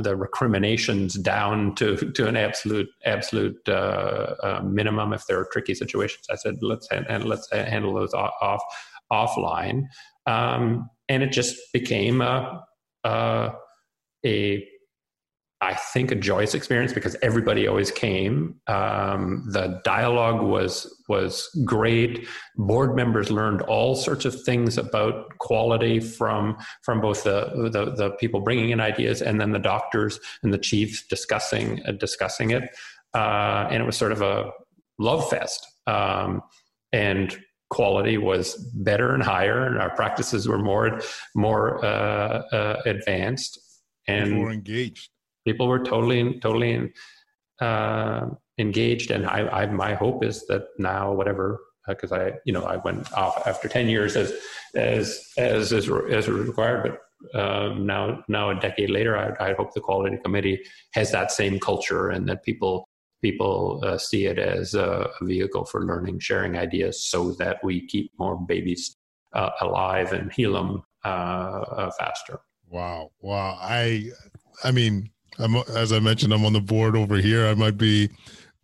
the 0.00 0.16
recriminations 0.16 1.14
down 1.14 1.74
to 1.76 1.96
to 1.96 2.26
an 2.26 2.36
absolute 2.36 2.88
absolute 3.04 3.56
minimum 4.64 5.12
if 5.12 5.26
there 5.26 5.38
are 5.38 5.48
tricky 5.52 5.74
situations 5.74 6.26
I 6.30 6.36
said 6.36 6.56
let's 6.62 6.88
and 6.90 7.24
let's 7.24 7.48
handle 7.52 7.94
those 7.94 8.14
off, 8.14 8.32
off 8.40 8.62
offline 9.12 9.84
um, 10.28 10.90
and 11.08 11.22
it 11.22 11.32
just 11.32 11.56
became 11.72 12.20
a, 12.20 12.62
a, 13.04 13.52
a 14.24 14.68
I 15.60 15.74
think 15.74 16.12
a 16.12 16.14
joyous 16.14 16.54
experience 16.54 16.92
because 16.92 17.16
everybody 17.22 17.66
always 17.66 17.90
came. 17.90 18.60
Um, 18.68 19.48
the 19.50 19.80
dialogue 19.84 20.42
was 20.42 20.97
was 21.08 21.48
great. 21.64 22.28
Board 22.56 22.94
members 22.94 23.30
learned 23.30 23.62
all 23.62 23.94
sorts 23.94 24.24
of 24.24 24.42
things 24.42 24.78
about 24.78 25.36
quality 25.38 26.00
from 26.00 26.56
from 26.82 27.00
both 27.00 27.24
the 27.24 27.70
the, 27.72 27.92
the 27.94 28.10
people 28.12 28.40
bringing 28.40 28.70
in 28.70 28.80
ideas 28.80 29.22
and 29.22 29.40
then 29.40 29.52
the 29.52 29.58
doctors 29.58 30.20
and 30.42 30.52
the 30.52 30.58
chiefs 30.58 31.06
discussing 31.06 31.80
uh, 31.86 31.92
discussing 31.92 32.50
it. 32.50 32.64
Uh, 33.14 33.66
and 33.70 33.82
it 33.82 33.86
was 33.86 33.96
sort 33.96 34.12
of 34.12 34.22
a 34.22 34.50
love 34.98 35.28
fest. 35.30 35.66
Um, 35.86 36.42
and 36.92 37.38
quality 37.70 38.16
was 38.16 38.54
better 38.74 39.14
and 39.14 39.22
higher, 39.22 39.66
and 39.66 39.78
our 39.78 39.94
practices 39.94 40.46
were 40.48 40.58
more 40.58 41.00
more 41.34 41.84
uh, 41.84 42.42
uh 42.52 42.82
advanced 42.86 43.58
and 44.06 44.32
more 44.32 44.52
engaged 44.52 45.10
people 45.48 45.66
were 45.66 45.82
totally 45.82 46.38
totally 46.40 46.72
in 46.72 46.92
uh, 47.60 48.26
engaged 48.58 49.10
and 49.10 49.26
I, 49.26 49.48
I, 49.48 49.66
my 49.66 49.94
hope 49.94 50.24
is 50.24 50.46
that 50.46 50.68
now 50.78 51.12
whatever 51.12 51.60
because 51.86 52.12
uh, 52.12 52.16
I 52.16 52.32
you 52.44 52.52
know 52.52 52.64
I 52.64 52.76
went 52.76 53.12
off 53.12 53.46
after 53.46 53.68
10 53.68 53.88
years 53.88 54.16
as 54.16 54.32
as 54.74 55.20
as 55.36 55.72
as, 55.72 55.88
as 55.88 56.28
required 56.28 56.82
but 56.82 57.40
um, 57.40 57.86
now 57.86 58.22
now 58.28 58.50
a 58.50 58.60
decade 58.60 58.90
later 58.90 59.16
I, 59.16 59.50
I, 59.50 59.54
hope 59.54 59.74
the 59.74 59.80
quality 59.80 60.18
committee 60.22 60.60
has 60.92 61.10
that 61.10 61.32
same 61.32 61.58
culture 61.58 62.10
and 62.10 62.28
that 62.28 62.44
people 62.44 62.88
people 63.22 63.80
uh, 63.84 63.98
see 63.98 64.26
it 64.26 64.38
as 64.38 64.74
a, 64.74 65.08
vehicle 65.22 65.64
for 65.64 65.84
learning 65.84 66.20
sharing 66.20 66.56
ideas 66.56 67.10
so 67.10 67.32
that 67.32 67.58
we 67.64 67.84
keep 67.86 68.12
more 68.18 68.38
babies 68.46 68.94
uh, 69.32 69.50
alive 69.60 70.12
and 70.12 70.32
heal 70.32 70.52
them 70.52 70.82
uh, 71.04 71.08
uh, 71.08 71.90
faster. 71.98 72.38
Wow. 72.68 73.10
Wow. 73.20 73.58
I 73.60 74.10
i 74.62 74.70
mean 74.70 75.10
I'm, 75.38 75.56
as 75.56 75.92
I 75.92 76.00
mentioned, 76.00 76.32
I'm 76.32 76.44
on 76.44 76.52
the 76.52 76.60
board 76.60 76.96
over 76.96 77.16
here. 77.16 77.46
I 77.46 77.54
might 77.54 77.78
be 77.78 78.10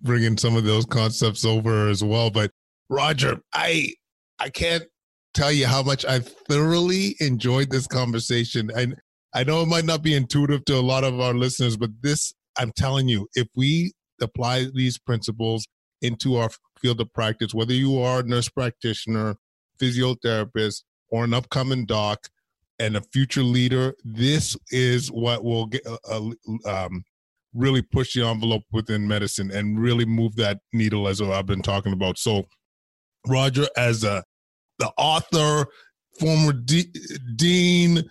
bringing 0.05 0.37
some 0.37 0.57
of 0.57 0.65
those 0.65 0.87
concepts 0.87 1.45
over 1.45 1.89
as 1.89 2.05
well. 2.05 2.31
But 2.31 2.51
Roger, 2.89 3.41
I 3.53 3.95
I 4.39 4.51
can't 4.51 4.85
tell 5.35 5.51
you 5.51 5.67
how 5.67 5.83
much 5.83 6.05
I 6.05 6.21
thoroughly 6.21 7.17
enjoyed 7.21 7.71
this 7.71 7.87
conversation. 7.87 8.71
And 8.75 8.97
I 9.35 9.43
know 9.43 9.63
it 9.63 9.67
might 9.67 9.85
not 9.85 10.03
be 10.03 10.15
intuitive 10.15 10.65
to 10.67 10.77
a 10.77 10.81
lot 10.81 11.03
of 11.05 11.19
our 11.19 11.35
listeners, 11.35 11.77
but 11.77 11.91
this, 12.03 12.33
I'm 12.57 12.73
telling 12.73 13.09
you, 13.09 13.29
if 13.35 13.49
we 13.57 13.93
apply 14.23 14.67
these 14.73 14.97
principles 14.97 15.67
into 16.01 16.37
our 16.37 16.51
field 16.79 17.01
of 17.01 17.13
practice, 17.13 17.53
whether 17.53 17.73
you 17.73 18.01
are 18.01 18.21
a 18.21 18.23
nurse 18.23 18.49
practitioner, 18.49 19.37
physiotherapist, 19.81 20.85
or 21.09 21.25
an 21.25 21.35
upcoming 21.35 21.85
doc, 21.85 22.29
and 22.79 22.97
a 22.97 23.01
future 23.13 23.43
leader, 23.43 23.95
this 24.05 24.57
is 24.71 25.11
what 25.11 25.45
will 25.45 25.67
get, 25.67 25.87
uh, 25.87 25.97
uh, 26.09 26.87
um, 26.87 27.05
really 27.55 27.83
push 27.83 28.15
the 28.15 28.27
envelope 28.27 28.63
within 28.73 29.07
medicine 29.07 29.51
and 29.51 29.81
really 29.81 30.05
move 30.05 30.37
that 30.37 30.59
needle 30.73 31.09
as 31.09 31.23
I've 31.23 31.47
been 31.47 31.63
talking 31.63 31.93
about. 31.93 32.19
So, 32.19 32.45
Roger, 33.27 33.67
as 33.77 34.05
a 34.05 34.23
the 34.79 34.91
author, 34.99 35.67
former 36.19 36.53
de- 36.53 36.93
dean, 37.37 38.03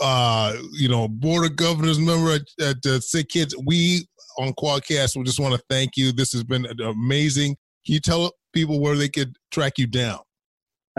uh, 0.00 0.56
you 0.72 0.88
know, 0.88 1.08
board 1.08 1.44
of 1.44 1.56
governors 1.56 1.98
member 1.98 2.32
at, 2.32 2.42
at 2.60 2.86
uh, 2.86 3.00
Sick 3.00 3.28
Kids. 3.28 3.54
We 3.66 4.06
on 4.38 4.52
Kwadcast, 4.52 5.16
we 5.16 5.24
just 5.24 5.40
want 5.40 5.54
to 5.54 5.62
thank 5.70 5.96
you. 5.96 6.12
This 6.12 6.32
has 6.32 6.44
been 6.44 6.66
amazing. 6.80 7.56
Can 7.84 7.94
you 7.94 8.00
tell 8.00 8.32
people 8.52 8.80
where 8.80 8.96
they 8.96 9.08
could 9.08 9.34
track 9.50 9.78
you 9.78 9.86
down? 9.86 10.18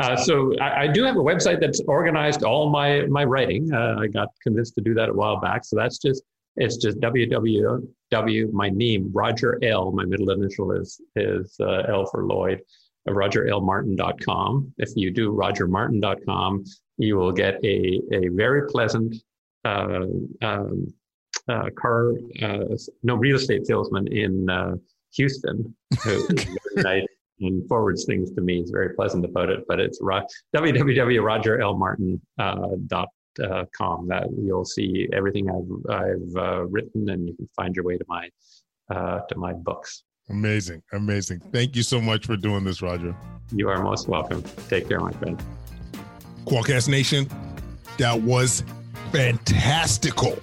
Uh, 0.01 0.15
so 0.15 0.53
I, 0.59 0.83
I, 0.83 0.87
do 0.87 1.03
have 1.03 1.15
a 1.15 1.21
website 1.21 1.59
that's 1.59 1.81
organized 1.87 2.43
all 2.43 2.69
my 2.69 3.07
my 3.07 3.23
writing. 3.23 3.73
Uh, 3.73 3.95
I 3.99 4.07
got 4.07 4.27
convinced 4.43 4.75
to 4.75 4.81
do 4.81 4.93
that 4.93 5.09
a 5.09 5.13
while 5.13 5.39
back. 5.39 5.65
So 5.65 5.75
that's 5.75 5.97
just 5.97 6.21
it's 6.57 6.77
just 6.77 6.99
www. 6.99 8.51
My 8.51 8.69
name 8.69 9.11
Roger 9.13 9.59
L. 9.63 9.91
My 9.91 10.05
middle 10.05 10.31
initial 10.31 10.71
is 10.71 10.99
is 11.15 11.55
uh, 11.59 11.83
L 11.87 12.05
for 12.05 12.25
Lloyd. 12.25 12.61
Uh, 13.07 13.11
RogerLMartin.com. 13.11 14.73
If 14.77 14.89
you 14.95 15.11
do 15.11 15.31
RogerMartin.com, 15.31 16.65
you 16.97 17.15
will 17.15 17.31
get 17.31 17.63
a 17.63 18.01
a 18.11 18.27
very 18.29 18.67
pleasant 18.67 19.15
uh, 19.65 20.05
um, 20.41 20.93
uh, 21.47 21.69
car 21.77 22.13
no 23.03 23.15
real 23.15 23.35
estate 23.35 23.65
salesman 23.65 24.07
in 24.07 24.79
Houston 25.13 25.75
who 26.03 26.27
nice 26.77 27.05
and 27.39 27.67
forwards 27.67 28.05
things 28.05 28.31
to 28.31 28.41
me. 28.41 28.59
It's 28.59 28.71
very 28.71 28.95
pleasant 28.95 29.23
about 29.23 29.49
it, 29.49 29.63
but 29.67 29.79
it's 29.79 29.99
ro- 30.01 30.25
www.rogerlmartin.com. 30.55 32.21
Uh, 32.39 33.05
com. 33.77 34.07
that 34.07 34.27
you'll 34.37 34.65
see 34.65 35.07
everything 35.13 35.49
I've, 35.49 35.95
I've 35.95 36.35
uh, 36.35 36.65
written, 36.65 37.09
and 37.09 37.27
you 37.27 37.35
can 37.35 37.49
find 37.55 37.75
your 37.75 37.85
way 37.85 37.97
to 37.97 38.05
my 38.07 38.29
uh, 38.89 39.19
to 39.29 39.37
my 39.37 39.53
books. 39.53 40.03
Amazing, 40.29 40.83
amazing. 40.93 41.39
Thank 41.51 41.75
you 41.75 41.83
so 41.83 42.01
much 42.01 42.25
for 42.25 42.35
doing 42.35 42.63
this, 42.63 42.81
Roger. 42.81 43.15
You 43.53 43.69
are 43.69 43.81
most 43.81 44.07
welcome. 44.07 44.43
Take 44.67 44.89
care, 44.89 44.99
my 44.99 45.11
friend. 45.11 45.41
Kwadcast 46.45 46.89
Nation, 46.89 47.29
that 47.97 48.21
was 48.21 48.63
fantastical. 49.11 50.37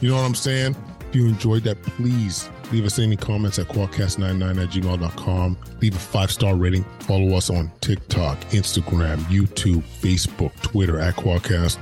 You 0.00 0.10
know 0.10 0.16
what 0.16 0.22
I'm 0.22 0.34
saying? 0.34 0.76
If 1.08 1.16
you 1.16 1.26
enjoyed 1.26 1.64
that, 1.64 1.82
please 1.82 2.48
Leave 2.72 2.86
us 2.86 2.98
any 2.98 3.16
comments 3.16 3.58
at 3.58 3.68
kwadcast99 3.68 4.62
at 4.62 4.70
gmail.com. 4.70 5.58
Leave 5.80 5.94
a 5.94 5.98
five 5.98 6.30
star 6.30 6.54
rating. 6.54 6.84
Follow 7.00 7.36
us 7.36 7.50
on 7.50 7.70
TikTok, 7.80 8.40
Instagram, 8.50 9.18
YouTube, 9.24 9.82
Facebook, 10.00 10.52
Twitter 10.62 10.98
at 10.98 11.14
Kwadcast. 11.14 11.78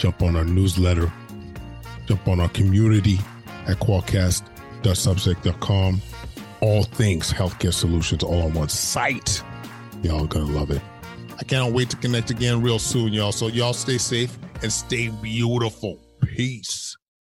Jump 0.00 0.22
on 0.22 0.34
our 0.34 0.44
newsletter. 0.44 1.12
Jump 2.06 2.26
on 2.26 2.40
our 2.40 2.48
community 2.48 3.18
at 3.66 3.78
kwadcast.substack.com. 3.80 6.00
All 6.62 6.84
things 6.84 7.30
healthcare 7.30 7.74
solutions 7.74 8.22
all 8.22 8.44
on 8.44 8.54
one 8.54 8.70
site. 8.70 9.42
Y'all 10.02 10.26
gonna 10.26 10.46
love 10.46 10.70
it. 10.70 10.80
I 11.38 11.44
cannot 11.44 11.72
wait 11.72 11.90
to 11.90 11.98
connect 11.98 12.30
again 12.30 12.62
real 12.62 12.78
soon, 12.78 13.12
y'all. 13.12 13.32
So 13.32 13.48
y'all 13.48 13.74
stay 13.74 13.98
safe 13.98 14.38
and 14.62 14.72
stay 14.72 15.08
beautiful. 15.08 16.00
Peace. 16.22 16.89